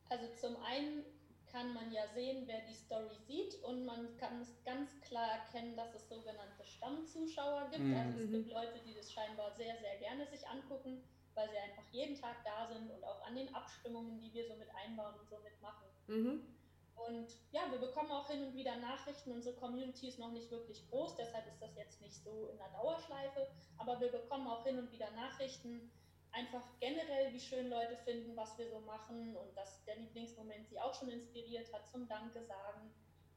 Also 0.09 0.25
zum 0.35 0.55
einen 0.63 1.05
kann 1.51 1.73
man 1.73 1.91
ja 1.91 2.01
sehen, 2.13 2.43
wer 2.47 2.61
die 2.61 2.73
Story 2.73 3.15
sieht 3.27 3.63
und 3.63 3.85
man 3.85 4.17
kann 4.17 4.41
es 4.41 4.63
ganz 4.63 4.99
klar 5.01 5.31
erkennen, 5.33 5.75
dass 5.75 5.93
es 5.93 6.09
sogenannte 6.09 6.63
Stammzuschauer 6.63 7.69
gibt. 7.71 7.85
Mhm. 7.85 7.95
Also 7.95 8.19
es 8.19 8.31
gibt 8.31 8.51
Leute, 8.51 8.79
die 8.85 8.95
das 8.95 9.11
scheinbar 9.11 9.51
sehr, 9.55 9.77
sehr 9.77 9.97
gerne 9.99 10.25
sich 10.27 10.47
angucken, 10.47 11.03
weil 11.35 11.47
sie 11.49 11.57
einfach 11.57 11.83
jeden 11.91 12.19
Tag 12.19 12.37
da 12.43 12.67
sind 12.67 12.89
und 12.89 13.03
auch 13.03 13.25
an 13.25 13.35
den 13.35 13.53
Abstimmungen, 13.53 14.19
die 14.19 14.33
wir 14.33 14.47
so 14.47 14.55
mit 14.55 14.69
einbauen 14.75 15.13
und 15.19 15.29
so 15.29 15.37
mitmachen. 15.39 15.85
Mhm. 16.07 16.58
Und 17.07 17.27
ja, 17.51 17.61
wir 17.71 17.79
bekommen 17.79 18.11
auch 18.11 18.29
hin 18.29 18.43
und 18.45 18.53
wieder 18.53 18.75
Nachrichten. 18.77 19.31
Unsere 19.31 19.55
Community 19.55 20.07
ist 20.07 20.19
noch 20.19 20.31
nicht 20.31 20.51
wirklich 20.51 20.87
groß, 20.89 21.15
deshalb 21.15 21.47
ist 21.47 21.61
das 21.61 21.75
jetzt 21.75 22.01
nicht 22.01 22.23
so 22.23 22.49
in 22.51 22.57
der 22.57 22.69
Dauerschleife. 22.69 23.47
Aber 23.77 23.99
wir 23.99 24.11
bekommen 24.11 24.47
auch 24.47 24.65
hin 24.65 24.77
und 24.77 24.91
wieder 24.91 25.09
Nachrichten, 25.11 25.91
einfach 26.31 26.63
generell, 26.79 27.33
wie 27.33 27.39
schön 27.39 27.69
Leute 27.69 27.97
finden, 27.97 28.35
was 28.35 28.57
wir 28.57 28.69
so 28.69 28.79
machen 28.81 29.35
und 29.35 29.55
dass 29.57 29.83
der 29.85 29.97
Lieblingsmoment 29.97 30.67
sie 30.67 30.79
auch 30.79 30.93
schon 30.93 31.09
inspiriert 31.09 31.71
hat 31.73 31.87
zum 31.87 32.07
Danke 32.07 32.43
sagen. 32.43 32.93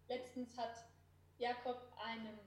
Letztens 0.09 0.57
hat 0.59 0.75
Jakob 1.39 1.93
einem 1.97 2.39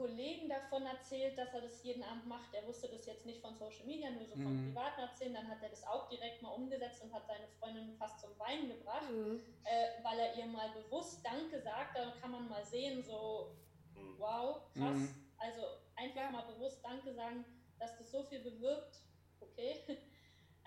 Kollegen 0.00 0.48
davon 0.48 0.86
erzählt, 0.86 1.36
dass 1.36 1.52
er 1.52 1.60
das 1.60 1.82
jeden 1.82 2.02
Abend 2.02 2.26
macht. 2.26 2.54
Er 2.54 2.66
wusste 2.66 2.88
das 2.88 3.04
jetzt 3.04 3.26
nicht 3.26 3.42
von 3.42 3.54
Social 3.58 3.84
Media, 3.84 4.10
nur 4.10 4.24
so 4.24 4.34
mhm. 4.34 4.44
vom 4.44 4.66
Privaten 4.68 5.00
erzählen. 5.02 5.34
Dann 5.34 5.48
hat 5.48 5.62
er 5.62 5.68
das 5.68 5.84
auch 5.86 6.08
direkt 6.08 6.40
mal 6.40 6.48
umgesetzt 6.48 7.02
und 7.02 7.12
hat 7.12 7.26
seine 7.26 7.46
Freundin 7.58 7.94
fast 7.98 8.18
zum 8.20 8.30
Weinen 8.38 8.70
gebracht, 8.70 9.10
mhm. 9.10 9.42
äh, 9.64 10.02
weil 10.02 10.18
er 10.18 10.34
ihr 10.38 10.46
mal 10.46 10.70
bewusst 10.70 11.20
Danke 11.22 11.60
sagt. 11.60 11.98
Da 11.98 12.14
kann 12.18 12.30
man 12.30 12.48
mal 12.48 12.64
sehen, 12.64 13.04
so 13.04 13.54
mhm. 13.94 14.18
wow, 14.18 14.62
krass. 14.72 14.96
Mhm. 14.96 15.14
Also 15.36 15.62
einfach 15.96 16.30
mal 16.30 16.50
bewusst 16.50 16.82
Danke 16.82 17.12
sagen, 17.12 17.44
dass 17.78 17.98
das 17.98 18.10
so 18.10 18.22
viel 18.22 18.40
bewirkt 18.40 19.02
okay. 19.40 19.76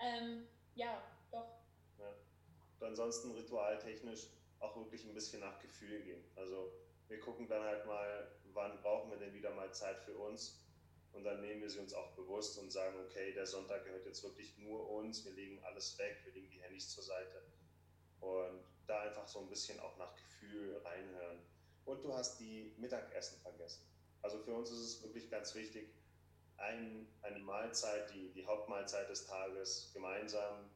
ähm, 0.00 0.46
ja, 0.76 1.02
doch. 1.32 1.58
Ja. 1.98 2.14
Und 2.78 2.86
ansonsten 2.86 3.32
ritualtechnisch 3.32 4.28
auch 4.60 4.76
wirklich 4.76 5.04
ein 5.04 5.14
bisschen 5.14 5.40
nach 5.40 5.58
Gefühl 5.60 6.02
gehen. 6.02 6.24
Also 6.36 6.72
wir 7.08 7.20
gucken 7.20 7.48
dann 7.48 7.62
halt 7.62 7.86
mal, 7.86 8.30
wann 8.52 8.80
brauchen 8.82 9.10
wir 9.10 9.18
denn 9.18 9.34
wieder 9.34 9.50
mal 9.54 9.72
Zeit 9.72 10.00
für 10.00 10.16
uns. 10.16 10.60
Und 11.12 11.22
dann 11.24 11.40
nehmen 11.40 11.60
wir 11.60 11.70
sie 11.70 11.78
uns 11.78 11.94
auch 11.94 12.12
bewusst 12.14 12.58
und 12.58 12.72
sagen, 12.72 12.96
okay, 13.04 13.32
der 13.32 13.46
Sonntag 13.46 13.84
gehört 13.84 14.04
jetzt 14.04 14.24
wirklich 14.24 14.58
nur 14.58 14.90
uns, 14.90 15.24
wir 15.24 15.32
legen 15.32 15.62
alles 15.62 15.96
weg, 15.98 16.18
wir 16.24 16.32
legen 16.32 16.50
die 16.50 16.60
Handys 16.60 16.90
zur 16.90 17.04
Seite. 17.04 17.42
Und 18.20 18.64
da 18.86 19.00
einfach 19.02 19.28
so 19.28 19.40
ein 19.40 19.48
bisschen 19.48 19.78
auch 19.80 19.96
nach 19.96 20.14
Gefühl 20.16 20.76
reinhören. 20.84 21.38
Und 21.84 22.02
du 22.02 22.12
hast 22.12 22.38
die 22.40 22.74
Mittagessen 22.78 23.40
vergessen. 23.40 23.86
Also 24.22 24.38
für 24.38 24.54
uns 24.54 24.70
ist 24.70 24.78
es 24.78 25.02
wirklich 25.02 25.30
ganz 25.30 25.54
wichtig, 25.54 25.88
ein, 26.56 27.06
eine 27.22 27.38
Mahlzeit, 27.38 28.12
die, 28.12 28.32
die 28.32 28.46
Hauptmahlzeit 28.46 29.08
des 29.08 29.26
Tages 29.26 29.90
gemeinsam. 29.92 30.70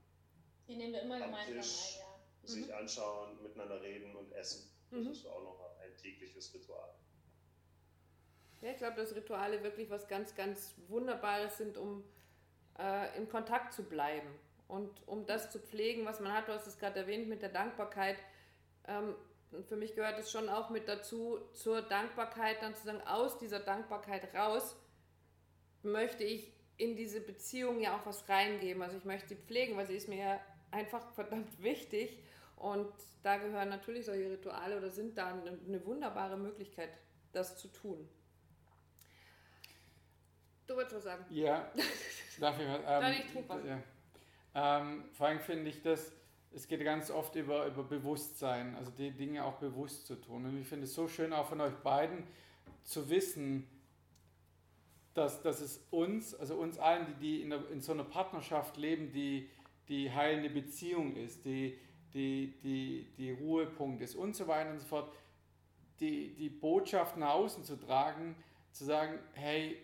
Die 0.67 0.77
nehmen 0.77 0.93
wir 0.93 1.03
immer 1.03 1.19
gemeinsam 1.19 1.55
Tisch 1.55 1.97
ein, 1.97 2.01
ja. 2.01 2.49
Sich 2.49 2.67
mhm. 2.67 2.75
anschauen, 2.75 3.43
miteinander 3.43 3.81
reden 3.81 4.15
und 4.15 4.33
essen. 4.33 4.71
Das 4.91 5.01
mhm. 5.01 5.11
ist 5.11 5.27
auch 5.27 5.43
noch 5.43 5.61
tägliches 5.99 6.53
Ritual. 6.55 6.89
Ja, 8.61 8.71
ich 8.71 8.79
glaube, 8.79 8.97
dass 8.97 9.15
Rituale 9.15 9.63
wirklich 9.63 9.89
was 9.91 10.09
ganz, 10.09 10.35
ganz 10.35 10.75
Wunderbares 10.89 11.59
sind, 11.59 11.77
um 11.77 12.03
äh, 12.79 13.17
in 13.17 13.29
Kontakt 13.29 13.73
zu 13.73 13.85
bleiben 13.85 14.29
und 14.67 14.91
um 15.07 15.27
das 15.27 15.51
zu 15.51 15.61
pflegen, 15.61 16.05
was 16.05 16.21
man 16.21 16.33
hat. 16.33 16.49
Du 16.49 16.53
hast 16.53 16.67
es 16.67 16.79
gerade 16.79 17.01
erwähnt 17.01 17.29
mit 17.29 17.43
der 17.43 17.51
Dankbarkeit. 17.51 18.19
Ähm, 18.87 19.15
für 19.67 19.77
mich 19.77 19.95
gehört 19.95 20.19
es 20.19 20.31
schon 20.31 20.49
auch 20.49 20.71
mit 20.71 20.89
dazu, 20.89 21.39
zur 21.55 21.83
Dankbarkeit 21.83 22.63
dann 22.63 22.75
zu 22.75 22.85
sagen, 22.85 23.01
aus 23.07 23.39
dieser 23.39 23.61
Dankbarkeit 23.61 24.35
raus 24.35 24.77
möchte 25.83 26.25
ich 26.25 26.53
in 26.77 26.97
diese 26.97 27.21
Beziehung 27.21 27.81
ja 27.81 27.97
auch 27.97 28.07
was 28.07 28.29
reingeben. 28.29 28.83
Also 28.83 28.99
ich 28.99 29.05
möchte 29.05 29.29
sie 29.29 29.37
pflegen, 29.37 29.77
weil 29.77 29.87
sie 29.87 29.97
ist 29.97 30.09
mir 30.09 30.19
ja 30.19 30.41
einfach 30.71 31.11
verdammt 31.13 31.63
wichtig. 31.63 32.19
Und 32.59 32.93
da 33.23 33.37
gehören 33.37 33.69
natürlich 33.69 34.07
solche 34.07 34.31
Rituale 34.31 34.77
oder 34.77 34.91
sind 34.91 35.17
da 35.17 35.29
eine, 35.29 35.59
eine 35.67 35.85
wunderbare 35.85 36.37
Möglichkeit, 36.37 36.91
das 37.33 37.57
zu 37.57 37.69
tun. 37.69 38.09
Du 40.67 40.75
wolltest 40.75 40.97
was 40.97 41.05
sagen. 41.05 41.25
Ja, 41.31 41.71
darf 42.41 42.61
ich 42.61 42.69
was? 42.69 42.81
Ähm, 42.81 43.01
Nein, 43.01 43.23
ich 43.25 43.33
tue 43.33 43.45
was. 43.47 43.65
Ja. 43.65 43.81
Ähm, 44.55 45.05
vor 45.13 45.29
allem 45.29 45.41
finde 45.41 45.71
ich 45.71 45.83
das, 45.83 46.13
es 46.53 46.67
geht 46.67 46.83
ganz 46.83 47.11
oft 47.11 47.37
über, 47.37 47.67
über 47.67 47.85
Bewusstsein, 47.85 48.75
also 48.77 48.91
die 48.91 49.11
Dinge 49.11 49.45
auch 49.45 49.55
bewusst 49.55 50.07
zu 50.07 50.17
tun. 50.17 50.45
Und 50.45 50.61
ich 50.61 50.67
finde 50.67 50.85
es 50.85 50.95
so 50.95 51.09
schön 51.09 51.33
auch 51.33 51.47
von 51.47 51.61
euch 51.61 51.75
beiden 51.77 52.25
zu 52.85 53.09
wissen, 53.09 53.69
dass, 55.15 55.43
dass 55.43 55.61
es 55.61 55.87
uns, 55.91 56.35
also 56.35 56.57
uns 56.57 56.79
allen, 56.79 57.07
die, 57.07 57.15
die 57.15 57.43
in, 57.43 57.51
der, 57.51 57.71
in 57.71 57.81
so 57.81 57.93
einer 57.93 58.05
Partnerschaft 58.05 58.77
leben, 58.77 59.13
die, 59.13 59.49
die 59.89 60.11
heilende 60.11 60.51
Beziehung 60.51 61.17
ist, 61.17 61.45
die, 61.45 61.79
die, 62.15 62.55
die, 62.63 63.07
die 63.17 63.31
Ruhepunkt 63.33 64.03
ist 64.03 64.15
und 64.15 64.35
so 64.35 64.47
weiter 64.47 64.71
und 64.71 64.79
so 64.79 64.87
fort, 64.87 65.13
die, 66.01 66.35
die 66.35 66.49
Botschaft 66.49 67.17
nach 67.17 67.35
außen 67.35 67.65
zu 67.65 67.77
tragen, 67.77 68.37
zu 68.73 68.85
sagen, 68.85 69.19
hey, 69.35 69.77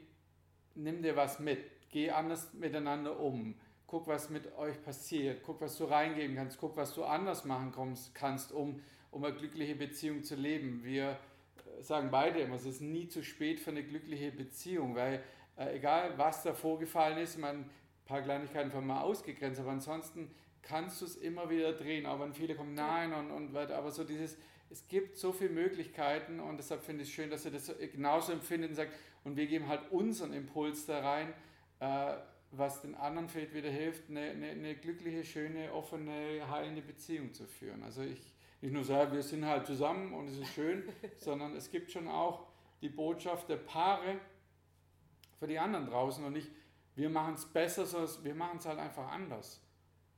nimm 0.75 1.03
dir 1.03 1.17
was 1.17 1.39
mit, 1.39 1.59
geh 1.91 2.11
anders 2.11 2.53
miteinander 2.55 3.19
um, 3.19 3.55
guck, 3.87 4.07
was 4.07 4.31
mit 4.31 4.57
euch 4.57 4.83
passiert, 4.83 5.43
guck, 5.43 5.61
was 5.61 5.77
du 5.77 5.85
reingeben 5.85 6.37
kannst, 6.37 6.59
guck, 6.59 6.77
was 6.77 6.95
du 6.95 7.05
anders 7.05 7.45
machen 7.45 7.73
kannst, 8.15 8.53
um, 8.53 8.81
um 9.11 9.25
eine 9.25 9.35
glückliche 9.35 9.75
Beziehung 9.75 10.23
zu 10.25 10.35
leben. 10.35 10.83
Wir 10.85 11.11
äh, 11.79 11.83
sagen 11.83 12.11
beide 12.11 12.41
immer, 12.41 12.57
es 12.57 12.67
ist 12.67 12.81
nie 12.81 13.09
zu 13.09 13.23
spät 13.23 13.61
für 13.61 13.71
eine 13.71 13.85
glückliche 13.85 14.33
Beziehung, 14.33 14.95
weil 14.95 15.23
äh, 15.57 15.77
egal 15.77 16.17
was 16.17 16.43
da 16.43 16.55
vorgefallen 16.55 17.19
ist, 17.19 17.39
man 17.39 17.57
ein 17.61 17.71
paar 18.07 18.23
Kleinigkeiten 18.23 18.71
von 18.71 18.87
mal 18.87 19.03
ausgegrenzt, 19.03 19.61
aber 19.61 19.71
ansonsten 19.71 20.31
kannst 20.65 21.01
du 21.01 21.05
es 21.05 21.17
immer 21.17 21.51
wieder 21.51 21.73
drehen, 21.73 22.07
auch 22.07 22.21
wenn 22.21 22.35
viele 22.35 22.55
kommen, 22.55 22.75
nein 22.75 23.13
und, 23.13 23.31
und 23.31 23.55
weiter, 23.55 23.77
aber 23.77 23.91
so 23.91 24.05
dieses, 24.05 24.37
es 24.71 24.89
gibt 24.89 25.17
so 25.17 25.33
viele 25.33 25.51
Möglichkeiten 25.51 26.41
und 26.41 26.57
deshalb 26.57 26.83
finde 26.83 27.03
ich 27.03 27.11
es 27.11 27.15
schön, 27.15 27.31
dass 27.31 27.45
ihr 27.45 27.53
das 27.53 27.73
genauso 27.93 28.33
empfindet 28.33 28.71
und 28.71 28.77
sagt, 28.77 28.93
und 29.25 29.37
wir 29.37 29.47
geben 29.47 29.69
halt 29.69 29.91
unseren 29.91 30.33
Impuls 30.33 30.87
da 30.87 31.01
rein, 31.01 31.33
äh, 31.81 32.17
was 32.51 32.83
den 32.83 32.95
anderen 32.95 33.29
vielleicht 33.29 33.55
wieder 33.55 33.71
hilft, 33.71 34.11
eine, 34.11 34.21
eine, 34.21 34.49
eine, 34.49 34.75
glückliche, 34.75 35.25
schöne, 35.25 35.73
offene, 35.73 36.49
heilende 36.49 36.83
Beziehung 36.83 37.33
zu 37.33 37.47
führen. 37.47 37.83
Also 37.83 38.03
ich 38.03 38.35
nicht 38.61 38.73
nur 38.73 38.85
sage, 38.85 39.13
wir 39.13 39.23
sind 39.23 39.45
halt 39.45 39.67
zusammen 39.67 40.15
und 40.15 40.29
es 40.29 40.39
ist 40.39 40.55
schön, 40.55 40.89
sondern 41.17 41.55
es 41.55 41.71
gibt 41.71 41.91
schon 41.91 42.09
auch 42.09 42.47
die 42.81 42.89
Botschaft 42.89 43.49
der 43.49 43.57
Paare 43.57 44.19
für 45.39 45.47
die 45.47 45.59
anderen 45.59 45.87
draußen 45.87 46.25
und 46.25 46.33
nicht, 46.33 46.51
wir 46.95 47.11
machen 47.11 47.35
es 47.35 47.45
besser, 47.45 47.85
sondern 47.85 48.25
wir 48.25 48.35
machen 48.35 48.59
es 48.59 48.67
halt 48.67 48.79
einfach 48.79 49.11
anders. 49.11 49.61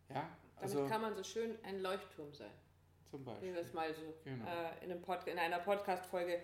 Ja, 0.09 0.29
also, 0.57 0.77
Damit 0.77 0.91
kann 0.91 1.03
man 1.03 1.15
so 1.15 1.23
schön 1.23 1.59
ein 1.63 1.81
Leuchtturm 1.81 2.33
sein. 2.33 2.51
Zum 3.11 3.25
Beispiel. 3.25 3.51
Wie 3.51 3.55
wir 3.55 3.63
es 3.63 3.73
mal 3.73 3.93
so 3.95 4.15
genau. 4.25 4.45
äh, 4.45 4.85
in, 4.85 4.91
in, 4.91 5.39
einer 5.39 5.59
Podcast-Folge 5.59 6.41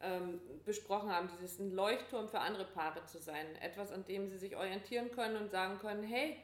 ähm, 0.00 0.40
besprochen 0.64 1.10
haben, 1.10 1.28
dieses 1.28 1.58
ein 1.58 1.72
Leuchtturm 1.72 2.28
für 2.28 2.40
andere 2.40 2.64
Paare 2.64 3.04
zu 3.06 3.18
sein. 3.18 3.46
Etwas, 3.60 3.92
an 3.92 4.04
dem 4.04 4.28
sie 4.28 4.38
sich 4.38 4.56
orientieren 4.56 5.10
können 5.10 5.36
und 5.36 5.50
sagen 5.50 5.78
können, 5.78 6.02
hey, 6.02 6.36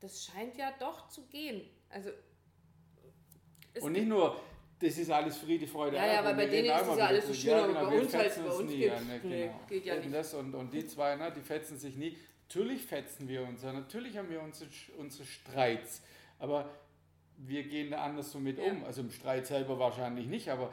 das 0.00 0.24
scheint 0.24 0.56
ja 0.56 0.72
doch 0.78 1.08
zu 1.08 1.26
gehen. 1.26 1.62
Also 1.88 2.10
und 3.80 3.92
nicht 3.92 4.06
nur, 4.06 4.40
das 4.78 4.98
ist 4.98 5.10
alles 5.10 5.38
Friede, 5.38 5.66
Freude, 5.66 5.96
Ja, 5.96 6.06
ja, 6.06 6.18
aber 6.20 6.34
bei 6.34 6.46
denen 6.46 6.68
ist 6.68 6.86
es 6.86 6.96
ja 6.96 7.06
alles 7.06 7.26
so 7.26 7.34
schön, 7.34 7.50
ja, 7.50 7.66
genau, 7.66 7.78
aber 7.80 7.90
bei 7.90 8.00
uns 8.00 8.14
halt, 8.14 8.36
bei 8.36 8.52
uns 8.52 8.70
nie, 8.70 8.76
geht, 8.76 8.92
ja, 8.92 9.00
ne, 9.00 9.20
genau. 9.20 9.60
geht 9.68 9.84
ja 9.84 9.96
nicht. 9.96 10.14
Das 10.14 10.34
und, 10.34 10.54
und 10.54 10.72
die 10.72 10.86
zwei, 10.86 11.16
ne, 11.16 11.32
die 11.32 11.40
fetzen 11.40 11.78
sich 11.78 11.96
nie. 11.96 12.16
Natürlich 12.46 12.84
fetzen 12.84 13.28
wir 13.28 13.42
uns, 13.42 13.62
natürlich 13.62 14.16
haben 14.16 14.28
wir 14.28 14.42
unsere, 14.42 14.70
unsere 14.98 15.24
Streits, 15.24 16.02
aber 16.38 16.70
wir 17.36 17.64
gehen 17.64 17.90
da 17.90 18.02
anders 18.02 18.30
so 18.32 18.38
mit 18.38 18.58
ja. 18.58 18.64
um. 18.64 18.84
Also 18.84 19.00
im 19.00 19.10
Streit 19.10 19.46
selber 19.46 19.78
wahrscheinlich 19.78 20.26
nicht, 20.26 20.48
aber 20.50 20.70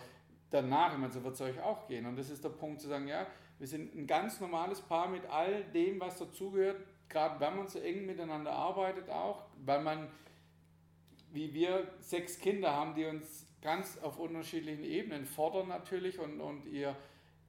danach, 0.50 0.94
ich 0.94 1.00
meine, 1.00 1.12
so 1.12 1.24
wird 1.24 1.36
es 1.36 1.42
euch 1.42 1.60
auch 1.62 1.88
gehen. 1.88 2.06
Und 2.06 2.18
das 2.18 2.30
ist 2.30 2.44
der 2.44 2.50
Punkt 2.50 2.82
zu 2.82 2.88
sagen, 2.88 3.08
ja, 3.08 3.26
wir 3.58 3.68
sind 3.68 3.96
ein 3.96 4.08
ganz 4.08 4.40
normales 4.40 4.82
Paar 4.82 5.08
mit 5.08 5.26
all 5.26 5.64
dem, 5.66 6.00
was 6.00 6.18
dazugehört, 6.18 6.84
gerade 7.10 7.40
wenn 7.40 7.58
man 7.58 7.68
so 7.68 7.80
eng 7.80 8.06
miteinander 8.06 8.52
arbeitet 8.52 9.10
auch, 9.10 9.46
weil 9.64 9.82
man, 9.82 10.08
wie 11.32 11.54
wir, 11.54 11.88
sechs 12.00 12.40
Kinder 12.40 12.72
haben, 12.72 12.96
die 12.96 13.06
uns 13.06 13.48
ganz 13.62 13.98
auf 14.00 14.20
unterschiedlichen 14.20 14.84
Ebenen 14.84 15.26
fordern 15.26 15.68
natürlich 15.68 16.20
und, 16.20 16.42
und 16.42 16.66
ihr, 16.66 16.96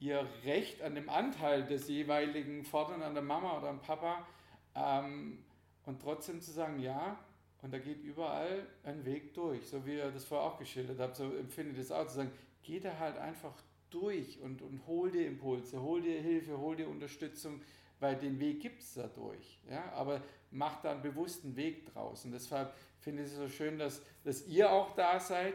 ihr 0.03 0.26
Recht 0.44 0.82
an 0.82 0.94
dem 0.94 1.09
Anteil 1.09 1.64
des 1.64 1.88
jeweiligen 1.88 2.64
fordern 2.64 3.03
an 3.03 3.14
der 3.14 3.22
Mama 3.22 3.59
oder 3.59 3.68
am 3.68 3.80
Papa 3.80 4.26
ähm, 4.74 5.44
und 5.86 6.03
trotzdem 6.03 6.40
zu 6.40 6.50
sagen, 6.50 6.80
ja, 6.80 7.18
und 7.62 7.72
da 7.72 7.78
geht 7.78 8.03
überall 8.03 8.66
ein 8.82 9.05
Weg 9.05 9.34
durch, 9.34 9.68
so 9.68 9.86
wie 9.86 9.94
ihr 9.94 10.11
das 10.11 10.24
vorher 10.24 10.48
auch 10.48 10.59
geschildert 10.59 10.98
habt, 10.98 11.14
so 11.14 11.32
empfinde 11.36 11.72
ich 11.72 11.78
das 11.78 11.92
auch, 11.92 12.07
zu 12.09 12.16
sagen, 12.16 12.32
geh 12.64 12.80
da 12.80 12.98
halt 12.98 13.16
einfach 13.16 13.55
durch 13.90 14.40
und, 14.40 14.61
und 14.62 14.84
hol 14.88 15.11
dir 15.11 15.26
Impulse, 15.26 15.80
hol 15.80 16.03
dir 16.03 16.20
Hilfe, 16.20 16.59
hol 16.59 16.74
dir 16.74 16.88
Unterstützung, 16.88 17.61
weil 18.00 18.16
den 18.16 18.40
Weg 18.40 18.61
gibt 18.61 18.82
es 18.82 18.94
dadurch. 18.94 19.61
Ja? 19.70 19.92
Aber 19.92 20.20
mach 20.50 20.82
da 20.82 20.90
einen 20.90 21.03
bewussten 21.03 21.55
Weg 21.55 21.92
draus. 21.92 22.24
Und 22.24 22.32
deshalb 22.32 22.74
finde 22.98 23.22
ich 23.22 23.28
es 23.28 23.36
so 23.36 23.48
schön, 23.48 23.78
dass, 23.78 24.03
dass 24.24 24.46
ihr 24.48 24.72
auch 24.72 24.94
da 24.96 25.20
seid. 25.20 25.55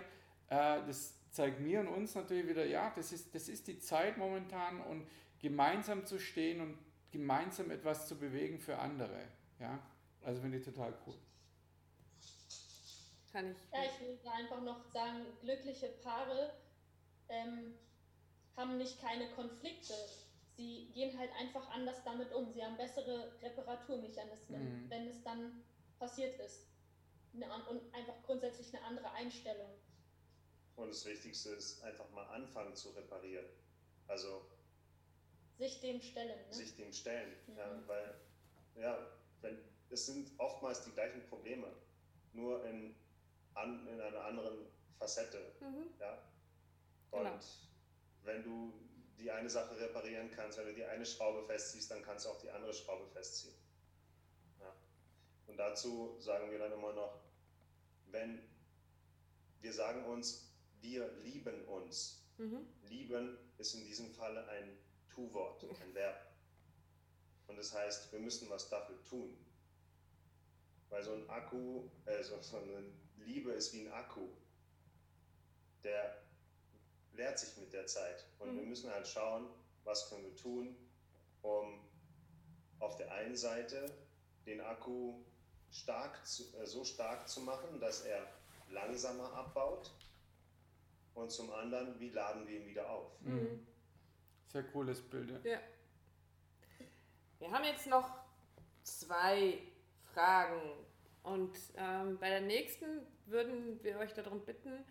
Äh, 0.49 0.79
das 0.85 1.16
zeigt 1.37 1.59
mir 1.59 1.79
und 1.81 1.87
uns 1.87 2.15
natürlich 2.15 2.47
wieder, 2.47 2.65
ja, 2.65 2.91
das 2.95 3.11
ist, 3.11 3.33
das 3.33 3.47
ist 3.47 3.67
die 3.67 3.77
Zeit 3.77 4.17
momentan 4.17 4.81
und 4.81 5.07
gemeinsam 5.39 6.03
zu 6.03 6.17
stehen 6.19 6.59
und 6.61 6.77
gemeinsam 7.11 7.69
etwas 7.69 8.07
zu 8.07 8.17
bewegen 8.17 8.59
für 8.59 8.79
andere. 8.79 9.21
Ja? 9.59 9.79
Also 10.23 10.41
finde 10.41 10.57
ich 10.57 10.65
total 10.65 10.93
cool. 11.05 11.13
Kann 13.31 13.51
ich. 13.51 13.57
Ja, 13.71 13.85
ich 13.85 13.99
will 14.01 14.19
einfach 14.35 14.61
noch 14.61 14.83
sagen, 14.91 15.27
glückliche 15.41 15.89
Paare 16.03 16.53
ähm, 17.29 17.75
haben 18.55 18.77
nicht 18.77 18.99
keine 18.99 19.29
Konflikte. 19.29 19.93
Sie 20.55 20.89
gehen 20.95 21.17
halt 21.19 21.29
einfach 21.39 21.69
anders 21.69 22.03
damit 22.03 22.33
um. 22.33 22.51
Sie 22.51 22.63
haben 22.63 22.77
bessere 22.77 23.31
Reparaturmechanismen, 23.43 24.85
mhm. 24.85 24.89
wenn 24.89 25.07
es 25.07 25.21
dann 25.21 25.63
passiert 25.99 26.39
ist. 26.39 26.65
und 27.33 27.93
einfach 27.93 28.23
grundsätzlich 28.25 28.75
eine 28.75 28.83
andere 28.85 29.11
Einstellung. 29.11 29.69
Und 30.77 30.89
das 30.89 31.05
Wichtigste 31.05 31.49
ist 31.49 31.83
einfach 31.83 32.09
mal 32.11 32.25
anfangen 32.27 32.75
zu 32.75 32.91
reparieren. 32.91 33.45
Also 34.07 34.45
sich 35.57 35.81
dem 35.81 35.99
stellen. 35.99 36.47
Ne? 36.47 36.53
Sich 36.53 36.75
dem 36.75 36.93
stellen. 36.93 37.35
Mhm. 37.47 37.57
Ja, 37.57 37.87
weil, 37.87 38.15
ja, 38.75 39.07
wenn, 39.41 39.57
es 39.89 40.05
sind 40.05 40.31
oftmals 40.37 40.83
die 40.83 40.91
gleichen 40.91 41.23
Probleme, 41.27 41.67
nur 42.33 42.63
in, 42.65 42.95
an, 43.55 43.87
in 43.87 43.99
einer 43.99 44.23
anderen 44.23 44.67
Facette. 44.99 45.55
Mhm. 45.59 45.89
Ja? 45.99 46.21
Und 47.09 47.23
genau. 47.23 47.39
wenn 48.23 48.43
du 48.43 48.73
die 49.17 49.31
eine 49.31 49.49
Sache 49.49 49.79
reparieren 49.79 50.29
kannst, 50.29 50.59
wenn 50.59 50.67
du 50.67 50.73
die 50.75 50.85
eine 50.85 51.07
Schraube 51.07 51.43
festziehst, 51.47 51.89
dann 51.89 52.03
kannst 52.03 52.25
du 52.25 52.29
auch 52.29 52.39
die 52.39 52.51
andere 52.51 52.71
Schraube 52.71 53.07
festziehen. 53.07 53.55
Ja. 54.59 54.71
Und 55.47 55.57
dazu 55.57 56.17
sagen 56.19 56.51
wir 56.51 56.59
dann 56.59 56.71
immer 56.71 56.93
noch, 56.93 57.19
wenn 58.11 58.47
wir 59.59 59.73
sagen 59.73 60.05
uns, 60.05 60.46
wir 60.81 61.11
lieben 61.23 61.65
uns. 61.65 62.23
Mhm. 62.37 62.67
Lieben 62.83 63.37
ist 63.57 63.73
in 63.75 63.85
diesem 63.85 64.11
Falle 64.11 64.47
ein 64.47 64.77
Tu-Wort, 65.09 65.65
ein 65.81 65.93
Verb. 65.93 66.27
Und 67.47 67.57
das 67.57 67.73
heißt, 67.73 68.11
wir 68.11 68.19
müssen 68.19 68.49
was 68.49 68.69
dafür 68.69 69.01
tun. 69.03 69.37
Weil 70.89 71.03
so 71.03 71.13
ein 71.13 71.29
Akku, 71.29 71.89
äh, 72.05 72.23
so, 72.23 72.41
so 72.41 72.57
eine 72.57 72.83
Liebe 73.17 73.51
ist 73.51 73.73
wie 73.73 73.81
ein 73.81 73.91
Akku. 73.91 74.27
Der 75.83 76.21
lehrt 77.13 77.39
sich 77.39 77.57
mit 77.57 77.73
der 77.73 77.87
Zeit. 77.87 78.25
Und 78.39 78.53
mhm. 78.53 78.57
wir 78.57 78.65
müssen 78.65 78.91
halt 78.91 79.07
schauen, 79.07 79.47
was 79.83 80.09
können 80.09 80.23
wir 80.23 80.35
tun, 80.35 80.75
um 81.41 81.79
auf 82.79 82.95
der 82.97 83.11
einen 83.11 83.35
Seite 83.35 83.91
den 84.45 84.61
Akku 84.61 85.23
stark 85.71 86.25
zu, 86.25 86.43
äh, 86.57 86.65
so 86.65 86.83
stark 86.83 87.27
zu 87.27 87.41
machen, 87.41 87.79
dass 87.79 88.01
er 88.01 88.27
langsamer 88.69 89.33
abbaut 89.33 89.91
und 91.17 91.31
zum 91.31 91.51
anderen, 91.51 91.99
wie 91.99 92.09
laden 92.09 92.47
wir 92.47 92.59
ihn 92.59 92.67
wieder 92.67 92.89
auf. 92.89 93.19
Mhm. 93.21 93.65
Sehr 94.47 94.63
cooles 94.63 95.01
Bild. 95.01 95.43
Ja. 95.43 95.59
Wir 97.39 97.51
haben 97.51 97.65
jetzt 97.65 97.87
noch 97.87 98.09
zwei 98.83 99.59
Fragen 100.13 100.61
und 101.23 101.57
ähm, 101.75 102.17
bei 102.19 102.29
der 102.29 102.41
nächsten 102.41 103.05
würden 103.25 103.83
wir 103.83 103.97
euch 103.97 104.13
darum 104.13 104.45
bitten, 104.45 104.85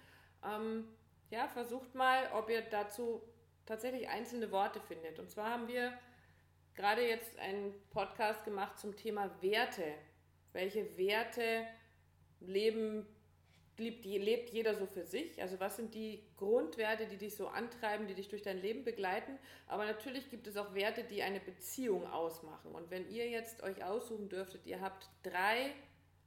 ähm, 0.44 0.88
ja, 1.30 1.48
versucht 1.48 1.94
mal, 1.94 2.30
ob 2.34 2.50
ihr 2.50 2.62
dazu 2.62 3.22
tatsächlich 3.64 4.08
einzelne 4.08 4.50
Worte 4.52 4.80
findet. 4.80 5.18
Und 5.18 5.30
zwar 5.30 5.50
haben 5.50 5.66
wir 5.66 5.92
gerade 6.74 7.08
jetzt 7.08 7.38
einen 7.38 7.74
Podcast 7.90 8.44
gemacht 8.44 8.78
zum 8.78 8.94
Thema 8.96 9.30
Werte. 9.40 9.94
Welche 10.52 10.96
Werte 10.96 11.66
leben, 12.40 13.06
lebt, 13.78 14.04
lebt 14.04 14.50
jeder 14.50 14.74
so 14.74 14.86
für 14.86 15.04
sich? 15.04 15.40
Also 15.40 15.60
was 15.60 15.76
sind 15.76 15.94
die 15.94 16.22
Grundwerte, 16.36 17.06
die 17.06 17.16
dich 17.16 17.36
so 17.36 17.48
antreiben, 17.48 18.06
die 18.06 18.14
dich 18.14 18.28
durch 18.28 18.42
dein 18.42 18.60
Leben 18.60 18.84
begleiten? 18.84 19.38
Aber 19.66 19.84
natürlich 19.84 20.30
gibt 20.30 20.46
es 20.46 20.56
auch 20.56 20.74
Werte, 20.74 21.04
die 21.04 21.22
eine 21.22 21.40
Beziehung 21.40 22.06
ausmachen. 22.06 22.72
Und 22.72 22.90
wenn 22.90 23.08
ihr 23.10 23.28
jetzt 23.28 23.62
euch 23.62 23.84
aussuchen 23.84 24.28
dürftet, 24.28 24.66
ihr 24.66 24.80
habt 24.80 25.08
drei 25.22 25.72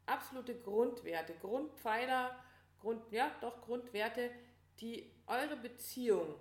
absolute 0.05 0.55
Grundwerte, 0.55 1.33
Grundpfeiler, 1.41 2.35
Grund, 2.79 3.01
ja, 3.11 3.31
doch 3.41 3.61
Grundwerte, 3.61 4.31
die 4.79 5.11
eure 5.27 5.57
Beziehung 5.57 6.35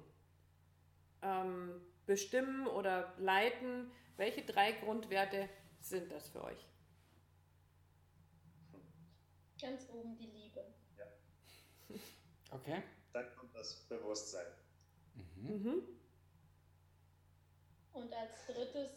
ähm, 1.23 1.81
bestimmen 2.07 2.67
oder 2.67 3.15
leiten. 3.19 3.91
Welche 4.17 4.43
drei 4.43 4.73
Grundwerte 4.73 5.49
sind 5.81 6.11
das 6.11 6.29
für 6.29 6.43
euch? 6.45 6.67
Ganz 9.61 9.89
oben 9.91 10.17
die 10.17 10.27
Liebe. 10.27 10.65
Okay. 12.51 12.83
Dann 13.13 13.37
kommt 13.37 13.55
das 13.55 13.87
Bewusstsein. 13.89 14.47
Mhm. 15.15 15.63
Mhm. 15.63 15.83
Und 17.93 18.13
als 18.13 18.47
drittes, 18.47 18.91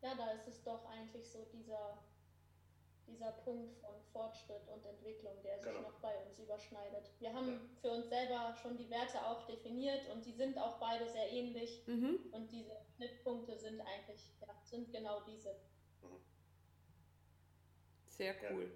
ja, 0.00 0.14
da 0.14 0.32
ist 0.32 0.48
es 0.48 0.62
doch 0.62 0.84
eigentlich 0.86 1.28
so 1.28 1.44
dieser, 1.52 1.98
dieser 3.06 3.32
Punkt 3.32 3.76
von 3.78 3.94
Fortschritt 4.12 4.66
und 4.68 4.84
Entwicklung, 4.84 5.34
der 5.42 5.58
sich 5.58 5.66
genau. 5.66 5.82
noch 5.82 6.00
bei 6.00 6.16
uns 6.24 6.38
überschneidet. 6.38 7.10
Wir 7.18 7.32
haben 7.32 7.52
ja. 7.52 7.60
für 7.80 7.90
uns 7.90 8.08
selber 8.08 8.54
schon 8.60 8.76
die 8.76 8.88
Werte 8.88 9.24
auch 9.24 9.46
definiert 9.46 10.08
und 10.10 10.24
die 10.24 10.32
sind 10.32 10.56
auch 10.58 10.78
beide 10.78 11.08
sehr 11.10 11.30
ähnlich. 11.30 11.86
Mhm. 11.86 12.18
Und 12.32 12.50
diese 12.50 12.76
Schnittpunkte 12.96 13.58
sind 13.58 13.80
eigentlich, 13.80 14.32
ja, 14.40 14.54
sind 14.64 14.90
genau 14.92 15.22
diese. 15.26 15.50
Mhm. 16.02 16.20
Sehr 18.08 18.34
cool. 18.50 18.70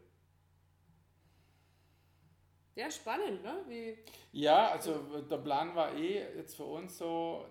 Ja. 2.77 2.91
spannend, 2.91 3.43
ne? 3.43 3.63
Wie 3.67 3.99
ja, 4.33 4.69
also 4.69 5.21
der 5.29 5.39
Plan 5.39 5.75
war 5.75 5.95
eh 5.95 6.25
jetzt 6.37 6.57
für 6.57 6.65
uns 6.65 6.99
so, 6.99 7.45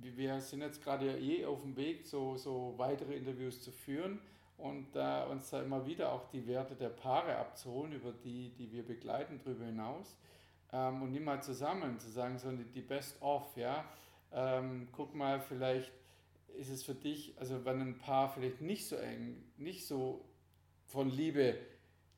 wir 0.00 0.40
sind 0.40 0.60
jetzt 0.60 0.82
gerade 0.82 1.18
eh 1.18 1.46
auf 1.46 1.62
dem 1.62 1.76
Weg, 1.76 2.06
so, 2.06 2.36
so 2.36 2.74
weitere 2.76 3.14
Interviews 3.14 3.62
zu 3.62 3.70
führen 3.70 4.20
und 4.58 4.94
äh, 4.94 5.24
uns 5.30 5.50
da 5.50 5.62
immer 5.62 5.86
wieder 5.86 6.12
auch 6.12 6.28
die 6.28 6.46
Werte 6.46 6.74
der 6.74 6.88
Paare 6.88 7.36
abzuholen, 7.36 7.92
über 7.92 8.12
die, 8.12 8.50
die 8.50 8.70
wir 8.72 8.84
begleiten, 8.84 9.40
darüber 9.44 9.64
hinaus. 9.64 10.16
Ähm, 10.72 11.02
und 11.02 11.24
mal 11.24 11.42
zusammen 11.42 11.98
zu 11.98 12.10
sagen, 12.10 12.38
so 12.38 12.50
die, 12.50 12.64
die 12.64 12.82
Best-of, 12.82 13.56
ja. 13.56 13.84
Ähm, 14.32 14.88
guck 14.92 15.14
mal, 15.14 15.40
vielleicht 15.40 15.92
ist 16.58 16.70
es 16.70 16.82
für 16.82 16.94
dich, 16.94 17.34
also 17.38 17.64
wenn 17.64 17.80
ein 17.80 17.98
Paar 17.98 18.28
vielleicht 18.28 18.60
nicht 18.60 18.86
so 18.86 18.96
eng, 18.96 19.42
nicht 19.56 19.86
so 19.86 20.24
von 20.86 21.10
Liebe 21.10 21.56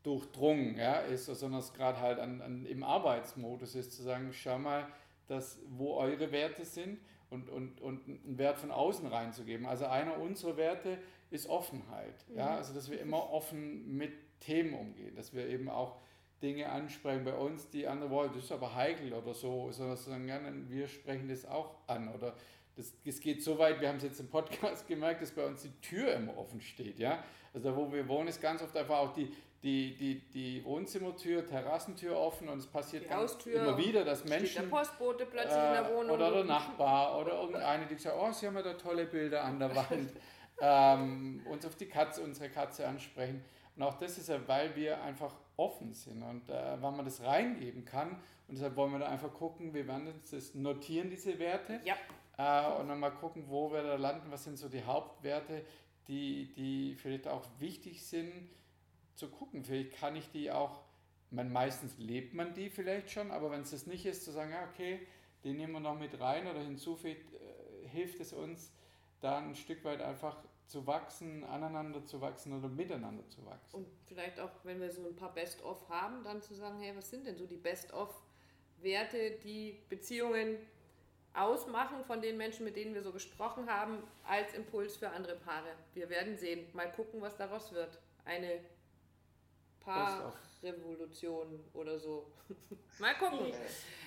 durchdrungen 0.05 0.77
ja, 0.77 0.99
ist, 0.99 1.27
sondern 1.27 1.61
es 1.61 1.73
gerade 1.73 2.01
halt 2.01 2.19
an, 2.19 2.41
an, 2.41 2.67
im 2.67 2.85
Arbeitsmodus 2.85 3.75
ist, 3.75 3.93
zu 3.93 4.03
sagen, 4.03 4.33
schau 4.33 4.59
mal, 4.59 4.87
dass, 5.27 5.61
wo 5.71 5.95
eure 5.95 6.31
Werte 6.31 6.65
sind 6.65 7.01
und, 7.31 7.49
und, 7.49 7.81
und 7.81 8.07
einen 8.07 8.39
Wert 8.39 8.59
von 8.59 8.71
außen 8.71 9.07
reinzugeben. 9.07 9.67
Also 9.67 9.87
einer 9.87 10.19
unserer 10.19 10.57
Werte 10.57 10.99
ist 11.31 11.49
Offenheit. 11.49 12.25
Mhm. 12.29 12.37
Ja? 12.37 12.57
Also 12.57 12.75
dass 12.75 12.91
wir 12.91 13.01
immer 13.01 13.31
offen 13.31 13.97
mit 13.97 14.13
Themen 14.41 14.75
umgehen, 14.75 15.17
dass 15.17 15.33
wir 15.33 15.49
eben 15.49 15.69
auch 15.69 15.97
Dinge 16.43 16.69
ansprechen 16.69 17.25
bei 17.25 17.35
uns, 17.35 17.71
die 17.71 17.87
andere 17.87 18.11
wollen, 18.11 18.31
das 18.35 18.45
ist 18.45 18.53
aber 18.53 18.75
heikel 18.75 19.15
oder 19.15 19.33
so, 19.33 19.73
sondern 19.73 19.97
sagen, 19.97 20.29
ja, 20.29 20.39
wir 20.69 20.87
sprechen 20.87 21.29
das 21.29 21.47
auch 21.47 21.75
an. 21.87 22.09
Oder 22.15 22.35
das, 22.77 22.93
das 23.03 23.21
geht 23.21 23.43
so 23.43 23.59
weit, 23.59 23.81
wir 23.81 23.89
haben 23.89 23.97
es 23.97 24.03
jetzt 24.03 24.21
im 24.21 24.29
Podcast 24.29 24.87
gemerkt, 24.89 25.23
dass 25.23 25.31
bei 25.31 25.47
uns 25.47 25.63
die 25.63 25.73
Tür 25.81 26.15
immer 26.15 26.37
offen 26.37 26.61
steht. 26.61 26.99
Ja? 26.99 27.25
Also 27.55 27.71
da, 27.71 27.77
wo 27.77 27.91
wir 27.91 28.07
wohnen, 28.07 28.29
ist 28.29 28.43
ganz 28.43 28.61
oft 28.61 28.77
einfach 28.77 28.99
auch 28.99 29.15
die, 29.15 29.33
die, 29.65 29.97
die, 29.97 30.21
die 30.35 30.65
Wohnzimmertür, 30.65 31.47
Terrassentür 31.47 32.19
offen 32.19 32.51
und 32.51 32.59
es 32.59 32.67
passiert 32.67 33.07
immer 33.07 33.79
wieder, 33.79 34.05
dass 34.05 34.25
Menschen. 34.27 34.63
der 34.63 34.69
Postbote 34.69 35.25
plötzlich 35.25 35.57
äh, 35.57 35.69
in 35.69 35.85
der 35.85 35.95
Wohnung. 35.95 36.11
Oder 36.11 36.31
der 36.31 36.45
Nachbar 36.45 37.19
oder 37.19 37.41
irgendeine, 37.41 37.87
die 37.87 37.95
sagt, 37.95 38.15
oh, 38.21 38.31
sie 38.31 38.47
haben 38.47 38.57
ja 38.57 38.63
da 38.63 38.75
tolle 38.75 39.07
Bilder 39.07 39.43
an 39.43 39.59
der 39.59 39.75
Wand. 39.75 40.13
ähm, 40.61 41.47
uns 41.51 41.65
auf 41.65 41.77
die 41.77 41.87
Katze, 41.87 42.23
unsere 42.23 42.51
Katze 42.51 42.87
ansprechen. 42.87 43.43
Und 43.75 43.83
auch 43.83 43.95
das 43.95 44.19
ist 44.19 44.29
ja, 44.29 44.39
weil 44.47 44.77
wir 44.77 45.03
einfach 45.03 45.35
offen 45.57 45.95
sind 45.95 46.23
und 46.23 46.51
äh, 46.51 46.83
weil 46.83 46.93
man 46.93 47.07
das 47.07 47.23
reingeben 47.23 47.87
kann. 47.87 48.11
Und 48.47 48.57
deshalb 48.57 48.77
wollen 48.77 48.93
wir 48.93 48.99
da 48.99 49.07
einfach 49.07 49.33
gucken, 49.33 49.73
wir 49.73 49.89
werden 49.89 50.09
uns 50.09 50.31
das 50.31 50.55
notieren, 50.55 51.09
diese 51.09 51.39
Werte. 51.39 51.81
Ja. 51.85 51.95
Äh, 52.37 52.81
und 52.81 52.89
dann 52.89 53.01
mal 53.01 53.11
gucken, 53.11 53.45
wo 53.49 53.73
wir 53.73 53.83
da 53.83 53.97
landen, 53.97 54.31
was 54.31 54.45
sind 54.45 54.59
so 54.59 54.69
die 54.69 54.85
Hauptwerte, 54.85 55.65
die, 56.07 56.53
die 56.53 56.97
vielleicht 56.97 57.27
auch 57.27 57.47
wichtig 57.59 58.05
sind 58.05 58.51
zu 59.15 59.29
gucken. 59.29 59.65
Vielleicht 59.65 59.97
kann 59.97 60.17
ich 60.17 60.31
die 60.31 60.51
auch, 60.51 60.81
man, 61.31 61.53
meistens 61.53 61.97
lebt 61.99 62.35
man 62.35 62.55
die 62.55 62.71
vielleicht 62.71 63.11
schon, 63.11 63.31
aber 63.31 63.51
wenn 63.51 63.63
es 63.63 63.71
das 63.71 63.87
nicht 63.87 64.07
ist, 64.07 64.25
zu 64.25 64.31
sagen, 64.31 64.51
ja, 64.51 64.69
okay, 64.69 65.07
den 65.45 65.57
nehmen 65.57 65.73
wir 65.75 65.81
noch 65.81 65.99
mit 65.99 66.19
rein 66.21 66.47
oder 66.47 66.61
hinzufügt, 66.61 67.35
äh, 67.35 67.89
hilft 67.89 68.21
es 68.21 68.33
uns, 68.33 68.73
da 69.21 69.39
ein 69.39 69.55
Stück 69.55 69.85
weit 69.85 70.01
einfach 70.01 70.37
zu 70.67 70.87
wachsen, 70.87 71.45
aneinander 71.45 72.05
zu 72.05 72.21
wachsen 72.21 72.57
oder 72.57 72.69
miteinander 72.69 73.29
zu 73.29 73.45
wachsen. 73.45 73.77
Und 73.77 73.87
vielleicht 74.07 74.41
auch, 74.41 74.51
wenn 74.65 74.81
wir 74.81 74.91
so 74.91 75.07
ein 75.07 75.17
paar 75.17 75.33
Best-of 75.33 75.89
haben, 75.89 76.25
dann 76.25 76.41
zu 76.43 76.55
sagen, 76.55 76.81
hey, 76.81 76.97
was 76.97 77.11
sind 77.11 77.27
denn 77.27 77.37
so 77.37 77.47
die 77.47 77.57
Best-of-Werte, 77.57 79.39
die 79.43 79.83
Beziehungen 79.89 80.57
ausmachen 81.35 82.05
von 82.05 82.23
den 82.23 82.37
Menschen, 82.37 82.65
mit 82.65 82.77
denen 82.77 82.95
wir 82.95 83.03
so 83.03 83.13
gesprochen 83.13 83.69
haben, 83.69 83.99
als 84.27 84.55
Impuls 84.55 84.97
für 84.97 85.11
andere 85.11 85.35
Paare. 85.37 85.69
Wir 85.93 86.09
werden 86.09 86.37
sehen. 86.37 86.67
Mal 86.73 86.91
gucken, 86.93 87.21
was 87.21 87.37
daraus 87.37 87.73
wird. 87.73 87.99
Eine 88.25 88.61
Paarrevolution 89.85 91.65
oder 91.73 91.99
so. 91.99 92.31
Mal 92.99 93.15
gucken. 93.15 93.53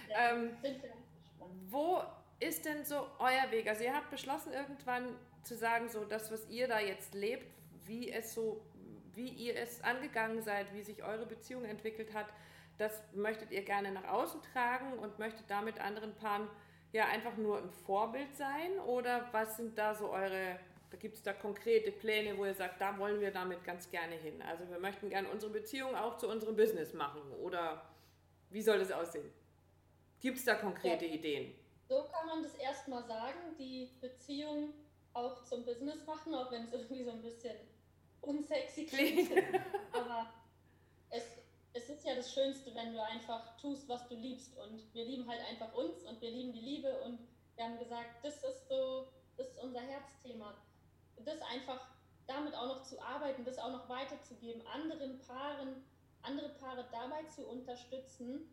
Ja, 0.10 0.32
ähm, 0.32 0.52
wo 1.70 2.02
ist 2.40 2.66
denn 2.66 2.86
so 2.86 3.08
euer 3.20 3.52
Weg? 3.52 3.68
Also 3.68 3.84
ihr 3.84 3.94
habt 3.94 4.10
beschlossen 4.10 4.54
irgendwann 4.54 5.16
zu 5.44 5.56
sagen, 5.56 5.90
so 5.90 6.06
das, 6.06 6.32
was 6.32 6.48
ihr 6.50 6.68
da 6.68 6.80
jetzt 6.80 7.14
lebt, 7.14 7.46
wie 7.86 8.12
es 8.12 8.34
so, 8.34 8.62
wie 9.14 9.30
ihr 9.30 9.56
es 9.56 9.84
angegangen 9.84 10.42
seid, 10.42 10.74
wie 10.74 10.84
sich 10.84 11.04
eure 11.04 11.26
Beziehung 11.26 11.66
entwickelt 11.66 12.14
hat, 12.14 12.28
das 12.78 13.02
möchtet 13.14 13.52
ihr 13.52 13.64
gerne 13.64 13.92
nach 13.92 14.08
außen 14.08 14.42
tragen 14.54 14.94
und 15.00 15.18
möchtet 15.18 15.50
damit 15.50 15.80
anderen 15.80 16.14
Paaren 16.16 16.48
ja 16.92 17.06
einfach 17.06 17.36
nur 17.38 17.58
ein 17.58 17.72
Vorbild 17.72 18.36
sein? 18.36 18.78
Oder 18.86 19.28
was 19.32 19.58
sind 19.58 19.78
da 19.78 19.96
so 19.96 20.12
eure, 20.12 20.60
da 20.90 20.98
gibt 20.98 21.16
es 21.16 21.24
da 21.24 21.34
konkrete 21.34 21.92
Pläne, 21.92 22.38
wo 22.38 22.46
ihr 22.46 22.54
sagt, 22.54 22.80
da 22.80 22.98
wollen 22.98 23.20
wir 23.20 23.32
damit 23.32 23.64
ganz 23.64 23.90
gerne 23.90 24.16
hin? 24.16 24.42
Also 24.42 24.70
wir 24.70 24.80
möchten 24.80 25.10
gerne 25.10 25.30
unsere 25.30 25.52
Beziehung 25.52 25.96
auch 25.96 26.18
zu 26.18 26.30
unserem 26.30 26.56
Business 26.56 26.94
machen. 26.94 27.22
Oder 27.44 27.84
wie 28.50 28.62
soll 28.62 28.80
das 28.80 28.92
aussehen? 28.92 29.30
Gibt 30.22 30.38
es 30.38 30.46
da 30.46 30.56
konkrete 30.56 31.06
ja. 31.06 31.14
Ideen? 31.14 31.54
So 31.90 32.04
kann 32.12 32.28
man 32.28 32.44
das 32.44 32.56
erstmal 32.56 33.04
sagen, 33.04 33.56
die 33.60 33.90
Beziehung 34.02 34.74
auch 35.14 35.44
zum 35.44 35.66
Business 35.66 36.06
machen, 36.06 36.34
auch 36.34 36.52
wenn 36.52 36.64
es 36.64 36.74
irgendwie 36.74 37.04
so 37.04 37.12
ein 37.12 37.22
bisschen 37.22 37.56
unsexy 38.22 38.86
klingt. 38.86 39.32
Aber 39.92 40.28
es, 41.10 41.24
es 41.74 41.90
ist 41.90 42.06
ja 42.06 42.16
das 42.16 42.34
Schönste, 42.34 42.74
wenn 42.76 42.94
du 42.94 43.04
einfach 43.04 43.58
tust, 43.58 43.88
was 43.90 44.08
du 44.08 44.16
liebst. 44.16 44.58
Und 44.58 44.94
wir 44.94 45.06
lieben 45.06 45.28
halt 45.28 45.42
einfach 45.50 45.74
uns 45.74 46.04
und 46.04 46.22
wir 46.22 46.32
lieben 46.32 46.54
die 46.54 46.62
Liebe. 46.62 47.02
Und 47.02 47.20
wir 47.56 47.66
haben 47.66 47.78
gesagt, 47.78 48.24
das 48.24 48.36
ist 48.44 48.68
so, 48.70 49.08
das 49.36 49.50
ist 49.50 49.60
unser 49.60 49.82
Herzthema. 49.82 50.56
Das 51.26 51.42
einfach 51.42 51.88
damit 52.26 52.56
auch 52.56 52.68
noch 52.68 52.84
zu 52.84 53.02
arbeiten, 53.02 53.44
das 53.46 53.58
auch 53.58 53.72
noch 53.72 53.90
weiterzugeben, 53.90 54.66
anderen 54.68 55.20
Paaren, 55.20 55.84
andere 56.22 56.50
Paare 56.50 56.86
dabei 56.92 57.24
zu 57.24 57.48
unterstützen, 57.48 58.50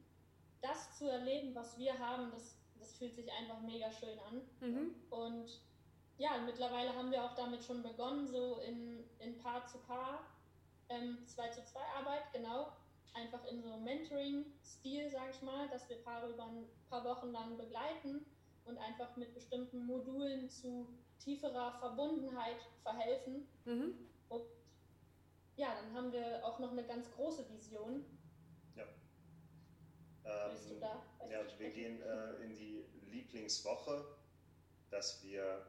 das 0.62 0.96
zu 0.96 1.08
erleben, 1.08 1.54
was 1.54 1.76
wir 1.76 1.98
haben, 1.98 2.30
das 2.30 2.56
das 2.84 2.96
fühlt 2.96 3.14
sich 3.14 3.30
einfach 3.32 3.60
mega 3.60 3.90
schön 3.90 4.18
an. 4.18 4.42
Mhm. 4.60 4.94
Und 5.10 5.60
ja, 6.18 6.38
mittlerweile 6.44 6.94
haben 6.94 7.10
wir 7.10 7.24
auch 7.24 7.34
damit 7.34 7.64
schon 7.64 7.82
begonnen, 7.82 8.26
so 8.26 8.60
in, 8.60 9.04
in 9.18 9.38
Paar 9.38 9.66
zu 9.66 9.78
Paar, 9.78 10.20
ähm, 10.88 11.18
2 11.26 11.48
zu 11.48 11.64
2 11.64 11.80
Arbeit, 11.98 12.32
genau. 12.32 12.72
Einfach 13.14 13.44
in 13.46 13.62
so 13.62 13.76
Mentoring-Stil, 13.78 15.08
sage 15.08 15.30
ich 15.30 15.42
mal, 15.42 15.68
dass 15.68 15.88
wir 15.88 16.02
Paare 16.02 16.30
über 16.30 16.44
ein 16.44 16.66
paar 16.90 17.04
Wochen 17.04 17.30
lang 17.30 17.56
begleiten 17.56 18.26
und 18.64 18.76
einfach 18.78 19.16
mit 19.16 19.32
bestimmten 19.34 19.86
Modulen 19.86 20.48
zu 20.50 20.88
tieferer 21.18 21.72
Verbundenheit 21.80 22.56
verhelfen. 22.82 23.46
Mhm. 23.64 23.94
Und 24.28 24.42
ja, 25.56 25.74
dann 25.74 25.94
haben 25.94 26.12
wir 26.12 26.44
auch 26.44 26.58
noch 26.58 26.72
eine 26.72 26.84
ganz 26.84 27.10
große 27.12 27.48
Vision. 27.50 28.04
Ja. 28.76 28.84
Ähm, 30.24 30.56
du 30.68 30.80
da? 30.80 31.02
Ja, 31.30 31.40
wir 31.58 31.70
gehen 31.70 32.02
äh, 32.02 32.44
in 32.44 32.54
die 32.54 32.84
Lieblingswoche, 33.10 34.04
dass 34.90 35.22
wir 35.22 35.66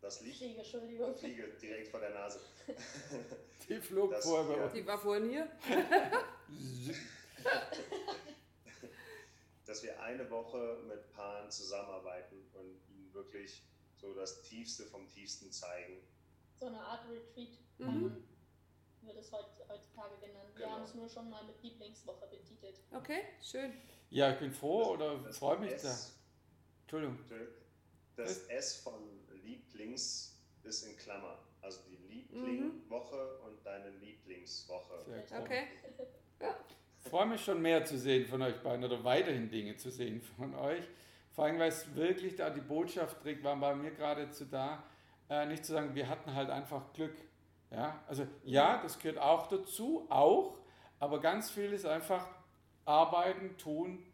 das 0.00 0.20
Licht. 0.20 0.38
Fliege, 0.38 0.58
Entschuldigung. 0.58 1.14
Fliege 1.14 1.48
direkt 1.60 1.88
vor 1.88 2.00
der 2.00 2.10
Nase. 2.10 2.40
Die 3.68 3.80
flog 3.80 4.14
vorher 4.16 4.56
bei 4.56 4.64
uns. 4.64 4.72
Die 4.72 4.86
war 4.86 4.98
vorhin 4.98 5.30
hier. 5.30 5.48
dass 9.64 9.82
wir 9.82 10.00
eine 10.02 10.28
Woche 10.28 10.82
mit 10.86 11.12
Paaren 11.12 11.50
zusammenarbeiten 11.50 12.36
und 12.54 12.80
ihnen 12.88 13.14
wirklich 13.14 13.62
so 14.02 14.12
das 14.14 14.42
Tiefste 14.42 14.84
vom 14.84 15.08
Tiefsten 15.08 15.50
zeigen. 15.50 15.98
So 16.58 16.66
eine 16.66 16.80
Art 16.80 17.08
Retreat 17.08 17.58
mhm. 17.78 18.24
wird 19.02 19.16
es 19.16 19.32
heutzutage 19.32 20.16
genannt. 20.20 20.50
Genau. 20.54 20.66
Wir 20.66 20.70
haben 20.74 20.82
es 20.82 20.94
nur 20.94 21.08
schon 21.08 21.30
mal 21.30 21.44
mit 21.44 21.62
Lieblingswoche 21.62 22.26
betitelt. 22.26 22.80
Okay, 22.90 23.22
schön. 23.40 23.72
Ja, 24.10 24.32
ich 24.32 24.38
bin 24.38 24.52
froh 24.52 24.96
das, 24.96 25.08
oder 25.08 25.32
freue 25.32 25.58
mich 25.60 25.80
da. 25.80 25.96
Entschuldigung. 26.82 27.18
Das 28.16 28.46
S 28.48 28.76
von 28.76 29.00
Lieblings 29.44 30.36
ist 30.64 30.82
in 30.82 30.96
Klammer. 30.98 31.38
Also 31.62 31.80
die 31.88 31.96
Lieblingwoche 32.12 33.38
mhm. 33.40 33.46
und 33.46 33.64
deine 33.64 33.90
Lieblingswoche. 33.90 35.24
Okay. 35.40 35.68
Ja. 36.40 36.56
Ich 37.04 37.10
freue 37.10 37.26
mich 37.26 37.42
schon 37.42 37.62
mehr 37.62 37.84
zu 37.84 37.98
sehen 37.98 38.26
von 38.26 38.42
euch 38.42 38.60
beiden 38.62 38.84
oder 38.84 39.02
weiterhin 39.04 39.48
Dinge 39.48 39.76
zu 39.76 39.90
sehen 39.90 40.20
von 40.20 40.54
euch. 40.56 40.84
Vor 41.32 41.44
allem, 41.44 41.58
weil 41.58 41.68
es 41.68 41.94
wirklich 41.94 42.36
da 42.36 42.50
die 42.50 42.60
Botschaft 42.60 43.22
trägt, 43.22 43.42
war 43.42 43.56
bei 43.56 43.74
mir 43.74 43.90
geradezu 43.90 44.44
da, 44.44 44.82
äh, 45.30 45.46
nicht 45.46 45.64
zu 45.64 45.72
sagen, 45.72 45.94
wir 45.94 46.08
hatten 46.08 46.34
halt 46.34 46.50
einfach 46.50 46.92
Glück. 46.92 47.16
Ja, 47.70 47.98
also 48.06 48.26
ja, 48.44 48.80
das 48.82 48.98
gehört 48.98 49.18
auch 49.18 49.46
dazu, 49.46 50.06
auch, 50.10 50.58
aber 50.98 51.20
ganz 51.20 51.50
viel 51.50 51.72
ist 51.72 51.86
einfach 51.86 52.28
arbeiten, 52.84 53.56
tun, 53.56 54.04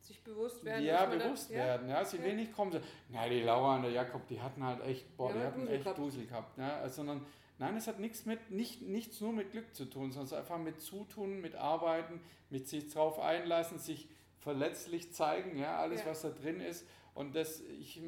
sich 0.00 0.22
bewusst 0.22 0.64
werden. 0.64 0.84
Ja, 0.84 1.06
bewusst 1.06 1.50
das, 1.50 1.50
werden. 1.50 1.88
Ja, 1.88 2.04
sie 2.04 2.18
ja. 2.18 2.24
will 2.24 2.34
nicht 2.34 2.52
kommen 2.52 2.72
so, 2.72 2.80
na, 3.08 3.28
die 3.28 3.42
Laura 3.42 3.76
und 3.76 3.82
der 3.82 3.92
Jakob, 3.92 4.26
die 4.26 4.40
hatten 4.40 4.64
halt 4.64 4.82
echt, 4.82 5.16
boah, 5.16 5.30
ja, 5.30 5.36
die 5.36 5.46
hatten 5.46 5.60
Dusel 5.60 5.74
echt 5.74 5.84
gehabt. 5.84 5.98
Dusel 5.98 6.26
gehabt. 6.26 6.58
Ja, 6.58 6.76
also, 6.78 6.96
sondern, 6.96 7.26
nein, 7.58 7.76
es 7.76 7.86
hat 7.86 8.00
nichts 8.00 8.24
mit, 8.24 8.50
nicht, 8.50 8.82
nichts 8.82 9.20
nur 9.20 9.32
mit 9.32 9.52
Glück 9.52 9.74
zu 9.74 9.84
tun, 9.84 10.12
sondern 10.12 10.38
einfach 10.38 10.58
mit 10.58 10.80
Zutun, 10.80 11.40
mit 11.40 11.54
Arbeiten, 11.54 12.20
mit 12.50 12.68
sich 12.68 12.92
drauf 12.92 13.18
einlassen, 13.20 13.78
sich 13.78 14.08
verletzlich 14.46 15.12
zeigen, 15.12 15.58
ja, 15.58 15.76
alles, 15.76 16.02
ja. 16.02 16.06
was 16.06 16.22
da 16.22 16.28
drin 16.28 16.60
ist. 16.60 16.86
Und 17.14 17.34
das, 17.34 17.62
ich, 17.80 18.00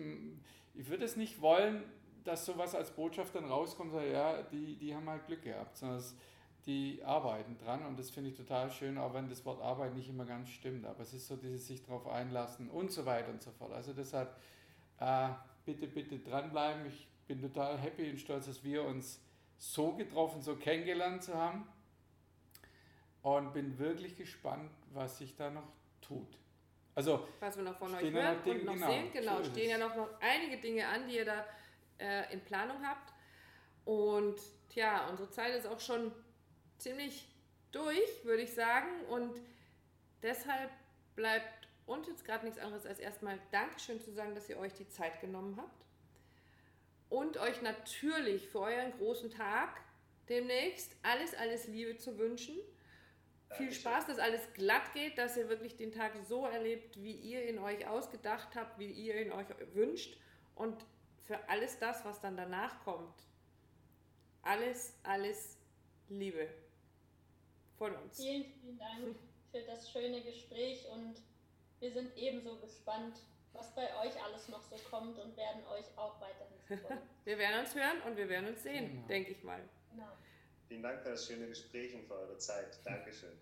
ich 0.72 0.89
würde 0.89 1.05
es 1.05 1.16
nicht 1.16 1.41
wollen, 1.41 1.82
dass 2.22 2.47
sowas 2.47 2.76
als 2.76 2.93
Botschaft 2.93 3.34
dann 3.34 3.45
rauskommt, 3.45 3.91
so, 3.91 3.99
ja, 3.99 4.41
die, 4.45 4.76
die 4.76 4.95
haben 4.95 5.09
halt 5.11 5.26
Glück 5.26 5.43
gehabt, 5.43 5.76
sondern 5.76 5.99
es, 5.99 6.14
die 6.64 7.03
arbeiten 7.03 7.59
dran 7.59 7.84
und 7.86 7.99
das 7.99 8.11
finde 8.11 8.30
ich 8.30 8.36
total 8.36 8.70
schön, 8.70 8.99
auch 8.99 9.14
wenn 9.14 9.28
das 9.28 9.45
Wort 9.45 9.61
Arbeit 9.61 9.97
nicht 9.97 10.09
immer 10.09 10.26
ganz 10.26 10.49
stimmt, 10.51 10.86
aber 10.86 11.01
es 11.01 11.12
ist 11.12 11.26
so 11.26 11.34
dieses 11.34 11.66
sich 11.66 11.82
darauf 11.82 12.07
einlassen 12.07 12.70
und 12.70 12.93
so 12.93 13.05
weiter 13.05 13.30
und 13.30 13.43
so 13.43 13.51
fort. 13.51 13.72
Also 13.72 13.93
deshalb 13.93 14.32
äh, 15.01 15.30
bitte, 15.64 15.89
bitte 15.89 16.20
dranbleiben. 16.20 16.86
Ich 16.86 17.09
bin 17.26 17.41
total 17.41 17.78
happy 17.78 18.11
und 18.11 18.20
stolz, 18.20 18.47
dass 18.47 18.62
wir 18.62 18.84
uns 18.84 19.20
so 19.57 19.93
getroffen, 19.93 20.41
so 20.41 20.55
kennengelernt 20.55 21.24
zu 21.24 21.34
haben 21.34 21.66
und 23.22 23.53
bin 23.53 23.76
wirklich 23.80 24.16
gespannt, 24.16 24.70
was 24.93 25.18
sich 25.18 25.34
da 25.34 25.51
noch 25.51 25.66
tut. 26.09 26.39
Also, 26.95 27.29
was 27.39 27.57
wir 27.57 27.63
noch 27.63 27.79
von 27.79 27.95
euch 27.95 28.11
hören 28.11 28.43
Dinge, 28.43 28.59
und 28.59 28.65
noch 28.65 28.75
genau, 28.75 28.87
sehen, 28.89 29.13
genau, 29.13 29.37
so 29.39 29.45
stehen 29.45 29.71
ja 29.71 29.79
noch, 29.79 29.95
noch 29.95 30.09
einige 30.21 30.57
Dinge 30.59 30.87
an, 30.87 31.07
die 31.07 31.17
ihr 31.17 31.25
da 31.25 31.45
äh, 31.99 32.33
in 32.33 32.41
Planung 32.41 32.85
habt. 32.85 33.13
Und 33.85 34.37
tja, 34.69 35.09
unsere 35.09 35.31
Zeit 35.31 35.55
ist 35.55 35.67
auch 35.67 35.81
schon 35.81 36.13
ziemlich 36.79 37.29
durch, 37.71 38.25
würde 38.25 38.43
ich 38.43 38.53
sagen. 38.53 38.89
Und 39.11 39.41
deshalb 40.23 40.71
bleibt 41.15 41.69
uns 41.87 42.09
jetzt 42.09 42.25
gerade 42.25 42.45
nichts 42.45 42.61
anderes 42.61 42.85
als 42.85 42.99
erstmal 42.99 43.39
Dankeschön 43.51 44.01
zu 44.01 44.13
sagen, 44.13 44.35
dass 44.35 44.49
ihr 44.49 44.59
euch 44.59 44.75
die 44.75 44.89
Zeit 44.89 45.21
genommen 45.21 45.57
habt. 45.57 45.85
Und 47.09 47.39
euch 47.39 47.63
natürlich 47.63 48.49
für 48.49 48.61
euren 48.61 48.93
großen 48.99 49.31
Tag 49.31 49.81
demnächst 50.29 50.93
alles, 51.03 51.35
alles 51.35 51.69
Liebe 51.69 51.97
zu 51.97 52.19
wünschen. 52.19 52.57
Viel 53.57 53.72
Spaß, 53.72 54.07
dass 54.07 54.18
alles 54.18 54.53
glatt 54.53 54.92
geht, 54.92 55.16
dass 55.16 55.36
ihr 55.36 55.49
wirklich 55.49 55.76
den 55.76 55.90
Tag 55.90 56.12
so 56.26 56.46
erlebt, 56.46 57.03
wie 57.03 57.12
ihr 57.12 57.49
ihn 57.49 57.59
euch 57.59 57.86
ausgedacht 57.86 58.55
habt, 58.55 58.78
wie 58.78 58.90
ihr 58.90 59.20
ihn 59.20 59.32
euch 59.32 59.46
wünscht. 59.72 60.18
Und 60.55 60.84
für 61.22 61.49
alles 61.49 61.78
das, 61.78 62.05
was 62.05 62.20
dann 62.20 62.36
danach 62.36 62.84
kommt, 62.84 63.14
alles, 64.42 64.94
alles 65.03 65.59
Liebe 66.09 66.49
von 67.76 67.94
uns. 67.96 68.18
Vielen, 68.18 68.44
vielen 68.61 68.78
Dank 68.78 69.16
für 69.51 69.62
das 69.62 69.90
schöne 69.90 70.22
Gespräch 70.22 70.86
und 70.90 71.22
wir 71.80 71.92
sind 71.92 72.16
ebenso 72.16 72.57
gespannt, 72.57 73.20
was 73.53 73.74
bei 73.74 73.88
euch 74.01 74.22
alles 74.22 74.49
noch 74.49 74.62
so 74.62 74.76
kommt 74.90 75.18
und 75.18 75.36
werden 75.36 75.62
euch 75.66 75.86
auch 75.96 76.20
weiterhin 76.20 76.59
folgen. 76.86 77.03
wir 77.24 77.38
werden 77.38 77.61
uns 77.61 77.74
hören 77.74 78.03
und 78.07 78.16
wir 78.16 78.28
werden 78.28 78.49
uns 78.49 78.62
sehen, 78.62 78.88
genau. 78.92 79.07
denke 79.07 79.30
ich 79.32 79.42
mal. 79.42 79.62
Genau. 79.90 80.09
Vielen 80.69 80.83
Dank 80.83 81.01
für 81.01 81.11
das 81.11 81.27
schöne 81.27 81.49
Gespräch 81.49 81.95
und 81.95 82.07
für 82.07 82.14
eure 82.14 82.37
Zeit. 82.37 82.79
Dankeschön. 82.85 83.33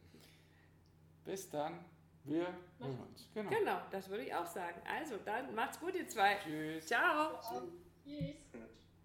Bis 1.24 1.50
dann. 1.50 1.84
Wir 2.24 2.46
hören 2.78 3.00
uns. 3.00 3.28
Genau. 3.34 3.50
genau, 3.50 3.80
das 3.90 4.08
würde 4.08 4.24
ich 4.24 4.34
auch 4.34 4.46
sagen. 4.46 4.80
Also, 4.84 5.16
dann 5.24 5.54
macht's 5.54 5.78
gut, 5.78 5.94
ihr 5.94 6.08
zwei. 6.08 6.36
Tschüss. 6.42 6.86
Ciao. 6.86 7.40
Ciao. 7.40 7.62
Tschüss. 8.04 8.36